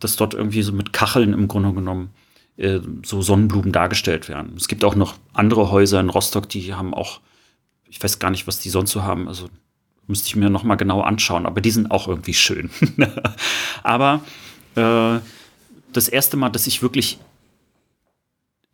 dass 0.00 0.16
dort 0.16 0.32
irgendwie 0.32 0.62
so 0.62 0.72
mit 0.72 0.94
Kacheln 0.94 1.34
im 1.34 1.46
Grunde 1.46 1.72
genommen 1.74 2.10
äh, 2.56 2.80
so 3.04 3.20
Sonnenblumen 3.20 3.70
dargestellt 3.70 4.30
werden. 4.30 4.54
Es 4.56 4.66
gibt 4.66 4.82
auch 4.82 4.94
noch 4.94 5.14
andere 5.34 5.70
Häuser 5.70 6.00
in 6.00 6.08
Rostock, 6.08 6.48
die 6.48 6.72
haben 6.74 6.94
auch, 6.94 7.20
ich 7.88 8.02
weiß 8.02 8.18
gar 8.18 8.30
nicht, 8.30 8.46
was 8.46 8.60
die 8.60 8.70
sonst 8.70 8.92
so 8.92 9.02
haben. 9.02 9.28
Also 9.28 9.50
müsste 10.06 10.28
ich 10.28 10.36
mir 10.36 10.48
noch 10.48 10.62
mal 10.62 10.76
genau 10.76 11.02
anschauen. 11.02 11.44
Aber 11.44 11.60
die 11.60 11.70
sind 11.70 11.90
auch 11.90 12.08
irgendwie 12.08 12.32
schön. 12.32 12.70
aber 13.82 14.22
äh, 14.74 15.18
das 15.92 16.08
erste 16.08 16.38
Mal, 16.38 16.48
dass 16.48 16.66
ich 16.66 16.80
wirklich 16.80 17.18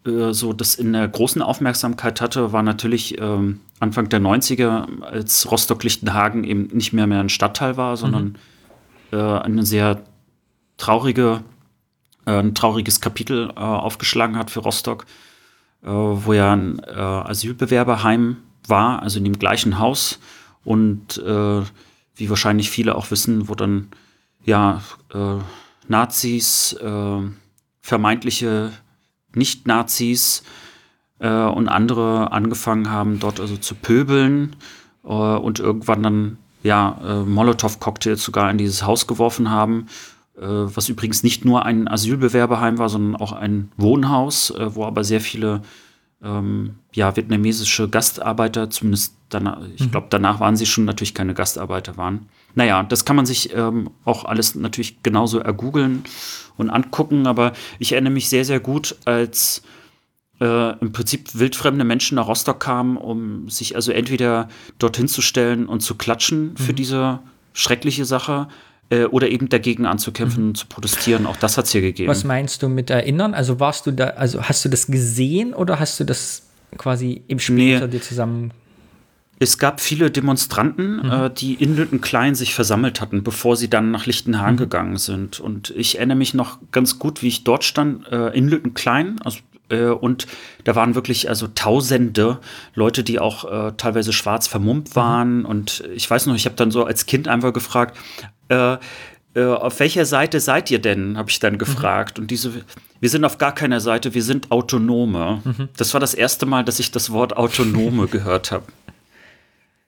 äh, 0.07 0.33
so 0.33 0.53
das 0.53 0.77
in 0.77 0.93
der 0.93 1.09
großen 1.09 1.43
Aufmerksamkeit 1.43 2.21
hatte, 2.21 2.53
war 2.53 2.63
natürlich 2.63 3.21
ähm, 3.21 3.61
Anfang 3.81 4.09
der 4.11 4.21
90er, 4.21 5.03
als 5.03 5.51
Rostock-Lichtenhagen 5.51 6.45
eben 6.45 6.69
nicht 6.73 6.93
mehr 6.93 7.09
mehr 7.09 7.21
ein 7.21 7.31
Stadtteil 7.31 7.77
war, 7.77 7.97
sondern 7.97 8.25
mhm. 8.25 8.35
Äh, 9.13 9.17
eine 9.17 9.65
sehr 9.65 10.03
traurige 10.77 11.43
äh, 12.27 12.39
ein 12.39 12.55
trauriges 12.55 13.01
Kapitel 13.01 13.51
äh, 13.51 13.61
aufgeschlagen 13.61 14.37
hat 14.37 14.51
für 14.51 14.61
Rostock, 14.61 15.07
äh, 15.83 15.89
wo 15.89 16.33
ja 16.33 16.53
ein 16.53 16.79
äh, 16.81 16.93
Asylbewerberheim 16.93 18.37
war, 18.67 19.03
also 19.03 19.19
in 19.19 19.25
dem 19.25 19.39
gleichen 19.39 19.79
Haus. 19.79 20.21
Und 20.65 21.19
äh, 21.19 21.63
wie 22.15 22.31
wahrscheinlich 22.31 22.71
viele 22.71 22.95
auch 22.95 23.11
wissen, 23.11 23.49
wo 23.49 23.55
dann 23.55 23.89
ja 24.45 24.83
Nazis, 25.89 26.77
vermeintliche 27.81 28.73
Nicht-Nazis 29.35 30.43
und 31.19 31.69
andere 31.69 32.33
angefangen 32.33 32.91
haben, 32.91 33.19
dort 33.19 33.41
also 33.41 33.57
zu 33.57 33.75
pöbeln 33.75 34.57
und 35.03 35.59
irgendwann 35.59 36.03
dann 36.03 36.39
ja 36.63 37.25
Molotow-Cocktails 37.27 38.23
sogar 38.23 38.51
in 38.51 38.59
dieses 38.59 38.85
Haus 38.85 39.07
geworfen 39.07 39.51
haben 39.51 39.87
äh, 40.37 40.47
was 40.47 40.89
übrigens 40.89 41.23
nicht 41.23 41.45
nur 41.45 41.67
ein 41.67 41.89
Asylbewerberheim 41.89 42.79
war, 42.79 42.89
sondern 42.89 43.21
auch 43.21 43.33
ein 43.33 43.71
Wohnhaus, 43.77 44.51
äh, 44.51 44.75
wo 44.75 44.85
aber 44.85 45.05
sehr 45.05 45.21
viele 45.21 45.63
ähm, 46.23 46.77
ja, 46.95 47.15
vietnamesische 47.15 47.89
Gastarbeiter, 47.89 48.71
zumindest 48.71 49.15
danach, 49.29 49.61
ich 49.75 49.83
mhm. 49.83 49.91
glaube, 49.91 50.07
danach 50.11 50.41
waren 50.41 50.57
sie 50.57 50.67
schon 50.67 50.85
natürlich 50.85 51.15
keine 51.15 51.35
Gastarbeiter 51.35 51.97
waren. 51.97 52.29
Naja, 52.55 52.83
das 52.83 53.05
kann 53.05 53.17
man 53.17 53.27
sich 53.27 53.55
ähm, 53.55 53.91
auch 54.05 54.25
alles 54.25 54.55
natürlich 54.55 55.03
genauso 55.03 55.39
ergoogeln 55.39 56.05
und 56.57 56.71
angucken, 56.71 57.27
aber 57.27 57.53
ich 57.79 57.93
erinnere 57.93 58.13
mich 58.13 58.29
sehr, 58.29 58.45
sehr 58.45 58.61
gut, 58.61 58.97
als 59.05 59.63
äh, 60.43 60.79
im 60.81 60.93
Prinzip 60.93 61.31
wildfremde 61.35 61.85
Menschen 61.85 62.17
nach 62.17 62.27
Rostock 62.27 62.61
kamen, 62.61 62.97
um 62.97 63.49
sich 63.49 63.77
also 63.77 63.93
entweder 63.93 64.49
dorthin 64.79 65.09
zu 65.09 65.23
stellen 65.23 65.67
und 65.67 65.81
zu 65.81 65.95
klatschen 65.95 66.51
mhm. 66.51 66.57
für 66.57 66.75
diese 66.75 67.21
schreckliche 67.53 68.05
Sache, 68.05 68.49
äh, 68.91 69.05
oder 69.05 69.29
eben 69.29 69.49
dagegen 69.49 69.87
anzukämpfen, 69.87 70.49
mhm. 70.49 70.55
zu 70.55 70.67
protestieren. 70.67 71.27
Auch 71.27 71.37
das 71.37 71.57
hat 71.57 71.67
es 71.67 71.73
hier 71.73 71.81
gegeben. 71.81 72.11
Was 72.11 72.25
meinst 72.25 72.63
du 72.63 72.69
mit 72.69 72.91
erinnern? 72.91 73.35
Also 73.35 73.61
warst 73.61 73.87
du 73.87 73.93
da, 73.93 74.09
also 74.09 74.43
hast 74.43 74.65
du 74.65 74.69
das 74.69 74.87
gesehen 74.87 75.55
oder 75.55 75.79
hast 75.79 76.01
du 76.01 76.05
das 76.05 76.49
quasi 76.77 77.23
im 77.29 77.39
Spiel 77.39 77.81
nee. 77.81 77.89
dir 77.89 78.03
zusammen 78.03 78.53
es 79.43 79.59
gab 79.59 79.81
viele 79.81 80.11
Demonstranten, 80.11 81.03
mhm. 81.03 81.11
äh, 81.11 81.31
die 81.31 81.55
in 81.55 81.77
Lüttenklein 81.77 82.35
sich 82.35 82.55
versammelt 82.55 83.01
hatten, 83.01 83.25
bevor 83.25 83.57
sie 83.57 83.69
dann 83.69 83.91
nach 83.91 84.07
Lichtenhagen 84.07 84.55
mhm. 84.55 84.61
gegangen 84.61 84.97
sind. 84.97 85.41
Und 85.41 85.71
ich 85.77 85.99
erinnere 85.99 86.17
mich 86.17 86.33
noch 86.33 86.59
ganz 86.71 87.01
gut, 87.01 87.23
wie 87.23 87.29
ich 87.29 87.43
dort 87.43 87.65
stand, 87.65 88.07
äh, 88.13 88.29
in 88.29 88.49
Lüttenklein. 88.49 89.21
Also, 89.25 89.41
äh, 89.73 89.87
und 89.87 90.27
da 90.65 90.77
waren 90.77 90.95
wirklich 90.95 91.29
also 91.29 91.49
Tausende 91.49 92.39
Leute, 92.75 93.03
die 93.03 93.19
auch 93.19 93.45
äh, 93.51 93.73
teilweise 93.77 94.13
schwarz 94.13 94.47
vermummt 94.47 94.91
mhm. 94.91 94.97
waren. 94.97 95.39
Mhm. 95.39 95.45
Und 95.47 95.85
ich 95.95 96.09
weiß 96.09 96.27
noch, 96.27 96.35
ich 96.35 96.45
habe 96.45 96.57
dann 96.57 96.71
so 96.71 96.85
als 96.85 97.07
Kind 97.07 97.27
einfach 97.27 97.53
gefragt, 97.53 97.97
äh, 98.49 98.77
äh, 99.35 99.45
auf 99.45 99.81
welcher 99.81 100.05
Seite 100.05 100.41
seid 100.41 100.71
ihr 100.71 100.79
denn? 100.79 101.17
habe 101.17 101.31
ich 101.31 101.41
dann 101.41 101.59
gefragt. 101.59 102.19
Mhm. 102.19 102.25
Und 102.25 102.31
diese, 102.31 102.53
wir 103.01 103.09
sind 103.09 103.25
auf 103.25 103.39
gar 103.39 103.55
keiner 103.55 103.81
Seite, 103.81 104.15
wir 104.15 104.23
sind 104.23 104.51
Autonome. 104.51 105.41
Mhm. 105.45 105.69
Das 105.77 105.95
war 105.95 106.01
das 106.01 106.15
erste 106.15 106.47
Mal, 106.47 106.65
dass 106.65 106.79
ich 106.79 106.91
das 106.91 107.11
Wort 107.11 107.37
Autonome 107.37 108.07
gehört 108.07 108.53
habe. 108.53 108.65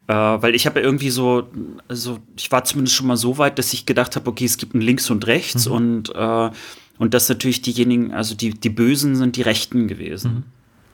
Äh, 0.07 0.12
weil 0.12 0.55
ich 0.55 0.66
habe 0.66 0.80
ja 0.80 0.85
irgendwie 0.85 1.09
so, 1.09 1.49
also 1.89 2.18
ich 2.37 2.53
war 2.53 2.62
zumindest 2.64 2.95
schon 2.95 3.07
mal 3.07 3.16
so 3.16 3.39
weit, 3.39 3.59
dass 3.59 3.72
ich 3.72 3.87
gedacht 3.87 4.16
habe, 4.16 4.28
okay, 4.28 4.45
es 4.45 4.59
gibt 4.59 4.74
ein 4.74 4.82
Links 4.82 5.09
und 5.09 5.26
Rechts 5.26 5.66
mhm. 5.66 5.72
und 5.72 6.14
äh, 6.14 6.51
Und 6.99 7.14
dass 7.14 7.28
natürlich 7.28 7.62
diejenigen, 7.62 8.12
also 8.12 8.34
die, 8.34 8.51
die 8.51 8.70
Bösen 8.70 9.16
sind 9.16 9.36
die 9.36 9.42
Rechten 9.42 9.88
gewesen. 9.88 10.32
Mhm. 10.32 10.42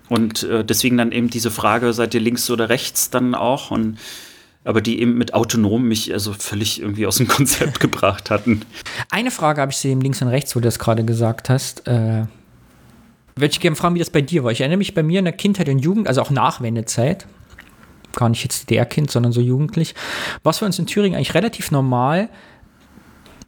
Und 0.09 0.43
äh, 0.43 0.65
deswegen 0.65 0.97
dann 0.97 1.13
eben 1.13 1.31
diese 1.31 1.51
Frage, 1.51 1.93
seid 1.93 2.15
ihr 2.15 2.21
links 2.21 2.51
oder 2.51 2.69
rechts 2.69 3.11
dann 3.11 3.35
auch? 3.35 3.71
Und 3.71 3.99
aber 4.65 4.83
die 4.83 5.01
eben 5.01 5.17
mit 5.17 5.33
autonom 5.33 5.85
mich 5.85 6.13
also 6.13 6.33
völlig 6.33 6.81
irgendwie 6.81 7.07
aus 7.07 7.17
dem 7.17 7.29
Konzept 7.29 7.81
gebracht 7.81 8.31
hatten. 8.31 8.63
Eine 9.11 9.31
Frage 9.31 9.61
habe 9.61 9.73
ich 9.73 9.79
sie 9.79 9.91
eben 9.91 10.01
links 10.01 10.21
und 10.21 10.29
rechts, 10.29 10.55
wo 10.55 10.61
du 10.61 10.65
das 10.65 10.79
gerade 10.79 11.05
gesagt 11.05 11.49
hast. 11.49 11.87
Äh, 11.87 12.27
würde 13.37 13.53
ich 13.53 13.61
gerne 13.61 13.77
fragen, 13.77 13.95
wie 13.95 14.01
das 14.01 14.11
bei 14.11 14.21
dir 14.21 14.45
war. 14.45 14.53
Ich 14.53 14.61
erinnere 14.61 14.79
mich 14.79 14.93
bei 14.93 15.03
mir 15.03 15.19
in 15.19 15.25
der 15.25 15.33
Kindheit 15.33 15.69
und 15.69 15.79
Jugend, 15.79 16.09
also 16.09 16.21
auch 16.21 16.31
Nachwendezeit, 16.31 17.27
gar 18.15 18.29
nicht 18.29 18.43
jetzt 18.43 18.69
der 18.69 18.85
Kind, 18.85 19.11
sondern 19.11 19.33
so 19.33 19.41
jugendlich, 19.41 19.95
war 20.43 20.51
es 20.51 20.59
für 20.59 20.67
uns 20.67 20.79
in 20.79 20.87
Thüringen 20.87 21.17
eigentlich 21.17 21.35
relativ 21.35 21.71
normal, 21.71 22.29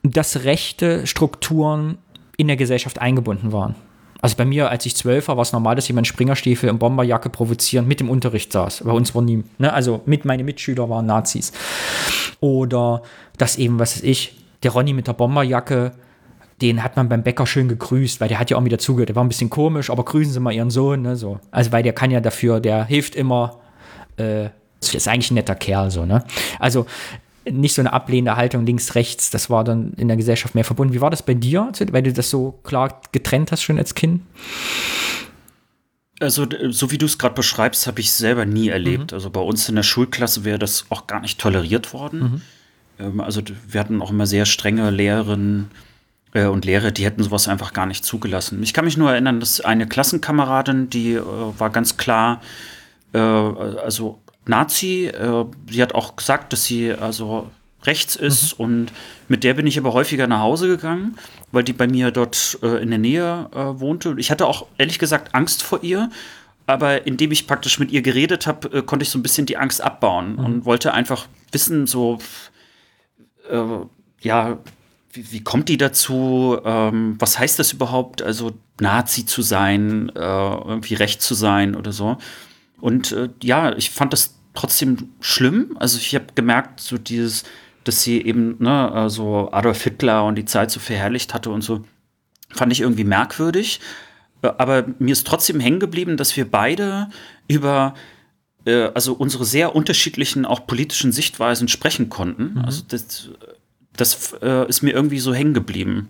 dass 0.03 0.45
rechte 0.45 1.07
Strukturen 1.07 1.99
in 2.43 2.49
der 2.49 2.57
Gesellschaft 2.57 3.01
eingebunden 3.01 3.53
waren. 3.53 3.75
Also 4.21 4.37
bei 4.37 4.45
mir, 4.45 4.71
als 4.71 4.87
ich 4.87 4.95
zwölf 4.95 5.29
war, 5.29 5.37
war 5.37 5.43
es 5.43 5.53
normal, 5.53 5.75
dass 5.75 5.89
jemand 5.89 6.07
Springerstiefel 6.07 6.71
und 6.71 6.79
Bomberjacke 6.79 7.29
provozieren 7.29 7.89
mit 7.89 8.01
im 8.01 8.11
Unterricht 8.11 8.53
saß. 8.53 8.83
Bei 8.85 8.93
uns 8.93 9.15
war 9.15 9.23
nie, 9.23 9.43
ne? 9.59 9.73
also 9.73 10.03
mit 10.07 10.25
meine 10.25 10.45
Mitschüler 10.45 10.89
waren 10.89 11.07
Nazis. 11.07 11.53
Oder 12.41 13.03
dass 13.39 13.57
eben, 13.57 13.79
was 13.79 13.97
weiß 13.97 14.03
ich, 14.05 14.37
der 14.63 14.73
Ronny 14.73 14.93
mit 14.93 15.09
der 15.09 15.15
Bomberjacke, 15.15 15.93
den 16.61 16.85
hat 16.85 16.97
man 16.97 17.09
beim 17.09 17.25
Bäcker 17.25 17.47
schön 17.47 17.69
gegrüßt, 17.69 18.21
weil 18.21 18.29
der 18.29 18.39
hat 18.39 18.51
ja 18.51 18.57
auch 18.57 18.65
wieder 18.65 18.79
zugehört. 18.79 19.09
Der 19.09 19.17
war 19.17 19.25
ein 19.25 19.29
bisschen 19.29 19.51
komisch, 19.51 19.91
aber 19.91 20.05
grüßen 20.05 20.33
Sie 20.33 20.39
mal 20.39 20.53
Ihren 20.53 20.71
Sohn, 20.71 21.03
ne? 21.03 21.17
So. 21.17 21.41
Also 21.51 21.73
weil 21.73 21.83
der 21.83 21.93
kann 21.93 22.13
ja 22.13 22.21
dafür, 22.21 22.61
der 22.61 22.85
hilft 22.85 23.17
immer. 23.17 23.59
Äh, 24.17 24.51
ist 24.81 25.09
eigentlich 25.09 25.31
ein 25.31 25.35
netter 25.35 25.55
Kerl, 25.55 25.91
so, 25.91 26.05
ne? 26.05 26.25
Also 26.59 26.87
nicht 27.51 27.75
so 27.75 27.83
eine 27.83 27.93
ablehnende 27.93 28.37
Haltung 28.37 28.67
links, 28.67 28.95
rechts, 28.95 29.31
das 29.31 29.51
war 29.51 29.65
dann 29.65 29.93
in 29.95 30.09
der 30.09 30.17
Gesellschaft 30.17 30.55
mehr 30.55 30.65
verbunden. 30.65 30.95
Wie 30.95 31.01
war 31.01 31.11
das 31.11 31.23
bei 31.23 31.35
dir, 31.35 31.73
weil 31.91 32.03
du 32.03 32.13
das 32.13 32.31
so 32.31 32.53
klar 32.63 33.01
getrennt 33.13 33.53
hast 33.53 33.63
schon 33.63 33.79
als 33.79 33.95
Kind? 33.95 34.23
Also, 36.21 36.47
so 36.71 36.91
wie 36.93 36.99
du 36.99 37.07
es 37.07 37.19
gerade 37.19 37.35
beschreibst, 37.35 37.87
habe 37.87 38.01
ich 38.01 38.13
selber 38.13 38.47
nie 38.47 38.69
erlebt. 38.69 39.11
Mhm. 39.11 39.17
Also 39.17 39.31
bei 39.31 39.41
uns 39.41 39.69
in 39.69 39.75
der 39.75 39.83
Schulklasse 39.83 40.45
wäre 40.45 40.59
das 40.59 40.87
auch 40.89 41.09
gar 41.09 41.21
nicht 41.21 41.41
toleriert 41.41 41.93
worden. 41.93 42.21
Mhm. 42.21 42.43
Ähm, 42.99 43.21
also 43.21 43.43
wir 43.69 43.81
hatten 43.81 44.01
auch 44.01 44.11
immer 44.11 44.27
sehr 44.27 44.47
strenge 44.47 44.91
Lehrerinnen 44.91 45.71
äh, 46.33 46.47
und 46.47 46.65
Lehrer, 46.65 46.93
die 46.93 47.05
hätten 47.05 47.23
sowas 47.23 47.49
einfach 47.49 47.73
gar 47.73 47.87
nicht 47.87 48.05
zugelassen. 48.05 48.63
Ich 48.63 48.73
kann 48.73 48.85
mich 48.85 48.97
nur 48.97 49.11
erinnern, 49.11 49.41
dass 49.41 49.61
eine 49.61 49.87
Klassenkameradin, 49.87 50.91
die 50.91 51.15
äh, 51.15 51.23
war 51.25 51.71
ganz 51.71 51.97
klar, 51.97 52.41
äh, 53.13 53.19
also 53.19 54.22
Nazi. 54.47 55.07
Äh, 55.07 55.45
sie 55.71 55.83
hat 55.83 55.95
auch 55.95 56.17
gesagt, 56.17 56.53
dass 56.53 56.65
sie 56.65 56.93
also 56.93 57.51
rechts 57.85 58.17
ist 58.17 58.59
mhm. 58.59 58.65
und 58.65 58.93
mit 59.29 59.45
der 59.45 59.55
bin 59.55 59.67
ich 59.67 59.79
aber 59.79 59.93
häufiger 59.93 60.27
nach 60.27 60.41
Hause 60.41 60.69
gegangen, 60.69 61.17
weil 61.51 61.65
die 61.65 61.73
bei 61.73 61.87
mir 61.87 62.11
dort 62.11 62.59
äh, 62.63 62.83
in 62.83 62.91
der 62.91 62.99
Nähe 62.99 63.49
äh, 63.53 63.81
wohnte. 63.81 64.15
Ich 64.19 64.31
hatte 64.31 64.47
auch 64.47 64.67
ehrlich 64.79 64.99
gesagt 64.99 65.35
Angst 65.35 65.63
vor 65.63 65.83
ihr, 65.83 66.11
aber 66.67 67.07
indem 67.07 67.33
ich 67.33 67.47
praktisch 67.47 67.79
mit 67.79 67.91
ihr 67.91 68.03
geredet 68.03 68.47
habe, 68.47 68.79
äh, 68.79 68.83
konnte 68.83 69.03
ich 69.03 69.11
so 69.11 69.19
ein 69.19 69.23
bisschen 69.23 69.47
die 69.47 69.57
Angst 69.57 69.81
abbauen 69.81 70.35
mhm. 70.35 70.45
und 70.45 70.65
wollte 70.65 70.95
einfach 70.95 71.27
wissen, 71.51 71.87
so 71.87 72.19
äh, 73.51 73.65
ja, 74.21 74.59
wie, 75.13 75.33
wie, 75.33 75.45
kommt 75.45 75.69
die 75.69 75.77
dazu? 75.77 76.59
Ähm, 76.65 77.17
was 77.19 77.39
heißt 77.39 77.59
das 77.59 77.73
überhaupt? 77.73 78.23
Also 78.23 78.53
Nazi 78.81 79.27
zu 79.27 79.43
sein, 79.43 80.11
äh, 80.15 80.19
irgendwie 80.19 80.95
recht 80.95 81.21
zu 81.21 81.35
sein 81.35 81.75
oder 81.75 81.93
so. 81.93 82.17
Und 82.83 83.13
äh, 83.13 83.29
ja, 83.41 83.77
ich 83.77 83.91
fand 83.91 84.13
das 84.13 84.35
trotzdem 84.55 85.11
schlimm. 85.21 85.77
Also 85.79 85.99
ich 85.99 86.17
habe 86.17 86.27
gemerkt, 86.35 86.81
so 86.81 86.99
dieses, 86.99 87.45
dass 87.85 88.03
sie 88.03 88.21
eben 88.21 88.57
ne, 88.59 89.09
so 89.09 89.53
Adolf 89.53 89.85
Hitler 89.85 90.25
und 90.25 90.35
die 90.35 90.47
Zeit 90.47 90.73
so 90.73 90.81
verherrlicht 90.81 91.33
hatte 91.33 91.51
und 91.51 91.63
so, 91.63 91.85
fand 92.51 92.73
ich 92.73 92.81
irgendwie 92.81 93.05
merkwürdig. 93.05 93.79
Äh, 94.43 94.51
aber 94.59 94.85
mir 94.99 95.13
ist 95.13 95.29
trotzdem 95.29 95.61
hängen 95.61 95.79
geblieben, 95.79 96.17
dass 96.17 96.37
wir 96.37 96.51
beide 96.51 97.09
über 97.47 97.95
äh, 98.65 98.91
also 98.95 99.13
unsere 99.13 99.45
sehr 99.45 99.77
unterschiedlichen 99.77 100.45
auch 100.45 100.67
politischen 100.67 101.13
Sichtweisen 101.13 101.69
sprechen 101.69 102.09
konnten. 102.09 102.55
Mhm. 102.55 102.65
Also 102.65 102.83
das, 102.89 103.29
das 103.97 104.33
äh, 104.43 104.69
ist 104.69 104.83
mir 104.83 104.91
irgendwie 104.91 105.21
so 105.21 105.33
hängen 105.33 105.55
geblieben. 105.55 106.09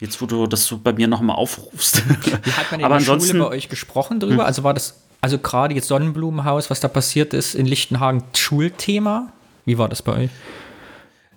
Jetzt, 0.00 0.22
wo 0.22 0.26
du 0.26 0.46
das 0.46 0.64
so 0.64 0.78
bei 0.78 0.94
mir 0.94 1.06
nochmal 1.06 1.36
aufrufst. 1.36 2.02
Wie 2.24 2.52
hat 2.52 2.70
man 2.70 2.80
in 2.80 2.86
Aber 2.86 2.96
der 2.96 3.04
Schule 3.04 3.40
bei 3.40 3.48
euch 3.48 3.68
gesprochen 3.68 4.20
drüber? 4.20 4.44
Hm. 4.44 4.46
Also 4.46 4.64
war 4.64 4.72
das 4.72 4.96
also 5.22 5.38
gerade 5.38 5.74
jetzt 5.74 5.88
Sonnenblumenhaus, 5.88 6.68
was 6.68 6.80
da 6.80 6.88
passiert 6.88 7.32
ist 7.32 7.54
in 7.54 7.64
Lichtenhagen, 7.64 8.24
Schulthema. 8.36 9.32
Wie 9.64 9.78
war 9.78 9.88
das 9.88 10.02
bei 10.02 10.24
euch? 10.24 10.30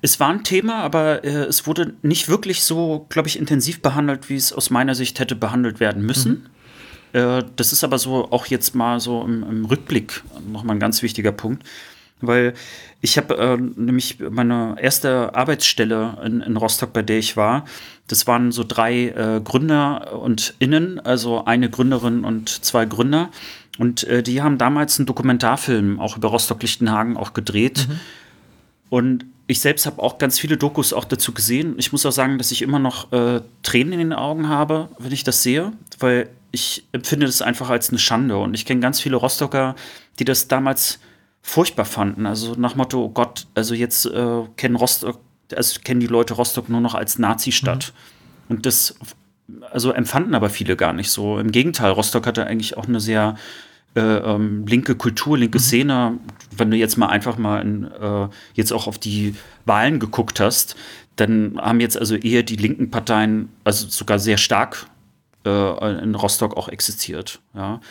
Es 0.01 0.19
war 0.19 0.29
ein 0.29 0.43
Thema, 0.43 0.81
aber 0.81 1.23
äh, 1.23 1.45
es 1.45 1.65
wurde 1.67 1.93
nicht 2.01 2.27
wirklich 2.27 2.63
so, 2.63 3.05
glaube 3.09 3.29
ich, 3.29 3.39
intensiv 3.39 3.81
behandelt, 3.81 4.29
wie 4.29 4.35
es 4.35 4.51
aus 4.51 4.69
meiner 4.71 4.95
Sicht 4.95 5.19
hätte 5.19 5.35
behandelt 5.35 5.79
werden 5.79 6.03
müssen. 6.03 6.49
Mhm. 7.13 7.19
Äh, 7.19 7.43
das 7.55 7.71
ist 7.73 7.83
aber 7.83 7.99
so 7.99 8.31
auch 8.31 8.47
jetzt 8.47 8.75
mal 8.75 8.99
so 8.99 9.23
im, 9.23 9.43
im 9.43 9.65
Rückblick 9.65 10.23
nochmal 10.51 10.75
ein 10.75 10.79
ganz 10.79 11.01
wichtiger 11.01 11.31
Punkt, 11.31 11.63
weil 12.21 12.53
ich 13.01 13.17
habe 13.17 13.37
äh, 13.37 13.57
nämlich 13.57 14.19
meine 14.19 14.75
erste 14.79 15.35
Arbeitsstelle 15.35 16.17
in, 16.25 16.41
in, 16.41 16.57
Rostock, 16.57 16.93
bei 16.93 17.01
der 17.01 17.19
ich 17.19 17.37
war, 17.37 17.65
das 18.07 18.27
waren 18.27 18.51
so 18.51 18.63
drei 18.63 19.09
äh, 19.09 19.41
Gründer 19.43 20.19
und 20.19 20.55
Innen, 20.59 20.99
also 20.99 21.45
eine 21.45 21.69
Gründerin 21.69 22.23
und 22.23 22.49
zwei 22.49 22.85
Gründer. 22.85 23.29
Und 23.77 24.03
äh, 24.05 24.23
die 24.23 24.41
haben 24.41 24.57
damals 24.57 24.99
einen 24.99 25.05
Dokumentarfilm 25.05 25.99
auch 25.99 26.17
über 26.17 26.29
Rostock-Lichtenhagen 26.29 27.17
auch 27.17 27.33
gedreht. 27.33 27.87
Mhm. 27.89 27.99
Und 28.89 29.25
ich 29.47 29.59
selbst 29.59 29.85
habe 29.85 30.01
auch 30.01 30.17
ganz 30.17 30.39
viele 30.39 30.57
Dokus 30.57 30.93
auch 30.93 31.05
dazu 31.05 31.33
gesehen. 31.33 31.75
Ich 31.77 31.91
muss 31.91 32.05
auch 32.05 32.11
sagen, 32.11 32.37
dass 32.37 32.51
ich 32.51 32.61
immer 32.61 32.79
noch 32.79 33.11
äh, 33.11 33.41
Tränen 33.63 33.93
in 33.93 33.99
den 33.99 34.13
Augen 34.13 34.47
habe, 34.47 34.89
wenn 34.97 35.11
ich 35.11 35.23
das 35.23 35.43
sehe, 35.43 35.73
weil 35.99 36.29
ich 36.51 36.85
empfinde 36.93 37.25
das 37.25 37.41
einfach 37.41 37.69
als 37.69 37.89
eine 37.89 37.99
Schande. 37.99 38.37
Und 38.37 38.53
ich 38.53 38.65
kenne 38.65 38.79
ganz 38.79 39.01
viele 39.01 39.17
Rostocker, 39.17 39.75
die 40.19 40.25
das 40.25 40.47
damals 40.47 40.99
furchtbar 41.45 41.85
fanden. 41.85 42.25
Also 42.25 42.55
nach 42.57 42.75
Motto, 42.75 43.05
oh 43.05 43.09
Gott, 43.09 43.45
also 43.53 43.75
jetzt 43.75 44.07
äh, 44.07 44.41
kennen 44.57 44.75
Rostock, 44.75 45.19
also 45.55 45.79
kennen 45.83 45.99
die 45.99 46.07
Leute 46.07 46.33
Rostock 46.33 46.69
nur 46.69 46.81
noch 46.81 46.95
als 46.95 47.19
Nazi-Stadt. 47.19 47.93
Mhm. 47.93 48.55
Und 48.55 48.65
das 48.65 48.95
also 49.71 49.91
empfanden 49.91 50.33
aber 50.33 50.49
viele 50.49 50.75
gar 50.75 50.91
nicht 50.91 51.11
so. 51.11 51.37
Im 51.37 51.51
Gegenteil, 51.51 51.91
Rostock 51.91 52.25
hatte 52.25 52.47
eigentlich 52.47 52.77
auch 52.77 52.87
eine 52.87 52.99
sehr 52.99 53.35
äh, 53.95 54.01
ähm, 54.01 54.65
linke 54.65 54.95
Kultur, 54.95 55.37
linke 55.37 55.59
mhm. 55.59 55.63
Szene. 55.63 56.19
Wenn 56.57 56.71
du 56.71 56.77
jetzt 56.77 56.97
mal 56.97 57.09
einfach 57.09 57.37
mal 57.37 57.61
in, 57.61 57.91
äh, 57.91 58.27
jetzt 58.55 58.73
auch 58.73 58.87
auf 58.87 58.97
die 58.97 59.35
Wahlen 59.65 59.99
geguckt 59.99 60.39
hast, 60.39 60.75
dann 61.15 61.59
haben 61.61 61.79
jetzt 61.79 61.95
also 61.95 62.15
eher 62.15 62.41
die 62.41 62.55
linken 62.55 62.89
Parteien, 62.89 63.49
also 63.63 63.87
sogar 63.87 64.17
sehr 64.17 64.37
stark 64.37 64.87
äh, 65.45 66.01
in 66.01 66.15
Rostock 66.15 66.57
auch 66.57 66.69
existiert. 66.69 67.39
Ja. 67.53 67.81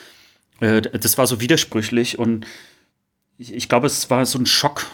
Äh, 0.59 0.83
das 0.83 1.19
war 1.19 1.29
so 1.29 1.41
widersprüchlich 1.41 2.19
und 2.19 2.47
ich, 3.39 3.53
ich 3.53 3.69
glaube, 3.69 3.87
es 3.87 4.11
war 4.11 4.25
so 4.27 4.39
ein 4.39 4.47
Schock 4.47 4.87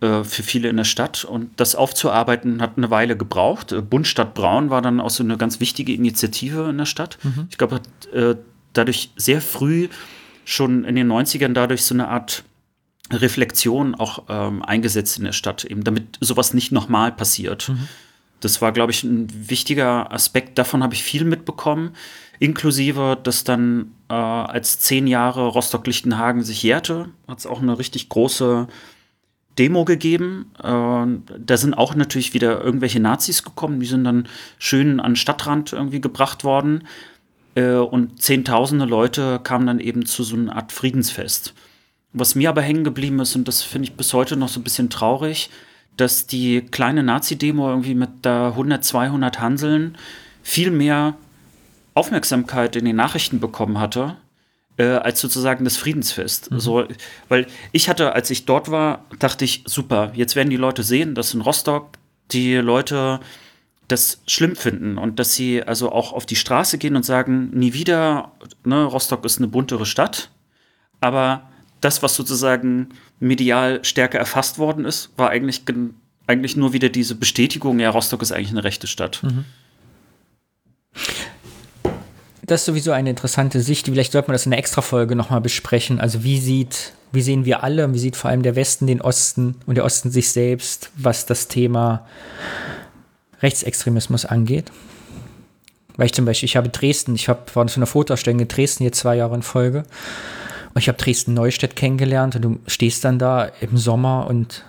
äh, 0.00 0.24
für 0.24 0.42
viele 0.42 0.68
in 0.68 0.76
der 0.76 0.84
Stadt. 0.84 1.24
Und 1.24 1.58
das 1.58 1.74
aufzuarbeiten 1.74 2.60
hat 2.60 2.76
eine 2.76 2.90
Weile 2.90 3.16
gebraucht. 3.16 3.72
Äh, 3.72 3.80
Bund 3.80 4.06
Stadt 4.06 4.34
Braun 4.34 4.68
war 4.68 4.82
dann 4.82 5.00
auch 5.00 5.10
so 5.10 5.22
eine 5.22 5.36
ganz 5.38 5.58
wichtige 5.60 5.94
Initiative 5.94 6.68
in 6.68 6.78
der 6.78 6.86
Stadt. 6.86 7.18
Mhm. 7.22 7.46
Ich 7.50 7.56
glaube, 7.56 7.76
hat 7.76 8.06
äh, 8.12 8.36
dadurch 8.74 9.10
sehr 9.16 9.40
früh 9.40 9.88
schon 10.44 10.84
in 10.84 10.96
den 10.96 11.10
90ern 11.10 11.54
dadurch 11.54 11.82
so 11.82 11.94
eine 11.94 12.08
Art 12.08 12.44
Reflexion 13.10 13.94
auch 13.94 14.24
ähm, 14.28 14.62
eingesetzt 14.62 15.18
in 15.18 15.24
der 15.24 15.32
Stadt, 15.32 15.64
eben 15.64 15.84
damit 15.84 16.18
sowas 16.20 16.54
nicht 16.54 16.72
nochmal 16.72 17.12
passiert. 17.12 17.68
Mhm. 17.68 17.88
Das 18.40 18.60
war, 18.60 18.72
glaube 18.72 18.92
ich, 18.92 19.02
ein 19.02 19.28
wichtiger 19.48 20.12
Aspekt. 20.12 20.58
Davon 20.58 20.82
habe 20.82 20.94
ich 20.94 21.02
viel 21.02 21.24
mitbekommen, 21.24 21.92
inklusive, 22.38 23.18
dass 23.22 23.44
dann, 23.44 23.92
äh, 24.08 24.14
als 24.14 24.80
zehn 24.80 25.06
Jahre 25.06 25.46
Rostock-Lichtenhagen 25.48 26.42
sich 26.42 26.62
jährte, 26.62 27.08
hat 27.26 27.38
es 27.38 27.46
auch 27.46 27.62
eine 27.62 27.78
richtig 27.78 28.08
große 28.08 28.68
Demo 29.58 29.84
gegeben. 29.84 30.50
Äh, 30.62 31.36
da 31.38 31.56
sind 31.56 31.74
auch 31.74 31.94
natürlich 31.94 32.34
wieder 32.34 32.62
irgendwelche 32.62 33.00
Nazis 33.00 33.42
gekommen, 33.42 33.80
die 33.80 33.86
sind 33.86 34.04
dann 34.04 34.28
schön 34.58 35.00
an 35.00 35.12
den 35.12 35.16
Stadtrand 35.16 35.72
irgendwie 35.72 36.00
gebracht 36.00 36.44
worden. 36.44 36.84
Äh, 37.54 37.76
und 37.76 38.22
zehntausende 38.22 38.84
Leute 38.84 39.40
kamen 39.42 39.66
dann 39.66 39.80
eben 39.80 40.06
zu 40.06 40.22
so 40.22 40.36
einer 40.36 40.54
Art 40.54 40.72
Friedensfest. 40.72 41.54
Was 42.12 42.34
mir 42.34 42.50
aber 42.50 42.62
hängen 42.62 42.84
geblieben 42.84 43.18
ist, 43.20 43.34
und 43.34 43.48
das 43.48 43.62
finde 43.62 43.88
ich 43.88 43.94
bis 43.94 44.12
heute 44.12 44.36
noch 44.36 44.48
so 44.48 44.60
ein 44.60 44.64
bisschen 44.64 44.90
traurig, 44.90 45.50
dass 45.96 46.26
die 46.26 46.62
kleine 46.62 47.02
Nazi-Demo 47.02 47.68
irgendwie 47.68 47.94
mit 47.94 48.10
da 48.22 48.48
100, 48.48 48.84
200 48.84 49.40
Hanseln 49.40 49.96
viel 50.42 50.70
mehr 50.70 51.14
Aufmerksamkeit 51.94 52.76
in 52.76 52.84
den 52.84 52.96
Nachrichten 52.96 53.40
bekommen 53.40 53.80
hatte, 53.80 54.16
äh, 54.76 54.84
als 54.84 55.20
sozusagen 55.20 55.64
das 55.64 55.76
Friedensfest. 55.76 56.50
Mhm. 56.50 56.60
So, 56.60 56.84
weil 57.28 57.46
ich 57.72 57.88
hatte, 57.88 58.12
als 58.12 58.30
ich 58.30 58.44
dort 58.44 58.70
war, 58.70 59.04
dachte 59.18 59.44
ich, 59.44 59.64
super, 59.66 60.12
jetzt 60.14 60.36
werden 60.36 60.50
die 60.50 60.56
Leute 60.56 60.82
sehen, 60.82 61.14
dass 61.14 61.34
in 61.34 61.40
Rostock 61.40 61.90
die 62.32 62.56
Leute 62.56 63.20
das 63.88 64.20
schlimm 64.26 64.56
finden 64.56 64.98
und 64.98 65.18
dass 65.18 65.34
sie 65.34 65.62
also 65.62 65.92
auch 65.92 66.12
auf 66.12 66.26
die 66.26 66.36
Straße 66.36 66.76
gehen 66.76 66.96
und 66.96 67.04
sagen, 67.04 67.50
nie 67.52 67.72
wieder, 67.72 68.32
ne, 68.64 68.84
Rostock 68.84 69.24
ist 69.24 69.38
eine 69.38 69.46
buntere 69.46 69.86
Stadt, 69.86 70.30
aber 71.00 71.48
das, 71.80 72.02
was 72.02 72.14
sozusagen 72.14 72.90
medial 73.20 73.84
stärker 73.84 74.18
erfasst 74.18 74.58
worden 74.58 74.84
ist, 74.84 75.10
war 75.16 75.30
eigentlich, 75.30 75.62
eigentlich 76.26 76.56
nur 76.56 76.72
wieder 76.72 76.88
diese 76.88 77.14
Bestätigung, 77.14 77.78
ja, 77.80 77.90
Rostock 77.90 78.22
ist 78.22 78.32
eigentlich 78.32 78.50
eine 78.50 78.64
rechte 78.64 78.86
Stadt. 78.86 79.22
Mhm. 79.22 79.44
das 82.42 82.60
ist 82.60 82.66
sowieso 82.66 82.92
eine 82.92 83.10
interessante 83.10 83.60
Sicht. 83.60 83.86
Vielleicht 83.86 84.12
sollte 84.12 84.28
man 84.28 84.34
das 84.34 84.46
in 84.46 84.52
einer 84.52 84.58
Extra-Folge 84.60 85.16
nochmal 85.16 85.40
besprechen. 85.40 86.00
Also 86.00 86.22
wie 86.22 86.38
sieht, 86.38 86.92
wie 87.12 87.22
sehen 87.22 87.44
wir 87.44 87.64
alle, 87.64 87.92
wie 87.92 87.98
sieht 87.98 88.16
vor 88.16 88.30
allem 88.30 88.42
der 88.42 88.56
Westen 88.56 88.86
den 88.86 89.00
Osten 89.00 89.56
und 89.66 89.74
der 89.74 89.84
Osten 89.84 90.10
sich 90.10 90.30
selbst, 90.30 90.90
was 90.96 91.26
das 91.26 91.48
Thema 91.48 92.06
Rechtsextremismus 93.42 94.24
angeht? 94.24 94.70
Weil 95.96 96.06
ich 96.06 96.12
zum 96.12 96.24
Beispiel, 96.24 96.46
ich 96.46 96.56
habe 96.56 96.68
Dresden, 96.68 97.14
ich 97.14 97.28
habe, 97.28 97.42
war 97.54 97.66
zu 97.66 97.78
einer 97.78 97.86
Fotostellung 97.86 98.40
in 98.40 98.48
Dresden 98.48 98.84
jetzt 98.84 98.98
zwei 98.98 99.16
Jahre 99.16 99.34
in 99.34 99.42
Folge. 99.42 99.84
Ich 100.76 100.88
habe 100.88 100.98
Dresden-Neustadt 100.98 101.76
kennengelernt 101.76 102.36
und 102.36 102.42
du 102.42 102.58
stehst 102.66 103.04
dann 103.04 103.18
da 103.18 103.50
im 103.60 103.76
Sommer 103.76 104.26
und 104.28 104.64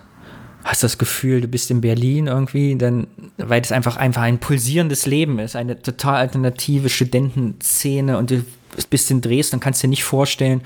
hast 0.64 0.84
das 0.84 0.98
Gefühl, 0.98 1.42
du 1.42 1.48
bist 1.48 1.72
in 1.72 1.82
Berlin 1.82 2.28
irgendwie, 2.28 2.76
dann, 2.76 3.08
weil 3.38 3.62
es 3.62 3.72
einfach, 3.72 3.98
einfach 3.98 4.22
ein 4.22 4.40
pulsierendes 4.40 5.06
Leben 5.06 5.40
ist, 5.40 5.56
eine 5.56 5.82
total 5.82 6.16
alternative 6.16 6.90
Studentenszene 6.90 8.18
und 8.18 8.32
du 8.32 8.44
bist 8.90 9.10
in 9.12 9.22
Dresden 9.22 9.58
und 9.58 9.60
kannst 9.62 9.82
dir 9.82 9.88
nicht 9.88 10.04
vorstellen, 10.04 10.62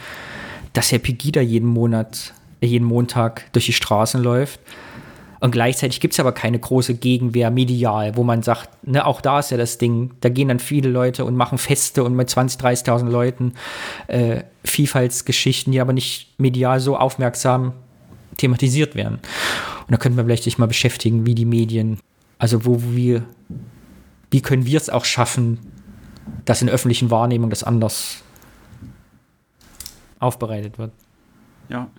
dass 0.74 0.92
Herr 0.92 1.00
Pegida 1.00 1.42
jeden 1.42 1.68
Monat, 1.68 2.34
jeden 2.62 2.86
Montag 2.86 3.52
durch 3.54 3.68
die 3.68 3.74
Straßen 3.74 4.22
läuft. 4.22 4.60
Und 5.42 5.50
gleichzeitig 5.50 6.00
gibt 6.00 6.14
es 6.14 6.20
aber 6.20 6.34
keine 6.34 6.60
große 6.60 6.94
Gegenwehr 6.94 7.50
medial, 7.50 8.16
wo 8.16 8.24
man 8.24 8.44
sagt, 8.44 8.70
ne, 8.88 9.04
auch 9.04 9.22
da 9.22 9.39
ist 9.39 9.50
ja 9.50 9.58
das 9.58 9.80
Ding, 9.80 10.12
da 10.22 10.30
gehen 10.30 10.50
dann 10.50 10.60
viele 10.60 10.88
Leute 10.88 11.26
und 11.26 11.36
machen 11.36 11.58
Feste 11.58 12.04
und 12.04 12.16
mit 12.16 12.30
20.000, 12.30 12.86
30.000 12.86 13.10
Leuten 13.10 13.54
äh, 14.08 14.44
Vielfaltsgeschichten, 14.64 15.74
die 15.74 15.82
aber 15.82 15.94
nicht 15.94 16.39
medial 16.39 16.80
so 16.80 16.96
aufmerksam 16.96 17.74
thematisiert 18.38 18.94
werden. 18.94 19.16
Und 19.16 19.92
da 19.92 19.98
könnten 19.98 20.16
wir 20.16 20.26
vielleicht 20.26 20.44
sich 20.44 20.60
mal 20.60 20.68
beschäftigen, 20.68 21.26
wie 21.26 21.34
die 21.34 21.46
Medien, 21.46 22.00
also 22.38 22.64
wo 22.64 22.80
wir, 22.84 23.24
wie 24.30 24.42
können 24.42 24.68
wir 24.68 24.78
es 24.78 24.92
auch 24.92 25.06
schaffen, 25.06 25.58
dass 26.46 26.62
in 26.62 26.70
öffentlichen 26.70 27.10
Wahrnehmung 27.10 27.50
das 27.50 27.64
anders 27.64 28.22
aufbereitet 30.20 30.78
wird. 30.78 30.92
Ja. 31.68 31.89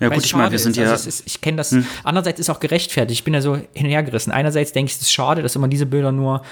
Ja, 0.00 0.08
gut, 0.08 0.24
ich 0.24 0.34
meine, 0.34 0.50
wir 0.50 0.58
sind 0.58 0.72
ist. 0.72 0.76
ja. 0.78 0.90
Also 0.90 1.08
ist, 1.08 1.22
ich 1.26 1.40
kenne 1.40 1.58
das. 1.58 1.72
Hm. 1.72 1.86
Andererseits 2.04 2.40
ist 2.40 2.48
auch 2.48 2.58
gerechtfertigt. 2.58 3.20
Ich 3.20 3.24
bin 3.24 3.34
ja 3.34 3.42
so 3.42 3.56
hin 3.56 3.84
und 3.84 3.90
her 3.90 4.02
gerissen. 4.02 4.30
Einerseits 4.32 4.72
denke 4.72 4.90
ich, 4.90 4.96
es 4.96 5.02
ist 5.02 5.12
schade, 5.12 5.42
dass 5.42 5.54
immer 5.56 5.68
diese 5.68 5.84
Bilder 5.84 6.10
nur 6.10 6.42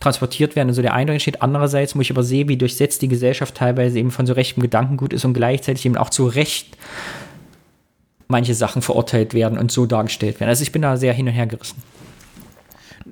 transportiert 0.00 0.56
werden 0.56 0.68
und 0.68 0.74
so 0.74 0.82
der 0.82 0.92
Eindruck 0.92 1.14
entsteht. 1.14 1.40
Andererseits 1.40 1.94
muss 1.94 2.06
ich 2.06 2.10
aber 2.10 2.24
sehen, 2.24 2.48
wie 2.48 2.56
durchsetzt 2.56 3.00
die 3.02 3.08
Gesellschaft 3.08 3.54
teilweise 3.54 3.98
eben 3.98 4.10
von 4.10 4.26
so 4.26 4.32
rechtem 4.32 4.60
Gedankengut 4.60 5.12
ist 5.12 5.24
und 5.24 5.34
gleichzeitig 5.34 5.86
eben 5.86 5.96
auch 5.96 6.10
zu 6.10 6.26
Recht 6.26 6.76
manche 8.28 8.54
Sachen 8.54 8.82
verurteilt 8.82 9.34
werden 9.34 9.56
und 9.56 9.70
so 9.70 9.86
dargestellt 9.86 10.40
werden. 10.40 10.50
Also 10.50 10.62
ich 10.62 10.72
bin 10.72 10.82
da 10.82 10.96
sehr 10.96 11.12
hin 11.12 11.28
und 11.28 11.34
her 11.34 11.46
gerissen. 11.46 11.80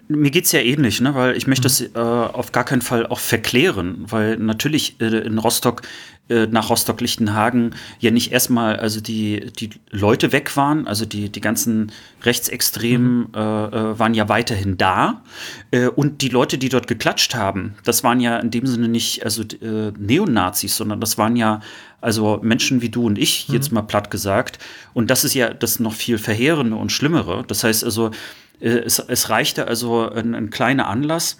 Mir 0.09 0.31
geht 0.31 0.45
es 0.45 0.53
ja 0.53 0.61
ähnlich, 0.61 1.01
ne? 1.01 1.15
weil 1.15 1.37
ich 1.37 1.47
möchte 1.47 1.69
mhm. 1.69 1.71
das 1.71 1.81
äh, 1.81 1.99
auf 1.99 2.53
gar 2.53 2.65
keinen 2.65 2.83
Fall 2.83 3.07
auch 3.07 3.21
verklären, 3.21 4.05
weil 4.09 4.37
natürlich 4.37 5.01
äh, 5.01 5.19
in 5.19 5.39
Rostock, 5.39 5.83
äh, 6.29 6.47
nach 6.47 6.71
Rostock-Lichtenhagen 6.71 7.75
ja 8.01 8.11
nicht 8.11 8.33
erstmal 8.33 8.77
also 8.77 9.01
die, 9.01 9.53
die 9.59 9.71
Leute 9.91 10.33
weg 10.33 10.57
waren, 10.57 10.87
also 10.87 11.05
die, 11.05 11.31
die 11.31 11.41
ganzen 11.41 11.93
Rechtsextremen 12.23 13.19
mhm. 13.19 13.29
Äh, 13.35 13.39
äh, 13.39 13.99
waren 13.99 14.15
ja 14.15 14.29
weiterhin 14.29 14.77
da 14.77 15.23
äh, 15.71 15.89
und 15.89 16.23
die 16.23 16.29
Leute, 16.29 16.59
die 16.59 16.69
dort 16.69 16.87
geklatscht 16.87 17.35
haben, 17.35 17.75
das 17.85 18.05
waren 18.05 18.21
ja 18.21 18.39
in 18.39 18.51
dem 18.51 18.67
Sinne 18.67 18.89
nicht 18.89 19.25
also 19.25 19.43
Neonazis, 19.99 20.77
sondern 20.77 21.01
das 21.01 21.19
waren 21.19 21.37
ja 21.37 21.61
also 22.01 22.39
Menschen 22.43 22.83
wie 22.83 22.91
du 22.91 23.07
und 23.07 23.19
ich, 23.19 23.49
mhm. 23.49 23.55
jetzt 23.55 23.73
mal 23.73 23.83
platt 23.83 24.11
gesagt. 24.11 24.59
Und 24.93 25.11
das 25.11 25.25
ist 25.25 25.35
ja 25.35 25.53
das 25.53 25.81
noch 25.81 25.95
viel 25.95 26.19
verheerende 26.19 26.77
und 26.77 26.93
schlimmere. 26.93 27.45
Das 27.47 27.65
heißt 27.65 27.83
also, 27.83 28.09
äh, 28.09 28.11
es, 28.61 28.99
es 28.99 29.31
reichte 29.31 29.67
also 29.67 30.09
ein, 30.11 30.35
ein 30.35 30.51
kleiner 30.51 30.89
Anlass, 30.89 31.39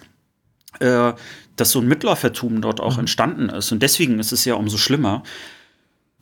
äh, 0.79 1.13
dass 1.55 1.71
so 1.71 1.79
ein 1.79 1.87
Mitläufertum 1.87 2.61
dort 2.61 2.79
auch 2.81 2.93
mhm. 2.93 3.01
entstanden 3.01 3.49
ist. 3.49 3.71
Und 3.71 3.81
deswegen 3.81 4.19
ist 4.19 4.31
es 4.31 4.45
ja 4.45 4.55
umso 4.55 4.77
schlimmer. 4.77 5.23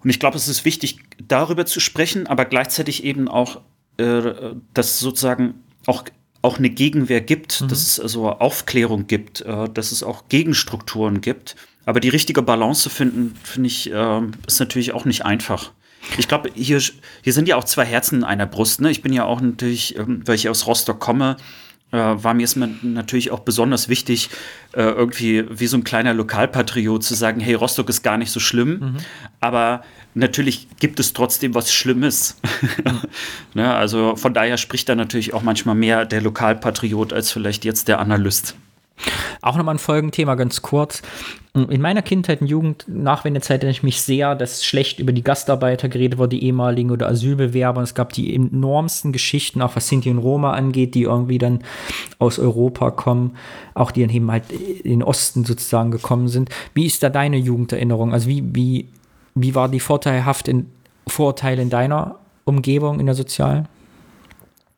Und 0.04 0.10
ich 0.10 0.20
glaube, 0.20 0.38
es 0.38 0.48
ist 0.48 0.66
wichtig, 0.66 1.00
darüber 1.28 1.66
zu 1.66 1.80
sprechen, 1.80 2.28
aber 2.28 2.46
gleichzeitig 2.46 3.04
eben 3.04 3.28
auch, 3.28 3.62
äh, 3.98 4.54
dass 4.74 5.00
sozusagen 5.00 5.56
auch 5.86 6.04
auch 6.44 6.58
eine 6.58 6.70
Gegenwehr 6.70 7.22
gibt, 7.22 7.62
mhm. 7.62 7.70
dass 7.70 7.82
es 7.82 8.00
also 8.00 8.30
Aufklärung 8.30 9.08
gibt, 9.08 9.42
äh, 9.42 9.70
dass 9.70 9.92
es 9.92 10.04
auch 10.04 10.28
Gegenstrukturen 10.28 11.22
gibt. 11.22 11.56
Aber 11.86 12.00
die 12.00 12.10
richtige 12.10 12.42
Balance 12.42 12.84
zu 12.84 12.90
finden, 12.90 13.34
finde 13.44 13.68
ich, 13.68 13.92
äh, 13.92 14.22
ist 14.46 14.60
natürlich 14.60 14.94
auch 14.94 15.06
nicht 15.06 15.26
einfach. 15.26 15.72
Ich 16.18 16.28
glaube, 16.28 16.50
hier, 16.54 16.82
hier 17.22 17.34
sind 17.34 17.48
ja 17.48 17.56
auch 17.56 17.64
zwei 17.64 17.86
Herzen 17.86 18.20
in 18.20 18.24
einer 18.24 18.46
Brust. 18.46 18.82
Ne? 18.82 18.92
Ich 18.92 19.02
bin 19.02 19.14
ja 19.14 19.26
auch 19.26 19.42
natürlich, 19.42 19.98
ähm, 19.98 20.22
weil 20.26 20.36
ich 20.36 20.50
aus 20.50 20.68
Rostock 20.68 21.00
komme, 21.00 21.38
äh, 21.94 21.98
war 21.98 22.34
mir 22.34 22.44
es 22.44 22.56
natürlich 22.56 23.32
auch 23.32 23.42
besonders 23.42 23.88
wichtig, 23.88 24.30
äh, 24.74 24.82
irgendwie 24.82 25.46
wie 25.50 25.68
so 25.68 25.78
ein 25.78 25.84
kleiner 25.84 26.14
Lokalpatriot 26.14 27.04
zu 27.04 27.14
sagen, 27.14 27.40
hey, 27.40 27.54
Rostock 27.54 27.88
ist 27.90 28.02
gar 28.02 28.18
nicht 28.18 28.32
so 28.32 28.40
schlimm, 28.40 28.80
mhm. 28.80 28.98
aber 29.40 29.84
natürlich 30.16 30.68
gibt 30.80 31.00
es 31.00 31.14
trotzdem 31.14 31.54
was 31.54 31.72
Schlimmes. 31.72 32.40
ne? 33.54 33.74
Also 33.74 34.16
von 34.16 34.34
daher 34.34 34.58
spricht 34.58 34.90
da 34.90 34.96
natürlich 34.96 35.34
auch 35.34 35.44
manchmal 35.44 35.76
mehr 35.76 36.06
der 36.06 36.22
Lokalpatriot 36.22 37.14
als 37.14 37.32
vielleicht 37.32 37.64
jetzt 37.64 37.88
der 37.88 38.00
Analyst. 38.00 38.56
Auch 39.42 39.58
nochmal 39.58 39.76
ein 39.76 39.80
Folgenthema, 39.80 40.36
ganz 40.36 40.62
kurz. 40.62 41.02
In 41.54 41.82
meiner 41.82 42.02
Kindheit 42.02 42.42
und 42.42 42.48
Jugend, 42.48 42.86
Nachwendezeit, 42.88 43.62
erinnere 43.62 43.78
ich 43.78 43.84
mich 43.84 44.02
sehr, 44.02 44.36
dass 44.36 44.64
schlecht 44.64 45.00
über 45.00 45.12
die 45.12 45.24
Gastarbeiter 45.24 45.90
geredet 45.90 46.18
wurde, 46.18 46.38
die 46.38 46.46
ehemaligen 46.46 46.92
oder 46.92 47.10
Asylbewerber. 47.10 47.80
Und 47.80 47.84
es 47.84 47.94
gab 47.94 48.14
die 48.14 48.34
enormsten 48.34 49.12
Geschichten, 49.12 49.62
auch 49.62 49.76
was 49.76 49.88
Sinti 49.88 50.10
und 50.10 50.20
Roma 50.20 50.54
angeht, 50.54 50.96
die 50.96 51.04
irgendwie 51.04 51.38
dann 51.38 51.60
aus 52.20 52.40
Europa 52.40 52.92
kommen, 52.92 53.36
auch 53.74 53.92
die 53.92 54.02
dann 54.02 54.16
eben 54.16 54.32
halt 54.32 54.46
in 54.52 54.92
den 54.92 55.04
Osten 55.04 55.44
sozusagen 55.44 55.92
gekommen 55.92 56.30
sind. 56.30 56.50
Wie 56.74 56.86
ist 56.86 57.04
da 57.04 57.10
deine 57.10 57.38
Jugenderinnerung? 57.38 58.14
Also 58.14 58.30
wie, 58.30 58.44
wie, 58.56 58.88
wie 59.36 59.56
war 59.56 59.68
die 59.68 59.82
vorteilhaft 59.82 60.50
Vorurteile 61.08 61.62
in 61.62 61.70
deiner 61.70 62.16
Umgebung, 62.46 63.00
in 63.00 63.08
der 63.08 63.16
sozialen? 63.16 63.68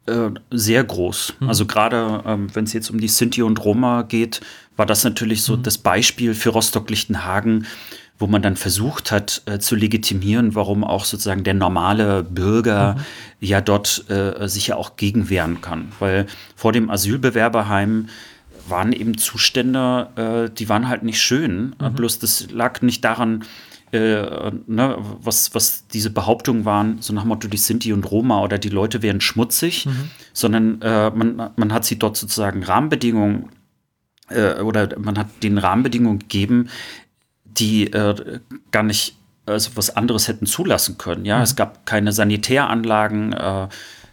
Äh, 0.07 0.29
sehr 0.51 0.83
groß. 0.83 1.33
Mhm. 1.39 1.49
Also 1.49 1.65
gerade 1.65 2.23
ähm, 2.27 2.47
wenn 2.53 2.65
es 2.65 2.73
jetzt 2.73 2.91
um 2.91 2.99
die 2.99 3.07
Sinti 3.07 3.41
und 3.41 3.63
Roma 3.63 4.03
geht, 4.03 4.41
war 4.75 4.85
das 4.85 5.03
natürlich 5.03 5.41
so 5.41 5.57
mhm. 5.57 5.63
das 5.63 5.79
Beispiel 5.79 6.35
für 6.35 6.49
Rostock-Lichtenhagen, 6.49 7.65
wo 8.19 8.27
man 8.27 8.43
dann 8.43 8.55
versucht 8.55 9.11
hat 9.11 9.41
äh, 9.47 9.57
zu 9.57 9.75
legitimieren, 9.75 10.53
warum 10.53 10.83
auch 10.83 11.05
sozusagen 11.05 11.43
der 11.43 11.55
normale 11.55 12.23
Bürger 12.23 12.95
mhm. 12.95 13.47
ja 13.47 13.61
dort 13.61 14.09
äh, 14.09 14.47
sich 14.47 14.67
ja 14.67 14.75
auch 14.75 14.95
gegenwehren 14.95 15.61
kann. 15.61 15.91
Weil 15.99 16.27
vor 16.55 16.71
dem 16.71 16.91
Asylbewerberheim 16.91 18.09
waren 18.67 18.93
eben 18.93 19.17
Zustände, 19.17 20.09
äh, 20.49 20.53
die 20.53 20.69
waren 20.69 20.87
halt 20.87 21.01
nicht 21.01 21.19
schön. 21.19 21.75
Mhm. 21.81 21.93
Bloß 21.95 22.19
das 22.19 22.51
lag 22.51 22.83
nicht 22.83 23.03
daran, 23.03 23.43
äh, 23.95 24.51
ne, 24.67 24.97
was, 25.21 25.55
was 25.55 25.87
diese 25.87 26.09
Behauptungen 26.09 26.65
waren, 26.65 27.01
so 27.01 27.13
nach 27.13 27.23
dem 27.23 27.29
Motto, 27.29 27.47
die 27.47 27.57
Sinti 27.57 27.93
und 27.93 28.09
Roma 28.09 28.41
oder 28.41 28.57
die 28.57 28.69
Leute 28.69 29.01
wären 29.01 29.21
schmutzig, 29.21 29.85
mhm. 29.85 30.09
sondern 30.33 30.81
äh, 30.81 31.09
man, 31.11 31.51
man 31.55 31.73
hat 31.73 31.85
sie 31.85 31.97
dort 31.97 32.17
sozusagen 32.17 32.63
Rahmenbedingungen 32.63 33.49
äh, 34.29 34.59
oder 34.61 34.97
man 34.99 35.17
hat 35.17 35.27
den 35.43 35.57
Rahmenbedingungen 35.57 36.19
gegeben, 36.19 36.69
die 37.45 37.91
äh, 37.91 38.39
gar 38.71 38.83
nicht 38.83 39.17
also 39.45 39.71
was 39.75 39.95
anderes 39.95 40.27
hätten 40.27 40.45
zulassen 40.45 40.97
können. 40.97 41.25
Ja, 41.25 41.37
mhm. 41.37 41.43
es 41.43 41.55
gab 41.55 41.85
keine 41.85 42.11
Sanitäranlagen, 42.11 43.33
äh, 43.33 43.67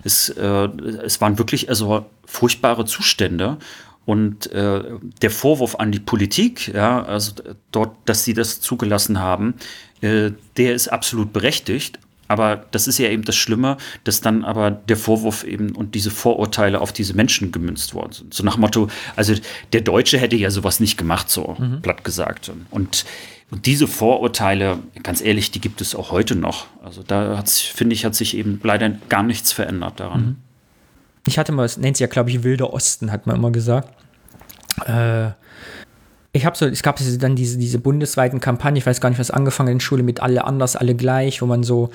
es, 0.05 0.29
äh, 0.31 0.69
es 1.05 1.21
waren 1.21 1.39
wirklich 1.39 1.69
also 1.69 2.07
furchtbare 2.27 2.85
Zustände. 2.85 3.59
Und 4.05 4.51
äh, 4.51 4.83
der 5.21 5.31
Vorwurf 5.31 5.77
an 5.77 5.93
die 5.93 6.01
Politik, 6.01 6.69
ja, 6.75 7.03
also 7.05 7.33
dort, 7.71 7.97
dass 8.05 8.25
sie 8.25 8.35
das 8.35 8.61
zugelassen 8.61 9.21
haben, 9.21 9.55
äh, 10.01 10.33
der 10.57 10.75
ist 10.75 10.89
absolut 10.89 11.33
berechtigt. 11.33 11.99
Aber 12.29 12.65
das 12.71 12.89
ist 12.89 12.99
ja 12.99 13.11
eben 13.11 13.25
das 13.25 13.37
Schlimme, 13.37 13.77
dass 14.05 14.23
dann 14.23 14.43
aber 14.43 14.71
der 14.71 14.97
Vorwurf 14.97 15.45
eben 15.45 15.73
und 15.73 15.95
diese 15.95 16.11
Vorurteile 16.11 16.81
auf 16.81 16.91
diese 16.91 17.13
Menschen 17.13 17.53
gemünzt 17.53 17.93
worden 17.93 18.13
sind. 18.13 18.33
So 18.33 18.43
nach 18.43 18.57
Motto, 18.57 18.89
also 19.17 19.35
der 19.75 19.83
Deutsche 19.83 20.17
hätte 20.19 20.37
ja 20.37 20.51
sowas 20.51 20.81
nicht 20.81 20.97
gemacht, 20.97 21.29
so 21.29 21.57
mhm. 21.59 21.83
platt 21.83 22.05
gesagt. 22.05 22.51
Und, 22.71 23.05
und 23.51 23.67
diese 23.67 23.87
Vorurteile, 23.87 24.79
ganz 25.03 25.21
ehrlich, 25.21 25.51
die 25.51 25.61
gibt 25.61 25.83
es 25.83 25.95
auch 25.95 26.11
heute 26.11 26.35
noch. 26.35 26.69
Also 26.83 27.03
da 27.03 27.43
finde 27.45 27.93
ich, 27.93 28.07
hat 28.07 28.15
sich 28.15 28.35
eben 28.35 28.59
leider 28.63 28.89
gar 29.11 29.23
nichts 29.23 29.53
verändert 29.53 30.01
daran. 30.01 30.21
Mhm 30.25 30.37
ich 31.27 31.39
hatte 31.39 31.53
mal, 31.53 31.65
es 31.65 31.77
nennt 31.77 31.97
sich 31.97 32.03
ja, 32.03 32.09
glaube 32.09 32.31
ich, 32.31 32.43
Wilder 32.43 32.73
Osten, 32.73 33.13
hat 33.13 33.27
man 33.27 33.37
immer 33.37 33.51
gesagt. 33.51 33.89
Äh, 34.87 35.31
ich 36.33 36.47
habe 36.47 36.57
so, 36.57 36.67
es 36.67 36.83
gab 36.83 36.99
dann 37.19 37.37
diese, 37.37 37.59
diese 37.59 37.79
bundesweiten 37.79 38.41
Kampagnen, 38.41 38.77
ich 38.77 38.87
weiß 38.87 39.01
gar 39.01 39.11
nicht, 39.11 39.19
was 39.19 39.31
angefangen 39.31 39.69
in 39.69 39.79
der 39.79 39.85
Schule 39.85 40.03
mit 40.03 40.21
alle 40.21 40.45
anders, 40.45 40.77
alle 40.77 40.95
gleich, 40.95 41.43
wo 41.43 41.47
man 41.47 41.63
so 41.63 41.91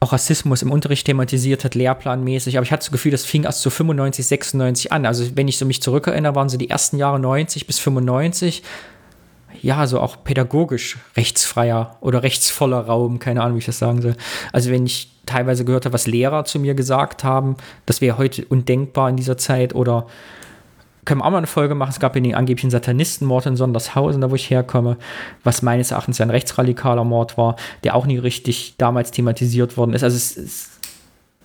auch 0.00 0.12
Rassismus 0.12 0.60
im 0.60 0.70
Unterricht 0.70 1.06
thematisiert 1.06 1.64
hat, 1.64 1.74
lehrplanmäßig. 1.74 2.58
Aber 2.58 2.64
ich 2.64 2.72
hatte 2.72 2.82
das 2.82 2.92
Gefühl, 2.92 3.10
das 3.10 3.24
fing 3.24 3.44
erst 3.44 3.62
so 3.62 3.70
95, 3.70 4.26
96 4.26 4.92
an. 4.92 5.06
Also 5.06 5.34
wenn 5.34 5.48
ich 5.48 5.56
so 5.56 5.64
mich 5.64 5.80
zurückerinnere, 5.80 6.34
waren 6.34 6.50
so 6.50 6.58
die 6.58 6.68
ersten 6.68 6.98
Jahre 6.98 7.18
90 7.18 7.66
bis 7.66 7.78
95 7.78 8.62
ja, 9.64 9.86
so 9.86 9.98
auch 9.98 10.22
pädagogisch 10.24 10.98
rechtsfreier 11.16 11.96
oder 12.02 12.22
rechtsvoller 12.22 12.80
Raum, 12.80 13.18
keine 13.18 13.42
Ahnung, 13.42 13.56
wie 13.56 13.60
ich 13.60 13.66
das 13.66 13.78
sagen 13.78 14.02
soll. 14.02 14.14
Also 14.52 14.70
wenn 14.70 14.84
ich 14.84 15.10
teilweise 15.24 15.64
gehört 15.64 15.86
habe, 15.86 15.94
was 15.94 16.06
Lehrer 16.06 16.44
zu 16.44 16.58
mir 16.58 16.74
gesagt 16.74 17.24
haben, 17.24 17.56
das 17.86 18.02
wäre 18.02 18.18
heute 18.18 18.44
undenkbar 18.44 19.08
in 19.08 19.16
dieser 19.16 19.38
Zeit 19.38 19.74
oder 19.74 20.06
können 21.06 21.22
wir 21.22 21.24
auch 21.24 21.30
mal 21.30 21.38
eine 21.38 21.46
Folge 21.46 21.74
machen. 21.74 21.90
Es 21.90 22.00
gab 22.00 22.12
den 22.12 22.34
angeblichen 22.34 22.70
Satanistenmord 22.70 23.46
in 23.46 23.56
Sondershausen, 23.56 24.20
da 24.20 24.30
wo 24.30 24.34
ich 24.34 24.50
herkomme, 24.50 24.98
was 25.44 25.62
meines 25.62 25.92
Erachtens 25.92 26.20
ein 26.20 26.28
rechtsradikaler 26.28 27.04
Mord 27.04 27.38
war, 27.38 27.56
der 27.84 27.94
auch 27.94 28.04
nie 28.04 28.18
richtig 28.18 28.74
damals 28.76 29.12
thematisiert 29.12 29.78
worden 29.78 29.94
ist. 29.94 30.02
Also 30.02 30.16
es, 30.16 30.36
es, 30.36 30.70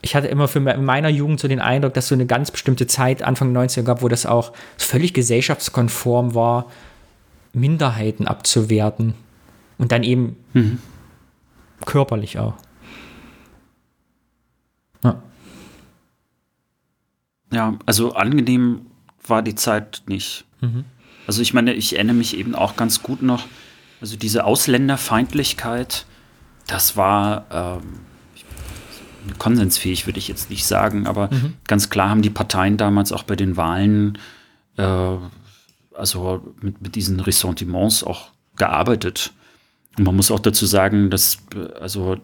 ich 0.02 0.14
hatte 0.14 0.28
immer 0.28 0.50
für 0.50 0.60
in 0.60 0.84
meiner 0.84 1.10
Jugend 1.10 1.40
so 1.40 1.48
den 1.48 1.62
Eindruck, 1.62 1.94
dass 1.94 2.10
so 2.10 2.16
eine 2.16 2.26
ganz 2.26 2.52
bestimmte 2.52 2.86
Zeit, 2.86 3.24
Anfang 3.24 3.56
90er 3.56 3.84
gab, 3.84 4.02
wo 4.02 4.10
das 4.10 4.26
auch 4.26 4.52
völlig 4.78 5.14
gesellschaftskonform 5.14 6.36
war, 6.36 6.66
Minderheiten 7.54 8.28
abzuwerten. 8.28 9.14
Und 9.78 9.92
dann 9.92 10.04
eben 10.04 10.36
mhm. 10.54 10.80
körperlich 11.86 12.38
auch. 12.38 12.56
Ja. 15.04 15.22
ja, 17.52 17.80
also 17.86 18.14
angenehm 18.14 18.88
war 19.26 19.42
die 19.42 19.56
Zeit 19.56 20.04
nicht. 20.08 20.46
Mhm. 20.60 20.84
Also 21.28 21.42
ich 21.42 21.54
meine, 21.54 21.74
ich 21.74 21.96
erinnere 21.96 22.16
mich 22.16 22.36
eben 22.36 22.56
auch 22.56 22.76
ganz 22.76 23.04
gut 23.04 23.22
noch, 23.22 23.46
also 24.02 24.18
diese 24.18 24.46
Ausländerfeindlichkeit, 24.46 26.06
das 26.68 26.98
war 26.98 27.46
ähm, 27.52 28.00
konsensfähig, 29.38 30.08
würde 30.08 30.20
ich 30.20 30.28
jetzt 30.28 30.50
nicht 30.50 30.66
sagen, 30.66 31.08
aber 31.08 31.30
mhm. 31.32 31.54
ganz 31.68 31.90
klar 31.90 32.10
haben 32.10 32.22
die 32.22 32.30
Parteien 32.30 32.78
damals 32.78 33.12
auch 33.12 33.24
bei 33.24 33.36
den 33.36 33.58
Wahlen 33.58 34.18
äh, 34.78 35.16
also 36.00 36.42
mit, 36.62 36.82
mit 36.82 36.96
diesen 36.96 37.20
Ressentiments 37.20 38.04
auch 38.04 38.30
gearbeitet. 38.56 39.34
Und 39.98 40.06
man 40.06 40.16
muss 40.16 40.32
auch 40.32 40.40
dazu 40.40 40.66
sagen, 40.66 41.10
dass, 41.10 41.40
also 41.80 42.18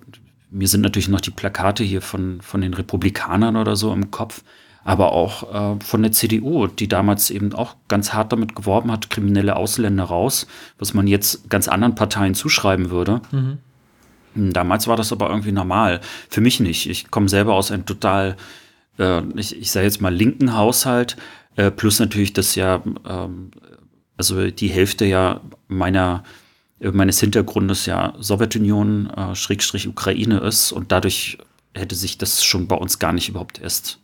mir 0.50 0.68
sind 0.68 0.82
natürlich 0.82 1.10
noch 1.10 1.22
die 1.22 1.32
Plakate 1.32 1.84
hier 1.84 2.02
von, 2.02 2.42
von 2.42 2.62
den 2.62 2.74
Republikanern 2.74 3.56
oder 3.56 3.76
so 3.76 3.92
im 3.92 4.12
Kopf, 4.12 4.44
aber 4.84 5.12
auch 5.12 5.76
äh, 5.76 5.84
von 5.84 6.04
der 6.04 6.12
CDU, 6.12 6.68
die 6.68 6.88
damals 6.88 7.30
eben 7.30 7.54
auch 7.54 7.76
ganz 7.88 8.14
hart 8.14 8.32
damit 8.32 8.56
geworben 8.56 8.92
hat, 8.92 9.10
kriminelle 9.10 9.56
Ausländer 9.56 10.06
raus, 10.06 10.48
was 10.78 10.94
man 10.94 11.08
jetzt 11.08 11.50
ganz 11.50 11.68
anderen 11.68 11.96
Parteien 11.96 12.36
zuschreiben 12.36 12.92
würde. 12.92 13.22
Mhm. 13.32 13.58
Damals 14.36 14.88
war 14.88 14.98
das 14.98 15.12
aber 15.12 15.30
irgendwie 15.30 15.54
normal. 15.54 16.02
Für 16.30 16.42
mich 16.42 16.60
nicht. 16.60 16.90
Ich 16.90 17.10
komme 17.10 17.30
selber 17.30 17.54
aus 17.54 17.72
einem 17.72 17.86
total, 17.86 18.36
äh, 19.00 19.22
ich, 19.36 19.58
ich 19.58 19.72
sage 19.72 19.86
jetzt 19.86 20.02
mal, 20.02 20.14
linken 20.14 20.56
Haushalt, 20.56 21.16
äh, 21.56 21.72
plus 21.72 22.00
natürlich, 22.00 22.34
dass 22.34 22.56
ja, 22.56 22.84
ähm, 23.08 23.52
also 24.18 24.50
die 24.50 24.70
Hälfte 24.70 25.06
ja 25.06 25.42
meiner 25.68 26.24
äh, 26.80 26.92
meines 26.92 27.20
Hintergrundes 27.20 27.86
ja 27.86 28.14
Sowjetunion, 28.20 29.10
äh, 29.10 29.36
Schrägstrich 29.36 29.88
Ukraine 29.88 30.40
ist 30.40 30.72
und 30.72 30.92
dadurch 30.92 31.38
hätte 31.74 31.96
sich 31.96 32.18
das 32.18 32.44
schon 32.44 32.68
bei 32.68 32.76
uns 32.76 33.00
gar 33.00 33.14
nicht 33.14 33.30
überhaupt 33.30 33.62
erst 33.62 34.00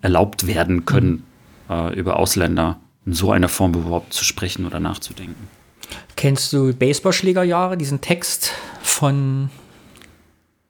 erlaubt 0.00 0.46
werden 0.46 0.84
können, 0.84 1.24
mhm. 1.68 1.74
äh, 1.74 1.94
über 1.94 2.18
Ausländer 2.18 2.80
in 3.06 3.14
so 3.14 3.32
einer 3.32 3.48
Form 3.48 3.74
überhaupt 3.74 4.12
zu 4.12 4.24
sprechen 4.24 4.66
oder 4.66 4.80
nachzudenken. 4.80 5.48
Kennst 6.16 6.52
du 6.52 6.72
Baseballschlägerjahre, 6.72 7.76
diesen 7.76 8.00
Text 8.00 8.52
von 8.82 9.50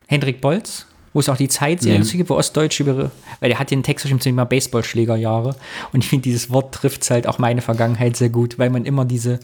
Hendrik 0.06 0.40
Bolz? 0.40 0.86
Wo 1.12 1.20
es 1.20 1.28
auch 1.28 1.36
die 1.36 1.48
Zeitserie 1.48 1.98
nee. 1.98 2.10
gibt, 2.10 2.30
wo 2.30 2.36
Ostdeutsche 2.36 2.84
über, 2.84 3.10
weil 3.40 3.50
der 3.50 3.58
hat 3.58 3.70
den 3.70 3.82
Text 3.82 4.04
bestimmt 4.04 4.22
zum 4.22 4.30
Thema 4.30 4.44
Baseballschlägerjahre. 4.44 5.56
Und 5.92 6.04
ich 6.04 6.08
finde, 6.08 6.24
dieses 6.24 6.50
Wort 6.50 6.74
trifft 6.74 7.08
halt 7.10 7.26
auch 7.26 7.38
meine 7.38 7.60
Vergangenheit 7.60 8.16
sehr 8.16 8.30
gut, 8.30 8.58
weil 8.58 8.70
man 8.70 8.84
immer 8.84 9.04
diese 9.04 9.40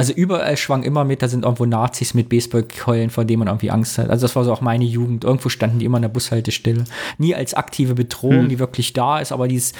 also 0.00 0.14
überall 0.14 0.56
schwang 0.56 0.82
immer 0.82 1.04
mit, 1.04 1.20
da 1.20 1.28
sind 1.28 1.44
irgendwo 1.44 1.66
Nazis 1.66 2.14
mit 2.14 2.30
Baseballkeulen, 2.30 3.10
vor 3.10 3.26
denen 3.26 3.40
man 3.40 3.48
irgendwie 3.48 3.70
Angst 3.70 3.98
hat. 3.98 4.08
Also 4.08 4.24
das 4.24 4.34
war 4.34 4.44
so 4.44 4.52
auch 4.52 4.62
meine 4.62 4.84
Jugend. 4.84 5.24
Irgendwo 5.24 5.50
standen 5.50 5.78
die 5.78 5.84
immer 5.84 5.98
in 5.98 6.02
der 6.02 6.08
Bushaltestelle. 6.08 6.84
Nie 7.18 7.34
als 7.34 7.52
aktive 7.52 7.94
Bedrohung, 7.94 8.42
hm. 8.42 8.48
die 8.48 8.58
wirklich 8.58 8.94
da 8.94 9.18
ist, 9.18 9.30
aber 9.30 9.46
dieses, 9.46 9.74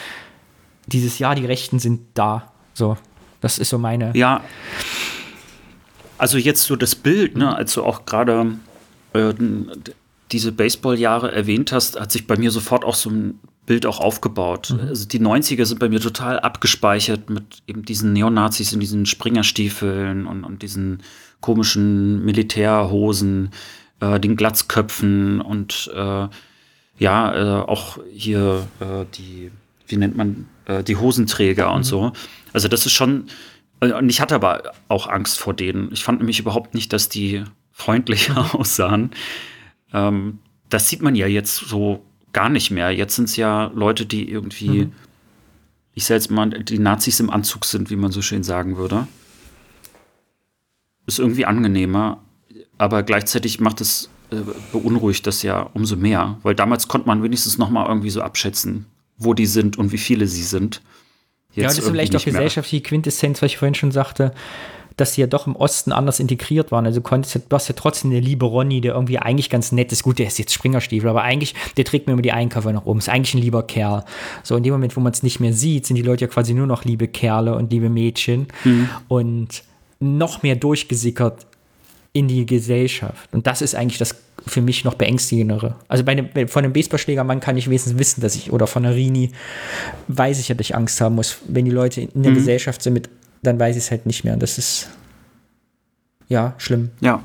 dieses, 0.86 1.18
ja, 1.18 1.34
die 1.34 1.46
Rechten 1.46 1.78
sind 1.78 2.02
da. 2.14 2.52
So, 2.74 2.98
das 3.40 3.58
ist 3.58 3.70
so 3.70 3.78
meine. 3.78 4.12
Ja. 4.14 4.42
Also 6.18 6.36
jetzt 6.36 6.64
so 6.64 6.76
das 6.76 6.94
Bild, 6.94 7.38
ne, 7.38 7.56
als 7.56 7.72
du 7.74 7.82
auch 7.82 8.04
gerade 8.04 8.58
äh, 9.14 9.32
diese 10.32 10.52
Baseballjahre 10.52 11.32
erwähnt 11.32 11.72
hast, 11.72 11.98
hat 11.98 12.12
sich 12.12 12.26
bei 12.26 12.36
mir 12.36 12.50
sofort 12.50 12.84
auch 12.84 12.94
so 12.94 13.10
ein 13.10 13.40
Bild 13.66 13.86
auch 13.86 14.00
aufgebaut. 14.00 14.70
Mhm. 14.74 14.88
Also 14.88 15.06
die 15.06 15.20
90er 15.20 15.64
sind 15.64 15.78
bei 15.78 15.88
mir 15.88 16.00
total 16.00 16.40
abgespeichert 16.40 17.30
mit 17.30 17.62
eben 17.66 17.84
diesen 17.84 18.12
Neonazis 18.12 18.72
in 18.72 18.80
diesen 18.80 19.06
Springerstiefeln 19.06 20.26
und, 20.26 20.44
und 20.44 20.62
diesen 20.62 21.02
komischen 21.40 22.24
Militärhosen, 22.24 23.50
äh, 24.00 24.18
den 24.18 24.36
Glatzköpfen 24.36 25.40
und 25.40 25.90
äh, 25.94 26.28
ja, 26.98 27.34
äh, 27.34 27.62
auch 27.62 27.98
hier 28.12 28.66
äh, 28.80 29.04
die, 29.14 29.50
wie 29.86 29.96
nennt 29.96 30.16
man, 30.16 30.46
äh, 30.66 30.82
die 30.82 30.96
Hosenträger 30.96 31.68
mhm. 31.70 31.76
und 31.76 31.84
so. 31.84 32.12
Also 32.52 32.68
das 32.68 32.86
ist 32.86 32.92
schon, 32.92 33.26
äh, 33.80 33.92
und 33.92 34.10
ich 34.10 34.20
hatte 34.20 34.34
aber 34.34 34.72
auch 34.88 35.06
Angst 35.08 35.38
vor 35.38 35.54
denen. 35.54 35.90
Ich 35.92 36.04
fand 36.04 36.18
nämlich 36.18 36.40
überhaupt 36.40 36.74
nicht, 36.74 36.92
dass 36.92 37.08
die 37.08 37.44
freundlicher 37.72 38.54
aussahen. 38.58 39.10
Ähm, 39.92 40.38
das 40.68 40.88
sieht 40.88 41.02
man 41.02 41.14
ja 41.14 41.26
jetzt 41.26 41.56
so 41.56 42.04
gar 42.32 42.48
nicht 42.48 42.70
mehr. 42.70 42.90
Jetzt 42.90 43.16
sind 43.16 43.24
es 43.28 43.36
ja 43.36 43.70
Leute, 43.74 44.06
die 44.06 44.30
irgendwie, 44.30 44.86
mhm. 44.86 44.92
ich 45.94 46.04
sag 46.04 46.14
jetzt 46.14 46.30
mal, 46.30 46.48
die 46.48 46.78
Nazis 46.78 47.20
im 47.20 47.30
Anzug 47.30 47.64
sind, 47.64 47.90
wie 47.90 47.96
man 47.96 48.12
so 48.12 48.22
schön 48.22 48.42
sagen 48.42 48.76
würde. 48.76 49.06
Ist 51.06 51.18
irgendwie 51.18 51.44
angenehmer, 51.44 52.22
aber 52.78 53.02
gleichzeitig 53.02 53.58
macht 53.58 53.80
es, 53.80 54.10
äh, 54.30 54.36
beunruhigt 54.72 55.26
das 55.26 55.42
ja 55.42 55.62
umso 55.74 55.96
mehr, 55.96 56.38
weil 56.42 56.54
damals 56.54 56.86
konnte 56.86 57.08
man 57.08 57.22
wenigstens 57.22 57.58
noch 57.58 57.70
mal 57.70 57.86
irgendwie 57.88 58.10
so 58.10 58.22
abschätzen, 58.22 58.86
wo 59.16 59.34
die 59.34 59.46
sind 59.46 59.76
und 59.76 59.90
wie 59.92 59.98
viele 59.98 60.28
sie 60.28 60.44
sind. 60.44 60.82
Jetzt 61.52 61.56
ja, 61.56 61.62
das 61.64 61.78
ist 61.78 61.88
vielleicht 61.88 62.14
auch 62.14 62.24
gesellschaftliche 62.24 62.84
Quintessenz, 62.84 63.42
was 63.42 63.50
ich 63.50 63.58
vorhin 63.58 63.74
schon 63.74 63.90
sagte 63.90 64.32
dass 65.00 65.14
sie 65.14 65.22
ja 65.22 65.26
doch 65.26 65.46
im 65.46 65.56
Osten 65.56 65.92
anders 65.92 66.20
integriert 66.20 66.70
waren. 66.70 66.86
Also 66.86 67.00
konntest, 67.00 67.34
du 67.48 67.54
hast 67.54 67.68
ja 67.68 67.74
trotzdem 67.76 68.10
eine 68.10 68.20
liebe 68.20 68.44
Ronny, 68.44 68.80
der 68.80 68.94
irgendwie 68.94 69.18
eigentlich 69.18 69.50
ganz 69.50 69.72
nett 69.72 69.92
ist. 69.92 70.02
Gut, 70.02 70.18
der 70.18 70.26
ist 70.26 70.38
jetzt 70.38 70.52
Springerstiefel, 70.52 71.08
aber 71.08 71.22
eigentlich, 71.22 71.54
der 71.76 71.84
trägt 71.84 72.06
mir 72.06 72.12
immer 72.12 72.22
die 72.22 72.32
Einkäufe 72.32 72.72
nach 72.72 72.86
oben. 72.86 72.98
Ist 72.98 73.08
eigentlich 73.08 73.34
ein 73.34 73.42
lieber 73.42 73.62
Kerl. 73.62 74.04
So 74.42 74.56
in 74.56 74.62
dem 74.62 74.72
Moment, 74.72 74.96
wo 74.96 75.00
man 75.00 75.12
es 75.12 75.22
nicht 75.22 75.40
mehr 75.40 75.52
sieht, 75.52 75.86
sind 75.86 75.96
die 75.96 76.02
Leute 76.02 76.26
ja 76.26 76.28
quasi 76.28 76.54
nur 76.54 76.66
noch 76.66 76.84
liebe 76.84 77.08
Kerle 77.08 77.54
und 77.56 77.72
liebe 77.72 77.88
Mädchen. 77.88 78.48
Mhm. 78.64 78.88
Und 79.08 79.62
noch 80.00 80.42
mehr 80.42 80.56
durchgesickert 80.56 81.46
in 82.12 82.28
die 82.28 82.44
Gesellschaft. 82.44 83.28
Und 83.32 83.46
das 83.46 83.62
ist 83.62 83.74
eigentlich 83.74 83.98
das 83.98 84.16
für 84.46 84.62
mich 84.62 84.84
noch 84.84 84.94
beängstigendere. 84.94 85.76
Also 85.88 86.02
bei 86.04 86.12
einem, 86.12 86.48
von 86.48 86.64
einem 86.64 86.72
Baseballschlägermann 86.72 87.40
kann 87.40 87.56
ich 87.56 87.68
wenigstens 87.68 87.98
wissen, 87.98 88.20
dass 88.20 88.34
ich, 88.34 88.52
oder 88.52 88.66
von 88.66 88.84
einer 88.84 88.94
Rini, 88.94 89.32
weiß 90.08 90.40
ich 90.40 90.48
ja, 90.48 90.54
dass 90.54 90.66
ich 90.66 90.74
Angst 90.74 91.00
haben 91.00 91.14
muss, 91.14 91.38
wenn 91.46 91.66
die 91.66 91.70
Leute 91.70 92.02
in 92.02 92.22
der 92.22 92.32
mhm. 92.32 92.36
Gesellschaft 92.36 92.82
sind 92.82 92.94
mit 92.94 93.08
dann 93.42 93.58
weiß 93.58 93.76
ich 93.76 93.84
es 93.84 93.90
halt 93.90 94.06
nicht 94.06 94.24
mehr. 94.24 94.34
Und 94.34 94.42
das 94.42 94.58
ist 94.58 94.88
ja 96.28 96.54
schlimm. 96.58 96.90
Ja. 97.00 97.22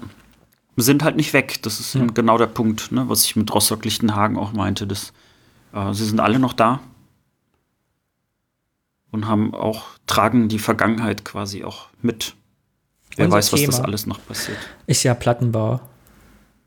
Sind 0.78 1.04
halt 1.04 1.16
nicht 1.16 1.34
weg. 1.34 1.62
Das 1.62 1.80
ist 1.80 1.96
ja. 1.96 2.06
genau 2.06 2.38
der 2.38 2.48
Punkt, 2.48 2.92
ne, 2.92 3.08
was 3.08 3.24
ich 3.24 3.36
mit 3.36 3.54
Rostock-Lichtenhagen 3.54 4.38
auch 4.38 4.52
meinte. 4.52 4.86
Dass, 4.86 5.14
äh, 5.74 5.94
sie 5.94 6.06
sind 6.06 6.20
alle 6.20 6.40
noch 6.40 6.54
da 6.54 6.82
und 9.12 9.28
haben 9.28 9.54
auch, 9.56 9.86
tragen 10.06 10.50
die 10.50 10.60
Vergangenheit 10.60 11.24
quasi 11.24 11.64
auch 11.64 11.88
mit. 12.02 12.36
Wer 13.16 13.26
Unser 13.26 13.38
weiß, 13.38 13.54
was 13.54 13.60
Thema 13.62 13.72
das 13.72 13.82
alles 13.82 14.06
noch 14.06 14.26
passiert. 14.26 14.58
Ist 14.88 15.04
ja 15.04 15.14
Plattenbau. 15.14 15.80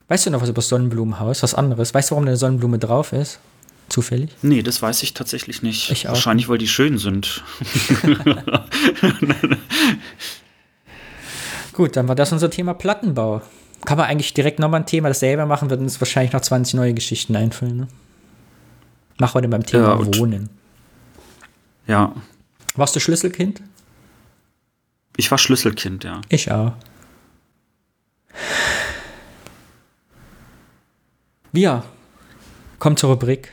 Weißt 0.09 0.25
du 0.25 0.31
noch 0.31 0.41
was 0.41 0.49
über 0.49 0.57
das 0.57 0.69
Sonnenblumenhaus? 0.69 1.43
Was 1.43 1.55
anderes? 1.55 1.93
Weißt 1.93 2.11
du, 2.11 2.13
warum 2.15 2.25
da 2.25 2.31
eine 2.31 2.39
Sonnenblume 2.39 2.79
drauf 2.79 3.13
ist? 3.13 3.41
Zufällig? 3.89 4.31
Nee, 4.43 4.63
das 4.63 4.83
weiß 4.83 5.03
ich 5.03 5.15
tatsächlich 5.15 5.63
nicht. 5.63 5.91
Ich 5.91 6.07
auch. 6.09 6.13
Wahrscheinlich, 6.13 6.49
weil 6.49 6.59
die 6.59 6.69
schön 6.69 6.99
sind. 6.99 7.43
Gut, 11.73 11.97
dann 11.97 12.09
war 12.09 12.15
das 12.15 12.33
unser 12.33 12.51
Thema 12.51 12.75
Plattenbau. 12.75 13.41
Kann 13.85 13.97
man 13.97 14.07
eigentlich 14.07 14.35
direkt 14.35 14.59
nochmal 14.59 14.81
ein 14.81 14.87
Thema 14.87 15.09
dasselbe 15.09 15.47
machen, 15.47 15.71
würden 15.71 15.85
uns 15.85 16.01
wahrscheinlich 16.01 16.33
noch 16.33 16.41
20 16.41 16.75
neue 16.75 16.93
Geschichten 16.93 17.37
einfallen. 17.37 17.77
Ne? 17.77 17.89
Mach 19.19 19.35
heute 19.35 19.49
beim 19.49 19.65
Thema 19.65 19.99
ja, 19.99 20.19
Wohnen. 20.19 20.51
Ja. 21.87 22.13
Warst 22.75 22.95
du 22.95 23.01
Schlüsselkind? 23.01 23.63
Ich 25.17 25.31
war 25.31 25.39
Schlüsselkind, 25.39 26.05
ja. 26.05 26.21
Ich 26.29 26.51
auch. 26.51 26.73
Wir 31.53 31.83
kommen 32.79 32.97
zur 32.97 33.11
Rubrik 33.11 33.51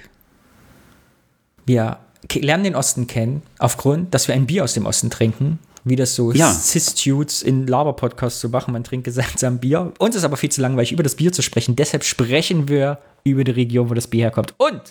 wir 1.66 2.00
lernen 2.34 2.64
den 2.64 2.76
Osten 2.76 3.08
kennen, 3.08 3.44
aufgrund, 3.60 4.14
dass 4.14 4.28
wir 4.28 4.36
ein 4.36 4.48
Bier 4.48 4.64
aus 4.64 4.74
dem 4.74 4.86
Osten 4.86 5.10
trinken, 5.10 5.60
wie 5.84 5.96
das 5.96 6.16
so 6.16 6.32
ja. 6.32 6.52
Cis-Dudes 6.52 7.44
in 7.44 7.68
Laber-Podcasts 7.68 8.40
zu 8.40 8.50
machen. 8.50 8.72
Man 8.74 8.84
trinkt 8.84 9.06
gemeinsam 9.06 9.60
Bier. 9.60 9.94
Uns 10.00 10.16
ist 10.16 10.24
aber 10.24 10.36
viel 10.36 10.52
zu 10.52 10.62
langweilig, 10.62 10.92
über 10.92 11.04
das 11.04 11.16
Bier 11.16 11.32
zu 11.32 11.42
sprechen. 11.42 11.76
Deshalb 11.76 12.04
sprechen 12.04 12.68
wir 12.68 12.98
über 13.24 13.44
die 13.44 13.52
Region, 13.52 13.90
wo 13.90 13.94
das 13.94 14.08
Bier 14.08 14.24
herkommt. 14.24 14.56
Und 14.58 14.82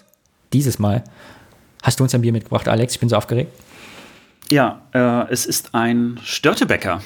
dieses 0.53 0.79
Mal 0.79 1.03
hast 1.83 1.99
du 1.99 2.05
uns 2.05 2.15
ein 2.15 2.21
Bier 2.21 2.33
mitgebracht, 2.33 2.69
Alex. 2.69 2.95
Ich 2.95 3.01
bin 3.01 3.09
so 3.09 3.17
aufgeregt. 3.17 3.53
Ja, 4.51 4.83
äh, 4.93 5.33
es 5.33 5.47
ist 5.47 5.75
ein 5.75 6.21
Störtebäcker 6.23 7.03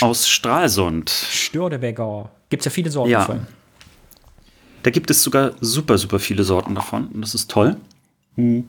aus 0.00 0.28
Stralsund. 0.28 1.10
Störtebäcker. 1.10 2.30
Gibt 2.48 2.60
es 2.60 2.64
ja 2.66 2.70
viele 2.70 2.90
Sorten 2.90 3.10
ja. 3.10 3.20
davon. 3.20 3.46
Da 4.82 4.90
gibt 4.90 5.10
es 5.10 5.22
sogar 5.22 5.52
super, 5.60 5.98
super 5.98 6.20
viele 6.20 6.44
Sorten 6.44 6.76
davon. 6.76 7.08
Und 7.08 7.22
das 7.22 7.34
ist 7.34 7.50
toll. 7.50 7.76
Mhm. 8.36 8.68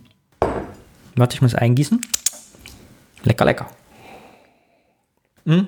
Warte, 1.17 1.35
ich 1.35 1.41
muss 1.41 1.55
eingießen. 1.55 1.99
Lecker, 3.23 3.45
lecker. 3.45 3.67
Hm? 5.45 5.67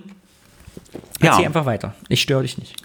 Ja. 1.22 1.32
Erzähl 1.32 1.46
einfach 1.46 1.66
weiter. 1.66 1.96
Ich 2.08 2.22
störe 2.22 2.44
dich 2.44 2.58
nicht. 2.58 2.76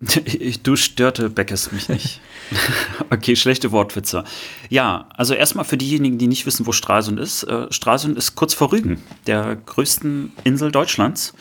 Du 0.62 0.76
störte 0.76 1.28
Beckes 1.28 1.72
mich 1.72 1.90
nicht. 1.90 2.20
okay, 3.10 3.36
schlechte 3.36 3.70
Wortwitze. 3.70 4.24
Ja, 4.70 5.08
also 5.14 5.34
erstmal 5.34 5.66
für 5.66 5.76
diejenigen, 5.76 6.16
die 6.16 6.26
nicht 6.26 6.46
wissen, 6.46 6.66
wo 6.66 6.72
Stralsund 6.72 7.20
ist. 7.20 7.42
Äh, 7.42 7.70
Stralsund 7.70 8.16
ist 8.16 8.34
kurz 8.34 8.54
vor 8.54 8.72
Rügen, 8.72 9.02
der 9.26 9.56
größten 9.56 10.32
Insel 10.44 10.72
Deutschlands. 10.72 11.34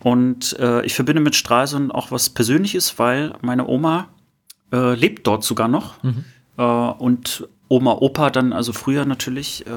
Und 0.00 0.58
äh, 0.58 0.84
ich 0.84 0.94
verbinde 0.94 1.22
mit 1.22 1.36
Stralsund 1.36 1.94
auch 1.94 2.10
was 2.10 2.28
Persönliches, 2.28 2.98
weil 2.98 3.34
meine 3.40 3.68
Oma 3.68 4.08
äh, 4.72 4.94
lebt 4.94 5.26
dort 5.26 5.44
sogar 5.44 5.68
noch. 5.68 6.02
Mhm. 6.02 6.24
Äh, 6.58 6.62
und 6.62 7.48
Oma, 7.72 7.92
Opa 7.94 8.28
dann, 8.28 8.52
also 8.52 8.74
früher 8.74 9.06
natürlich, 9.06 9.66
äh, 9.66 9.70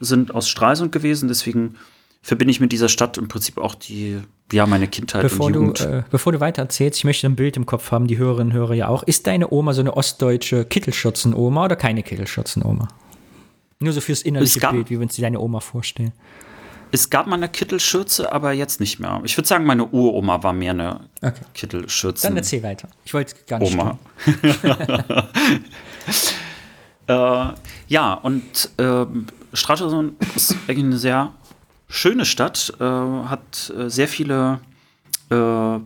sind 0.00 0.34
aus 0.34 0.48
Stralsund 0.48 0.90
gewesen. 0.90 1.28
Deswegen 1.28 1.76
verbinde 2.20 2.50
ich 2.50 2.58
mit 2.58 2.72
dieser 2.72 2.88
Stadt 2.88 3.16
im 3.16 3.28
Prinzip 3.28 3.58
auch 3.58 3.76
die, 3.76 4.18
ja, 4.50 4.66
meine 4.66 4.88
Kindheit 4.88 5.22
bevor 5.22 5.46
und 5.46 5.54
Jugend. 5.54 5.80
Du, 5.80 5.84
äh, 5.84 6.02
bevor 6.10 6.32
du 6.32 6.40
weiter 6.40 6.62
erzählst, 6.62 6.98
ich 6.98 7.04
möchte 7.04 7.28
ein 7.28 7.36
Bild 7.36 7.56
im 7.56 7.64
Kopf 7.64 7.92
haben, 7.92 8.08
die 8.08 8.18
Hörerinnen 8.18 8.52
und 8.52 8.58
Hörer 8.58 8.74
ja 8.74 8.88
auch. 8.88 9.04
Ist 9.04 9.28
deine 9.28 9.52
Oma 9.52 9.72
so 9.72 9.82
eine 9.82 9.96
ostdeutsche 9.96 10.64
Kittelschürzen-Oma 10.64 11.66
oder 11.66 11.76
keine 11.76 12.02
Kittelschürzen-Oma? 12.02 12.88
Nur 13.78 13.92
so 13.92 14.00
fürs 14.00 14.22
innerliche 14.22 14.58
Bild, 14.58 14.90
wie 14.90 14.94
wir 14.96 15.02
uns 15.02 15.16
deine 15.16 15.38
Oma 15.38 15.60
vorstellen. 15.60 16.12
Es 16.90 17.08
gab 17.10 17.28
mal 17.28 17.36
eine 17.36 17.48
Kittelschürze, 17.48 18.32
aber 18.32 18.52
jetzt 18.52 18.80
nicht 18.80 18.98
mehr. 18.98 19.20
Ich 19.24 19.36
würde 19.38 19.46
sagen, 19.46 19.64
meine 19.64 19.86
Uroma 19.86 20.42
war 20.42 20.52
mehr 20.52 20.72
eine 20.72 21.00
okay. 21.22 21.42
Kittelschürze. 21.54 22.26
Dann 22.26 22.36
erzähl 22.36 22.64
weiter. 22.64 22.88
Ich 23.04 23.14
wollte 23.14 23.36
gar 23.46 23.60
nicht. 23.60 23.74
Oma. 23.74 23.98
äh, 27.06 27.46
ja, 27.88 28.14
und 28.14 28.70
äh, 28.78 29.06
Stralsund 29.52 30.14
ist 30.34 30.56
eigentlich 30.66 30.84
eine 30.84 30.98
sehr 30.98 31.32
schöne 31.88 32.24
Stadt, 32.24 32.72
äh, 32.80 32.84
hat 32.84 33.72
äh, 33.76 33.88
sehr 33.88 34.08
viele 34.08 34.60
äh, 35.30 35.78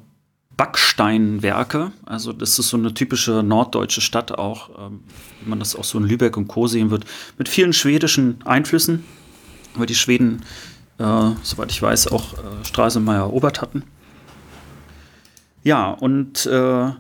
Backsteinwerke. 0.57 1.93
Also 2.07 2.33
das 2.33 2.59
ist 2.59 2.69
so 2.69 2.77
eine 2.77 2.95
typische 2.95 3.43
norddeutsche 3.43 4.01
Stadt 4.01 4.33
auch, 4.33 4.71
ähm, 4.79 5.01
wie 5.41 5.51
man 5.51 5.59
das 5.59 5.77
auch 5.77 5.85
so 5.85 5.99
in 5.99 6.05
Lübeck 6.05 6.37
und 6.37 6.49
Co. 6.49 6.67
sehen 6.67 6.91
wird, 6.91 7.05
mit 7.39 7.49
vielen 7.49 7.73
schwedischen 7.73 8.41
Einflüssen, 8.45 9.05
weil 9.75 9.87
die 9.87 9.95
Schweden, 9.95 10.43
äh, 10.99 11.31
soweit 11.43 11.71
ich 11.71 11.81
weiß, 11.81 12.09
auch 12.09 12.35
äh, 12.35 12.65
Straßenmeier 12.65 13.21
erobert 13.21 13.61
hatten. 13.61 13.85
Ja, 15.63 15.91
und 15.91 16.47
da 16.47 16.97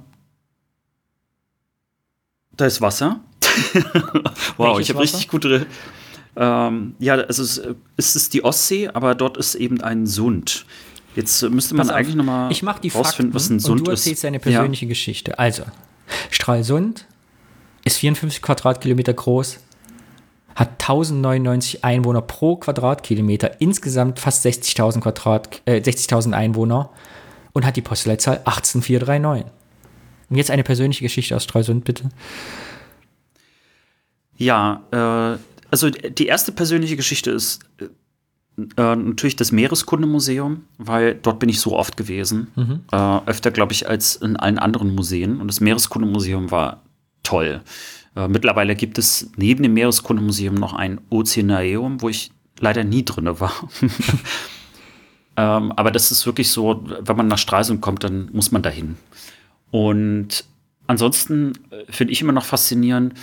ist 2.58 2.82
Wasser. 2.82 3.20
wow, 4.56 4.76
Welches 4.76 4.88
ich 4.88 4.94
habe 4.94 5.02
richtig 5.02 5.28
gute 5.28 5.66
ähm, 6.36 6.94
ja, 6.98 7.14
also 7.14 7.42
es, 7.42 7.60
es, 7.96 8.16
ist 8.16 8.32
die 8.32 8.44
Ostsee, 8.44 8.88
aber 8.88 9.14
dort 9.14 9.36
ist 9.36 9.56
eben 9.56 9.80
ein 9.80 10.06
Sund. 10.06 10.64
Jetzt 11.16 11.42
müsste 11.42 11.74
man 11.74 11.90
eigentlich 11.90 12.14
nochmal 12.14 12.52
ich 12.52 12.62
mach 12.62 12.78
die 12.78 12.88
rausfinden, 12.88 13.34
was 13.34 13.50
ein 13.50 13.58
Sund 13.58 13.80
ist. 13.80 13.80
Und 13.80 13.86
du 13.88 13.90
erzählst 13.90 14.24
deine 14.24 14.38
persönliche 14.38 14.86
ja. 14.86 14.88
Geschichte. 14.88 15.38
Also, 15.38 15.64
Stralsund 16.30 17.06
ist 17.84 17.98
54 17.98 18.42
Quadratkilometer 18.42 19.12
groß, 19.12 19.58
hat 20.54 20.68
1099 20.80 21.84
Einwohner 21.84 22.22
pro 22.22 22.56
Quadratkilometer, 22.56 23.60
insgesamt 23.60 24.20
fast 24.20 24.46
60.000 24.46 25.00
Quadrat, 25.00 25.62
äh, 25.64 25.80
60.000 25.80 26.32
Einwohner 26.32 26.90
und 27.52 27.66
hat 27.66 27.76
die 27.76 27.82
Postleitzahl 27.82 28.40
18439. 28.44 29.46
Und 30.28 30.36
jetzt 30.36 30.50
eine 30.52 30.62
persönliche 30.62 31.02
Geschichte 31.02 31.34
aus 31.34 31.42
Stralsund, 31.42 31.84
bitte. 31.84 32.04
Ja, 34.40 34.82
äh, 34.90 35.38
also 35.70 35.90
die 35.90 36.26
erste 36.26 36.50
persönliche 36.50 36.96
Geschichte 36.96 37.30
ist 37.30 37.60
äh, 37.78 37.84
äh, 38.76 38.96
natürlich 38.96 39.36
das 39.36 39.52
Meereskundemuseum, 39.52 40.64
weil 40.78 41.14
dort 41.14 41.38
bin 41.40 41.50
ich 41.50 41.60
so 41.60 41.76
oft 41.76 41.98
gewesen. 41.98 42.48
Mhm. 42.56 42.80
Äh, 42.90 43.20
öfter, 43.26 43.50
glaube 43.50 43.74
ich, 43.74 43.86
als 43.86 44.16
in 44.16 44.36
allen 44.36 44.58
anderen 44.58 44.94
Museen. 44.94 45.40
Und 45.40 45.48
das 45.48 45.60
Meereskundemuseum 45.60 46.50
war 46.50 46.82
toll. 47.22 47.60
Äh, 48.16 48.28
mittlerweile 48.28 48.74
gibt 48.76 48.96
es 48.96 49.30
neben 49.36 49.62
dem 49.62 49.74
Meereskundemuseum 49.74 50.54
noch 50.54 50.72
ein 50.72 51.02
Ozeanaeum, 51.10 52.00
wo 52.00 52.08
ich 52.08 52.32
leider 52.58 52.82
nie 52.82 53.04
drin 53.04 53.28
war. 53.38 53.52
ähm, 55.36 55.72
aber 55.72 55.90
das 55.90 56.10
ist 56.10 56.24
wirklich 56.24 56.50
so, 56.50 56.82
wenn 56.98 57.16
man 57.16 57.28
nach 57.28 57.38
Stralsund 57.38 57.82
kommt, 57.82 58.04
dann 58.04 58.30
muss 58.32 58.52
man 58.52 58.62
dahin. 58.62 58.96
Und 59.70 60.44
ansonsten 60.86 61.52
äh, 61.70 61.92
finde 61.92 62.14
ich 62.14 62.22
immer 62.22 62.32
noch 62.32 62.46
faszinierend, 62.46 63.14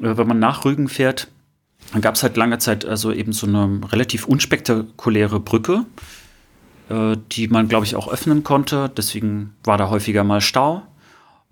wenn 0.00 0.26
man 0.26 0.38
nach 0.38 0.64
Rügen 0.64 0.88
fährt, 0.88 1.28
dann 1.92 2.00
gab 2.00 2.14
es 2.14 2.22
halt 2.22 2.36
lange 2.36 2.58
Zeit 2.58 2.84
also 2.84 3.12
eben 3.12 3.32
so 3.32 3.46
eine 3.46 3.80
relativ 3.90 4.26
unspektakuläre 4.26 5.40
Brücke, 5.40 5.84
äh, 6.88 7.16
die 7.32 7.48
man, 7.48 7.68
glaube 7.68 7.86
ich, 7.86 7.96
auch 7.96 8.12
öffnen 8.12 8.44
konnte. 8.44 8.90
Deswegen 8.96 9.54
war 9.64 9.78
da 9.78 9.90
häufiger 9.90 10.24
mal 10.24 10.40
Stau. 10.40 10.82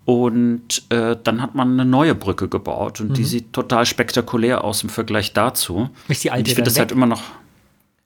Und 0.05 0.83
äh, 0.89 1.17
dann 1.23 1.41
hat 1.41 1.53
man 1.53 1.73
eine 1.73 1.85
neue 1.85 2.15
Brücke 2.15 2.47
gebaut 2.47 2.99
und 2.99 3.09
mhm. 3.09 3.13
die 3.13 3.25
sieht 3.25 3.53
total 3.53 3.85
spektakulär 3.85 4.63
aus 4.63 4.81
im 4.81 4.89
Vergleich 4.89 5.33
dazu. 5.33 5.89
Ist 6.07 6.23
die 6.23 6.31
alte 6.31 6.41
und 6.41 6.47
ich 6.47 6.55
finde 6.55 6.69
das 6.71 6.79
halt 6.79 6.91
immer 6.91 7.05
noch. 7.05 7.21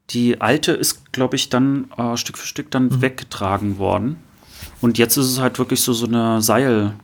Die 0.10 0.42
alte 0.42 0.74
ist, 0.74 1.14
glaube 1.14 1.38
ich, 1.38 1.50
dann 1.50 1.90
äh, 1.98 2.18
Stück 2.18 2.38
für 2.38 2.48
Stück 2.48 2.72
dann 2.72 2.88
mhm. 2.88 3.02
weggetragen 3.02 3.78
worden. 3.78 4.18
Und 4.82 4.98
jetzt 4.98 5.16
ist 5.16 5.28
es 5.28 5.40
halt 5.40 5.60
wirklich 5.60 5.80
so, 5.80 5.94
so 5.94 6.06
eine 6.06 6.42
Seil, 6.42 6.88
äh, 6.88 7.03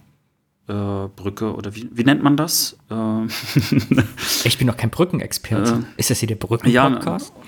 Brücke 0.73 1.53
oder 1.53 1.75
wie, 1.75 1.89
wie 1.91 2.03
nennt 2.03 2.23
man 2.23 2.37
das? 2.37 2.77
Äh, 2.89 3.25
ich 4.43 4.57
bin 4.57 4.67
doch 4.67 4.77
kein 4.77 4.89
Brückenexperte. 4.89 5.85
Äh, 5.95 5.99
Ist 5.99 6.09
das 6.09 6.19
hier 6.19 6.27
der 6.27 6.35
Brücken-Podcast? 6.35 7.33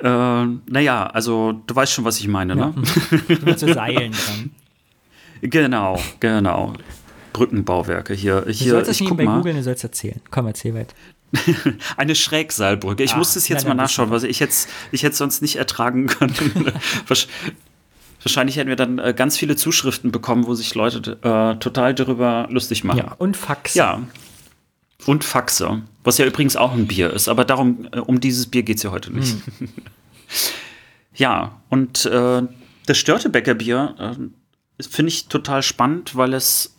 Ja, 0.00 0.42
äh, 0.42 0.46
naja, 0.66 1.06
also 1.06 1.60
du 1.66 1.74
weißt 1.74 1.92
schon, 1.92 2.04
was 2.04 2.20
ich 2.20 2.28
meine, 2.28 2.54
ne? 2.54 2.72
ja. 2.76 3.16
ne? 3.28 3.38
Mit 3.44 3.58
so 3.58 3.72
Seilen 3.72 4.12
dran. 4.12 4.50
Genau, 5.40 6.00
genau. 6.18 6.72
Brückenbauwerke 7.32 8.12
hier. 8.12 8.44
hier 8.48 8.66
du 8.66 8.70
sollst 8.70 8.90
das 8.90 9.00
nicht 9.00 9.16
bei 9.16 9.24
Google, 9.24 9.54
du 9.54 9.62
sollst 9.62 9.84
erzählen. 9.84 10.20
Komm, 10.32 10.48
erzähl 10.48 10.74
weiter. 10.74 10.94
Eine 11.96 12.16
Schrägseilbrücke. 12.16 13.04
Ich 13.04 13.14
ah, 13.14 13.18
musste 13.18 13.38
es 13.38 13.46
jetzt 13.46 13.64
nein, 13.64 13.76
mal 13.76 13.82
nachschauen, 13.84 14.10
weil 14.10 14.24
ich 14.24 14.40
jetzt, 14.40 14.68
ich 14.90 15.04
hätte 15.04 15.14
sonst 15.14 15.40
nicht 15.40 15.54
ertragen 15.54 16.08
können. 16.08 16.72
Wahrscheinlich 18.22 18.56
hätten 18.56 18.68
wir 18.68 18.76
dann 18.76 18.98
äh, 18.98 19.14
ganz 19.14 19.36
viele 19.36 19.56
Zuschriften 19.56 20.10
bekommen, 20.10 20.46
wo 20.46 20.54
sich 20.54 20.74
Leute 20.74 21.18
äh, 21.22 21.58
total 21.58 21.94
darüber 21.94 22.48
lustig 22.50 22.84
machen. 22.84 22.98
Ja, 22.98 23.14
und 23.18 23.36
Faxe. 23.36 23.78
Ja. 23.78 24.02
Und 25.06 25.24
Faxe. 25.24 25.82
Was 26.02 26.18
ja 26.18 26.26
übrigens 26.26 26.56
auch 26.56 26.72
ein 26.72 26.86
Bier 26.86 27.12
ist, 27.12 27.28
aber 27.28 27.44
darum, 27.44 27.88
äh, 27.92 28.00
um 28.00 28.20
dieses 28.20 28.46
Bier 28.46 28.62
geht 28.64 28.78
es 28.78 28.82
ja 28.82 28.90
heute 28.90 29.12
nicht. 29.12 29.36
Hm. 29.58 29.68
ja, 31.14 31.60
und 31.68 32.06
äh, 32.06 32.42
das 32.86 32.98
Störtebecker 32.98 33.54
Bier 33.54 33.94
äh, 34.78 34.82
finde 34.82 35.08
ich 35.08 35.28
total 35.28 35.62
spannend, 35.62 36.16
weil 36.16 36.34
es 36.34 36.76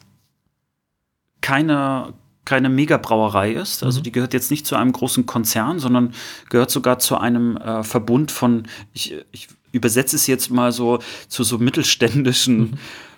keine, 1.41 2.13
keine 2.45 2.69
Megabrauerei 2.69 3.53
ist. 3.53 3.83
Also 3.83 3.99
mhm. 3.99 4.03
die 4.03 4.11
gehört 4.11 4.33
jetzt 4.33 4.51
nicht 4.51 4.65
zu 4.65 4.75
einem 4.75 4.91
großen 4.91 5.25
Konzern, 5.25 5.79
sondern 5.79 6.13
gehört 6.49 6.71
sogar 6.71 6.99
zu 6.99 7.17
einem 7.17 7.57
äh, 7.57 7.83
Verbund 7.83 8.31
von, 8.31 8.67
ich, 8.93 9.15
ich 9.31 9.47
übersetze 9.71 10.15
es 10.15 10.27
jetzt 10.27 10.49
mal 10.49 10.71
so 10.71 10.99
zu 11.27 11.43
so 11.43 11.57
mittelständischen 11.57 12.59
mhm. 12.59 12.73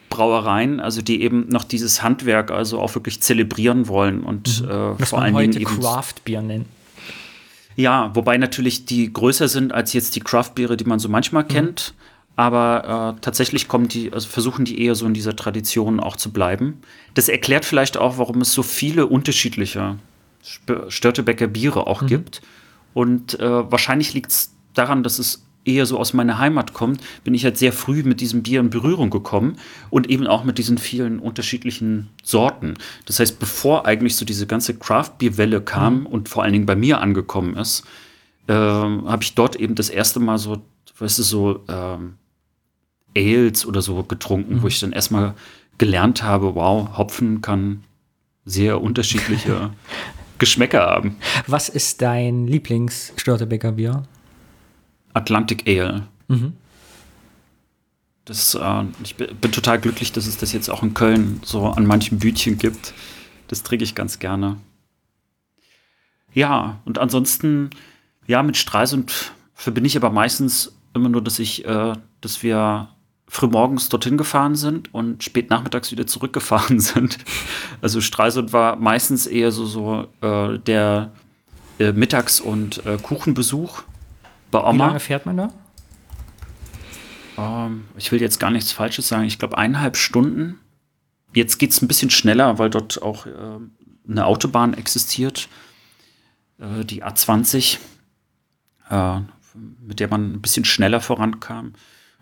Brauereien, 0.10 0.80
also 0.80 1.02
die 1.02 1.22
eben 1.22 1.48
noch 1.50 1.64
dieses 1.64 2.04
Handwerk 2.04 2.52
also 2.52 2.80
auch 2.80 2.94
wirklich 2.96 3.22
zelebrieren 3.22 3.88
wollen 3.88 4.22
und 4.22 4.62
mhm. 4.62 4.70
äh, 4.70 5.00
Was 5.00 5.10
vor 5.10 5.20
man 5.20 5.28
allen 5.28 5.36
heute 5.36 5.60
Dingen 5.60 5.80
Craft 5.80 6.16
Beer 6.26 6.42
nennen. 6.42 6.66
Ja, 7.76 8.12
wobei 8.14 8.38
natürlich 8.38 8.86
die 8.86 9.12
größer 9.12 9.48
sind 9.48 9.74
als 9.74 9.94
jetzt 9.94 10.16
die 10.16 10.20
Craft 10.20 10.52
Biere, 10.56 10.78
die 10.78 10.84
man 10.84 11.00
so 11.00 11.10
manchmal 11.10 11.44
mhm. 11.44 11.48
kennt. 11.48 11.94
Aber 12.36 13.16
äh, 13.18 13.22
tatsächlich 13.22 13.68
kommen 13.68 13.88
die, 13.88 14.12
also 14.14 14.28
versuchen 14.28 14.66
die 14.66 14.82
eher 14.82 14.96
so 14.96 15.06
in 15.06 15.14
dieser 15.14 15.36
Tradition 15.36 16.00
auch 16.00 16.16
zu 16.16 16.32
bleiben. 16.32 16.82
Das 17.14 17.30
erklärt 17.30 17.66
vielleicht 17.66 17.98
auch, 17.98 18.18
warum 18.18 18.42
es 18.42 18.54
so 18.54 18.64
viele 18.64 19.08
unterschiedliche 19.08 19.98
Störtebecker 20.88 21.48
Biere 21.48 21.88
auch 21.88 22.02
mhm. 22.02 22.08
gibt. 22.08 22.42
Und 22.94 23.40
äh, 23.40 23.72
wahrscheinlich 23.72 24.14
liegt 24.14 24.32
es 24.32 24.54
daran, 24.74 25.04
dass 25.04 25.20
es 25.20 25.46
eher 25.66 25.86
so 25.86 26.00
aus 26.00 26.14
meiner 26.14 26.40
Heimat 26.40 26.74
kommt, 26.74 27.02
bin 27.24 27.34
ich 27.34 27.44
halt 27.44 27.58
sehr 27.58 27.74
früh 27.74 28.04
mit 28.04 28.22
diesem 28.22 28.44
Bier 28.44 28.60
in 28.60 28.70
Berührung 28.70 29.10
gekommen 29.10 29.58
und 29.90 30.10
eben 30.10 30.28
auch 30.28 30.44
mit 30.44 30.58
diesen 30.58 30.78
vielen 30.78 31.20
unterschiedlichen 31.20 32.10
Sorten. 32.24 32.76
Das 33.06 33.20
heißt, 33.20 33.40
bevor 33.40 33.86
eigentlich 33.86 34.16
so 34.16 34.26
diese 34.26 34.48
ganze 34.48 34.76
Craft-Bier-Welle 34.76 35.62
kam 35.62 36.02
mhm. 36.02 36.06
und 36.08 36.30
vor 36.30 36.44
allen 36.44 36.54
Dingen 36.54 36.66
bei 36.66 36.76
mir 36.76 37.00
angekommen 37.00 37.56
ist, 37.58 37.84
äh, 38.48 38.54
habe 38.54 39.20
ich 39.22 39.36
dort 39.36 39.56
eben 39.56 39.76
das 39.76 39.90
erste 39.90 40.20
Mal 40.20 40.38
so, 40.38 40.62
weißt 40.98 41.20
du, 41.20 41.24
so 41.24 41.64
ähm, 41.68 42.16
Ales 43.16 43.66
oder 43.66 43.82
so 43.82 44.02
getrunken, 44.04 44.56
mhm. 44.56 44.62
wo 44.64 44.68
ich 44.68 44.80
dann 44.80 44.94
erstmal 44.94 45.36
gelernt 45.78 46.24
habe, 46.24 46.56
wow, 46.56 46.98
Hopfen 46.98 47.42
kann 47.42 47.84
sehr 48.46 48.82
unterschiedliche 48.82 49.72
Geschmäcker 50.40 50.82
haben. 50.82 51.18
Was 51.46 51.70
ist 51.70 52.02
dein 52.02 52.48
Lieblings-Störtebecker-Bier? 52.48 54.04
Atlantic 55.14 55.68
Ale. 55.68 56.04
Mhm. 56.28 56.54
Das, 58.26 58.56
äh, 58.56 58.84
ich 59.04 59.16
bin 59.16 59.52
total 59.52 59.80
glücklich, 59.80 60.12
dass 60.12 60.28
es 60.28 60.38
das 60.38 60.54
jetzt 60.54 60.70
auch 60.70 60.84
in 60.84 60.94
Köln 60.94 61.42
so 61.44 61.66
an 61.68 61.86
manchen 61.86 62.20
Bütchen 62.20 62.58
gibt. 62.58 62.94
Das 63.48 63.64
trinke 63.64 63.84
ich 63.84 63.96
ganz 63.96 64.20
gerne. 64.20 64.58
Ja, 66.34 66.80
und 66.86 66.98
ansonsten, 66.98 67.72
ja, 68.28 68.42
mit 68.44 68.56
Stralsund 68.58 69.34
verbinde 69.54 69.88
ich 69.88 69.98
aber 69.98 70.12
meistens 70.12 70.74
immer 70.94 71.10
nur, 71.10 71.22
dass 71.22 71.40
ich, 71.40 71.66
äh, 71.66 71.94
dass 72.22 72.44
wir 72.44 72.90
frühmorgens 73.28 73.90
dorthin 73.90 74.18
gefahren 74.18 74.56
sind 74.56 74.94
und 74.94 75.24
spät 75.24 75.50
nachmittags 75.50 75.92
wieder 75.92 76.06
zurückgefahren 76.06 76.80
sind. 76.82 77.18
Also 77.82 78.02
Stralsund 78.02 78.54
war 78.54 78.76
meistens 78.76 79.26
eher 79.26 79.52
so, 79.52 79.66
so 79.66 80.08
äh, 80.22 80.60
der 80.60 81.12
äh, 81.80 81.92
Mittags- 81.94 82.40
und 82.42 82.86
äh, 82.86 82.98
Kuchenbesuch 82.98 83.84
bei 84.52 84.64
Oma. 84.64 84.74
Wie 84.74 84.88
lange 84.88 85.00
fährt 85.00 85.26
man 85.26 85.38
da? 85.38 85.50
Ähm, 87.38 87.86
ich 87.98 88.12
will 88.12 88.22
jetzt 88.22 88.40
gar 88.40 88.52
nichts 88.52 88.72
Falsches 88.72 89.08
sagen. 89.08 89.26
Ich 89.26 89.40
glaube 89.40 89.58
eineinhalb 89.58 89.98
Stunden. 89.98 90.60
Jetzt 91.34 91.58
geht 91.58 91.72
es 91.72 91.82
ein 91.82 91.88
bisschen 91.88 92.10
schneller, 92.10 92.60
weil 92.60 92.70
dort 92.70 93.02
auch 93.02 93.26
äh, 93.26 93.32
eine 94.08 94.26
Autobahn 94.26 94.74
existiert, 94.74 95.48
äh, 96.60 96.84
die 96.84 97.04
A20, 97.04 97.78
äh, 98.90 99.20
mit 99.82 100.00
der 100.00 100.10
man 100.10 100.34
ein 100.34 100.42
bisschen 100.42 100.66
schneller 100.66 101.00
vorankam. 101.00 101.74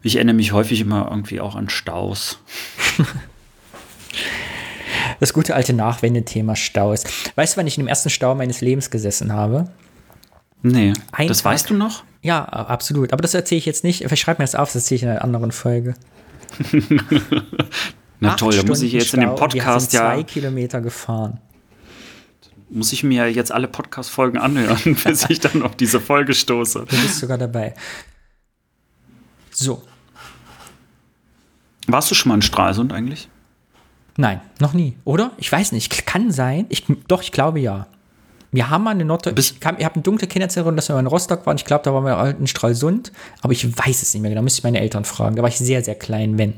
Ich 0.02 0.16
erinnere 0.16 0.36
mich 0.36 0.54
häufig 0.54 0.82
immer 0.82 1.08
irgendwie 1.10 1.42
auch 1.42 1.56
an 1.56 1.70
Staus. 1.70 2.40
Das 5.20 5.34
gute 5.34 5.54
alte 5.54 5.74
Nachwendethema 5.74 6.56
Staus. 6.56 7.04
Weißt 7.36 7.54
du, 7.54 7.58
wann 7.58 7.68
ich 7.68 7.78
in 7.78 7.84
dem 7.84 7.90
ersten 7.90 8.10
Stau 8.10 8.36
meines 8.36 8.62
Lebens 8.62 8.90
gesessen 8.90 9.34
habe? 9.34 9.70
Nee. 10.62 10.94
Ein 11.12 11.28
das 11.28 11.44
Tag. 11.44 11.54
weißt 11.54 11.70
du 11.70 11.74
noch? 11.74 12.04
Ja, 12.22 12.44
absolut. 12.44 13.14
Aber 13.14 13.22
das 13.22 13.34
erzähle 13.34 13.60
ich 13.60 13.66
jetzt 13.66 13.84
nicht. 13.84 14.08
Verschreib 14.08 14.40
mir 14.40 14.44
das 14.44 14.56
auf, 14.56 14.70
das 14.70 14.84
erzähle 14.84 14.96
ich 14.98 15.04
in 15.04 15.10
einer 15.10 15.24
anderen 15.24 15.52
Folge. 15.52 15.94
Na 18.20 18.36
toll, 18.36 18.56
da 18.56 18.64
muss 18.64 18.82
ich 18.82 18.92
jetzt 18.92 19.10
Stau 19.10 19.18
in 19.18 19.22
dem 19.22 19.36
Podcast 19.36 19.94
ja. 19.94 20.02
zwei 20.02 20.24
Kilometer 20.24 20.82
gefahren. 20.82 21.40
Muss 22.70 22.92
ich 22.92 23.04
mir 23.04 23.32
jetzt 23.32 23.52
alle 23.52 23.68
Podcast-Folgen 23.68 24.38
anhören, 24.38 24.96
bis 25.04 25.30
ich 25.30 25.40
dann 25.40 25.64
auf 25.64 25.76
diese 25.76 26.00
Folge 26.00 26.34
stoße. 26.34 26.86
Du 26.88 27.02
bist 27.02 27.20
sogar 27.20 27.38
dabei. 27.38 27.74
So. 29.52 29.84
Warst 31.88 32.12
du 32.12 32.16
schon 32.16 32.30
mal 32.30 32.36
in 32.36 32.42
Stralsund 32.42 32.94
eigentlich? 32.94 33.30
Nein, 34.18 34.42
noch 34.60 34.74
nie. 34.74 34.98
Oder? 35.06 35.32
Ich 35.38 35.52
weiß 35.52 35.72
nicht. 35.72 36.06
Kann 36.06 36.32
sein. 36.32 36.66
Ich, 36.70 36.84
doch, 37.08 37.24
ich 37.24 37.32
glaube 37.32 37.60
ja. 37.60 37.88
Wir 38.52 38.70
haben 38.70 38.84
mal 38.84 38.92
eine 38.92 39.06
Nord 39.06 39.28
ich, 39.28 39.56
ich 39.60 39.66
habe 39.66 39.80
eine 39.80 40.04
dunkle 40.04 40.28
Kinderzählung, 40.28 40.76
dass 40.76 40.90
wir 40.90 40.98
in 40.98 41.06
Rostock 41.06 41.46
waren. 41.46 41.58
Ich 41.58 41.66
glaube, 41.66 41.84
da 41.84 41.94
waren 41.94 42.04
wir 42.04 42.38
in 42.40 42.48
Stralsund, 42.48 43.12
aber 43.42 43.54
ich 43.54 43.66
weiß 43.66 44.02
es 44.02 44.14
nicht 44.14 44.22
mehr 44.22 44.32
genau. 44.32 44.42
Müsste 44.42 44.60
ich 44.60 44.64
meine 44.64 44.80
Eltern 44.80 45.06
fragen. 45.06 45.36
Da 45.36 45.44
war 45.44 45.50
ich 45.50 45.58
sehr, 45.58 45.84
sehr 45.84 45.96
klein, 45.96 46.38
wenn. 46.38 46.56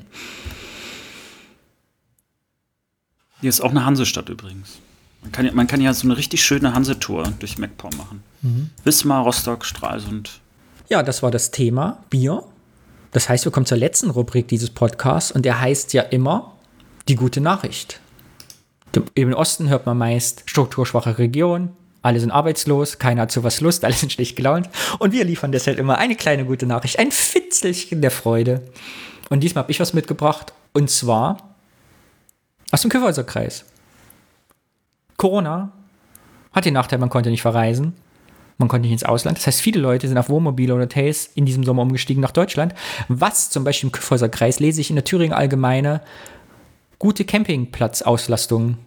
Hier 3.41 3.49
ist 3.49 3.61
auch 3.61 3.71
eine 3.71 3.85
Hansestadt 3.85 4.29
übrigens. 4.29 4.79
Man 5.21 5.31
kann, 5.31 5.45
ja, 5.45 5.51
man 5.51 5.67
kann 5.67 5.81
ja 5.81 5.93
so 5.93 6.07
eine 6.07 6.17
richtig 6.17 6.43
schöne 6.43 6.73
Hansetour 6.73 7.31
durch 7.39 7.57
MacPom 7.57 7.91
machen. 7.97 8.23
Mhm. 8.41 8.69
Wismar, 8.83 9.23
Rostock, 9.23 9.65
Stralsund. 9.65 10.39
Ja, 10.89 11.03
das 11.03 11.21
war 11.21 11.31
das 11.31 11.51
Thema 11.51 12.03
Bier. 12.09 12.43
Das 13.11 13.27
heißt, 13.27 13.45
wir 13.45 13.51
kommen 13.51 13.65
zur 13.65 13.77
letzten 13.77 14.09
Rubrik 14.09 14.47
dieses 14.47 14.69
Podcasts 14.69 15.31
und 15.31 15.43
der 15.43 15.59
heißt 15.59 15.93
ja 15.93 16.03
immer 16.03 16.55
die 17.07 17.15
gute 17.15 17.41
Nachricht. 17.41 17.99
Im 19.13 19.33
Osten 19.33 19.69
hört 19.69 19.85
man 19.85 19.97
meist 19.97 20.43
strukturschwache 20.45 21.17
Region, 21.17 21.71
alle 22.01 22.19
sind 22.19 22.31
arbeitslos, 22.31 22.97
keiner 22.99 23.23
hat 23.23 23.31
zu 23.31 23.43
was 23.43 23.61
Lust, 23.61 23.85
alle 23.85 23.93
sind 23.93 24.11
schlecht 24.11 24.35
gelaunt. 24.35 24.69
Und 24.99 25.13
wir 25.13 25.25
liefern 25.25 25.51
deshalb 25.51 25.77
immer 25.77 25.97
eine 25.97 26.15
kleine 26.15 26.45
gute 26.45 26.65
Nachricht, 26.65 26.99
ein 26.99 27.11
Fitzelchen 27.11 28.01
der 28.01 28.11
Freude. 28.11 28.61
Und 29.29 29.41
diesmal 29.41 29.63
habe 29.63 29.71
ich 29.71 29.79
was 29.79 29.93
mitgebracht. 29.93 30.53
Und 30.73 30.89
zwar 30.89 31.55
aus 32.71 32.81
dem 32.81 32.91
Kyffhäuser 32.91 33.23
Kreis. 33.23 33.65
Corona 35.17 35.71
hat 36.51 36.65
den 36.65 36.73
Nachteil, 36.73 36.99
man 36.99 37.09
konnte 37.09 37.29
nicht 37.29 37.41
verreisen. 37.41 37.93
Man 38.57 38.67
konnte 38.67 38.83
nicht 38.83 38.93
ins 38.93 39.03
Ausland. 39.03 39.37
Das 39.37 39.47
heißt, 39.47 39.59
viele 39.59 39.79
Leute 39.79 40.07
sind 40.07 40.17
auf 40.17 40.29
Wohnmobile 40.29 40.75
und 40.75 40.81
Hotels 40.81 41.31
in 41.33 41.45
diesem 41.45 41.63
Sommer 41.63 41.81
umgestiegen 41.81 42.21
nach 42.21 42.31
Deutschland. 42.31 42.75
Was 43.07 43.49
zum 43.49 43.63
Beispiel 43.63 43.87
im 43.87 43.91
Kyffhäuser 43.91 44.29
Kreis 44.29 44.59
lese 44.59 44.81
ich 44.81 44.89
in 44.91 44.95
der 44.95 45.03
Thüringer 45.03 45.35
Allgemeine 45.35 46.01
gute 46.99 47.25
Campingplatzauslastung 47.25 48.77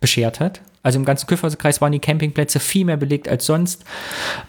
beschert 0.00 0.40
hat. 0.40 0.60
Also 0.86 1.00
im 1.00 1.04
ganzen 1.04 1.26
Küfferkreis 1.26 1.80
waren 1.80 1.90
die 1.90 1.98
Campingplätze 1.98 2.60
viel 2.60 2.84
mehr 2.84 2.96
belegt 2.96 3.28
als 3.28 3.44
sonst. 3.44 3.84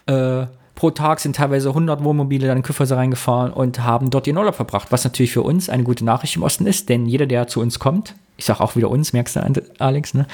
Äh, 0.05 0.45
pro 0.75 0.91
Tag 0.91 1.19
sind 1.19 1.35
teilweise 1.35 1.69
100 1.69 2.03
Wohnmobile 2.03 2.45
dann 2.45 2.57
in 2.57 2.63
Küfferse 2.63 2.95
reingefahren 2.95 3.51
und 3.51 3.79
haben 3.79 4.11
dort 4.11 4.27
ihren 4.27 4.37
Urlaub 4.37 4.53
verbracht, 4.53 4.91
was 4.91 5.03
natürlich 5.03 5.31
für 5.31 5.41
uns 5.41 5.67
eine 5.67 5.81
gute 5.81 6.05
Nachricht 6.05 6.35
im 6.35 6.43
Osten 6.43 6.67
ist, 6.67 6.89
denn 6.89 7.07
jeder, 7.07 7.25
der 7.25 7.47
zu 7.47 7.59
uns 7.59 7.79
kommt, 7.79 8.13
ich 8.37 8.45
sage 8.45 8.61
auch 8.61 8.75
wieder 8.75 8.91
uns, 8.91 9.13
merkst 9.13 9.35
du, 9.35 9.63
Alex, 9.79 10.13
ne? 10.13 10.27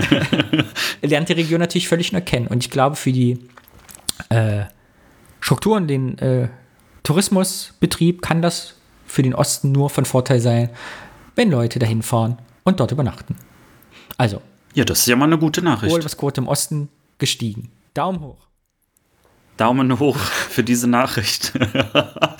lernt 1.02 1.28
die 1.28 1.34
Region 1.34 1.60
natürlich 1.60 1.86
völlig 1.86 2.12
neu 2.12 2.22
kennen. 2.22 2.46
Und 2.46 2.64
ich 2.64 2.70
glaube, 2.70 2.96
für 2.96 3.12
die 3.12 3.38
äh, 4.30 4.62
Strukturen, 5.40 5.86
den 5.86 6.16
äh, 6.16 6.48
Tourismusbetrieb 7.02 8.22
kann 8.22 8.40
das 8.40 8.76
für 9.04 9.22
den 9.22 9.34
Osten 9.34 9.70
nur 9.70 9.90
von 9.90 10.06
Vorteil 10.06 10.40
sein, 10.40 10.70
wenn 11.36 11.50
Leute 11.50 11.78
dahin 11.78 12.00
fahren 12.00 12.38
und 12.64 12.80
dort 12.80 12.90
übernachten. 12.90 13.36
Also, 14.16 14.40
ja, 14.74 14.84
das 14.84 15.00
ist 15.00 15.06
ja 15.06 15.16
mal 15.16 15.26
eine 15.26 15.38
gute 15.38 15.62
Nachricht. 15.62 15.92
Wohlwasquote 15.92 16.40
im 16.40 16.48
Osten 16.48 16.88
gestiegen. 17.18 17.70
Daumen 17.94 18.20
hoch. 18.20 18.46
Daumen 19.56 19.98
hoch 19.98 20.16
für 20.16 20.64
diese 20.64 20.88
Nachricht. 20.88 21.52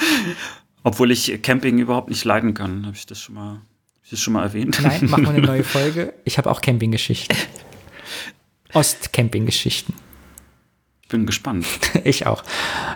Obwohl 0.83 1.11
ich 1.11 1.43
Camping 1.43 1.79
überhaupt 1.79 2.09
nicht 2.09 2.25
leiden 2.25 2.55
kann. 2.55 2.87
Habe 2.87 2.97
ich 2.97 3.07
das 3.07 3.21
schon 3.21 3.35
mal, 3.35 3.61
ich 4.03 4.11
das 4.11 4.21
schon 4.21 4.33
mal 4.33 4.43
erwähnt? 4.43 4.81
Nein, 4.83 5.09
machen 5.09 5.25
wir 5.25 5.31
eine 5.31 5.43
neue 5.47 5.65
Folge. 5.65 6.15
Ich 6.25 6.39
habe 6.39 6.51
auch 6.51 6.61
Campinggeschichten. 6.61 7.37
Ost-Camping-Geschichten. 8.73 9.95
Ich 11.03 11.09
bin 11.09 11.27
gespannt. 11.27 11.67
ich 12.05 12.27
auch. 12.27 12.43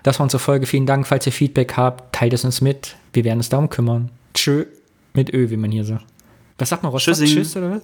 Das 0.03 0.19
war 0.19 0.25
unsere 0.25 0.41
Folge. 0.41 0.67
Vielen 0.67 0.87
Dank. 0.87 1.07
Falls 1.07 1.27
ihr 1.27 1.33
Feedback 1.33 1.77
habt, 1.77 2.15
teilt 2.15 2.33
es 2.33 2.45
uns 2.45 2.63
mit. 2.63 2.97
Wir 3.13 3.25
werden 3.25 3.39
uns 3.39 3.51
darum 3.51 3.69
kümmern. 3.69 4.11
Tschö. 4.33 4.65
Mit 5.13 5.33
Ö, 5.33 5.51
wie 5.51 5.57
man 5.57 5.71
hier 5.71 5.85
sagt. 5.85 6.05
Was 6.59 6.71
sagt 6.71 6.83
man? 6.83 6.93
Rostock? 6.93 7.15
Tschüss 7.17 7.57
oder 7.57 7.73
was? 7.73 7.83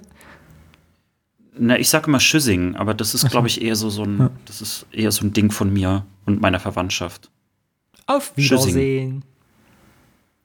Na, 1.58 1.78
ich 1.78 1.88
sage 1.88 2.06
immer 2.06 2.20
Schüssing, 2.20 2.76
aber 2.76 2.94
das 2.94 3.14
ist, 3.14 3.28
glaube 3.30 3.46
ich, 3.46 3.60
eher 3.60 3.76
so, 3.76 3.90
so 3.90 4.04
ein, 4.04 4.18
ja. 4.18 4.30
das 4.46 4.62
ist 4.62 4.86
eher 4.90 5.12
so 5.12 5.26
ein 5.26 5.32
Ding 5.32 5.50
von 5.50 5.72
mir 5.72 6.06
und 6.24 6.40
meiner 6.40 6.60
Verwandtschaft. 6.60 7.30
Auf 8.06 8.36
Wiedersehen. 8.36 9.22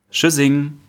Schüssing. 0.10 0.74
Schüssing. 0.74 0.80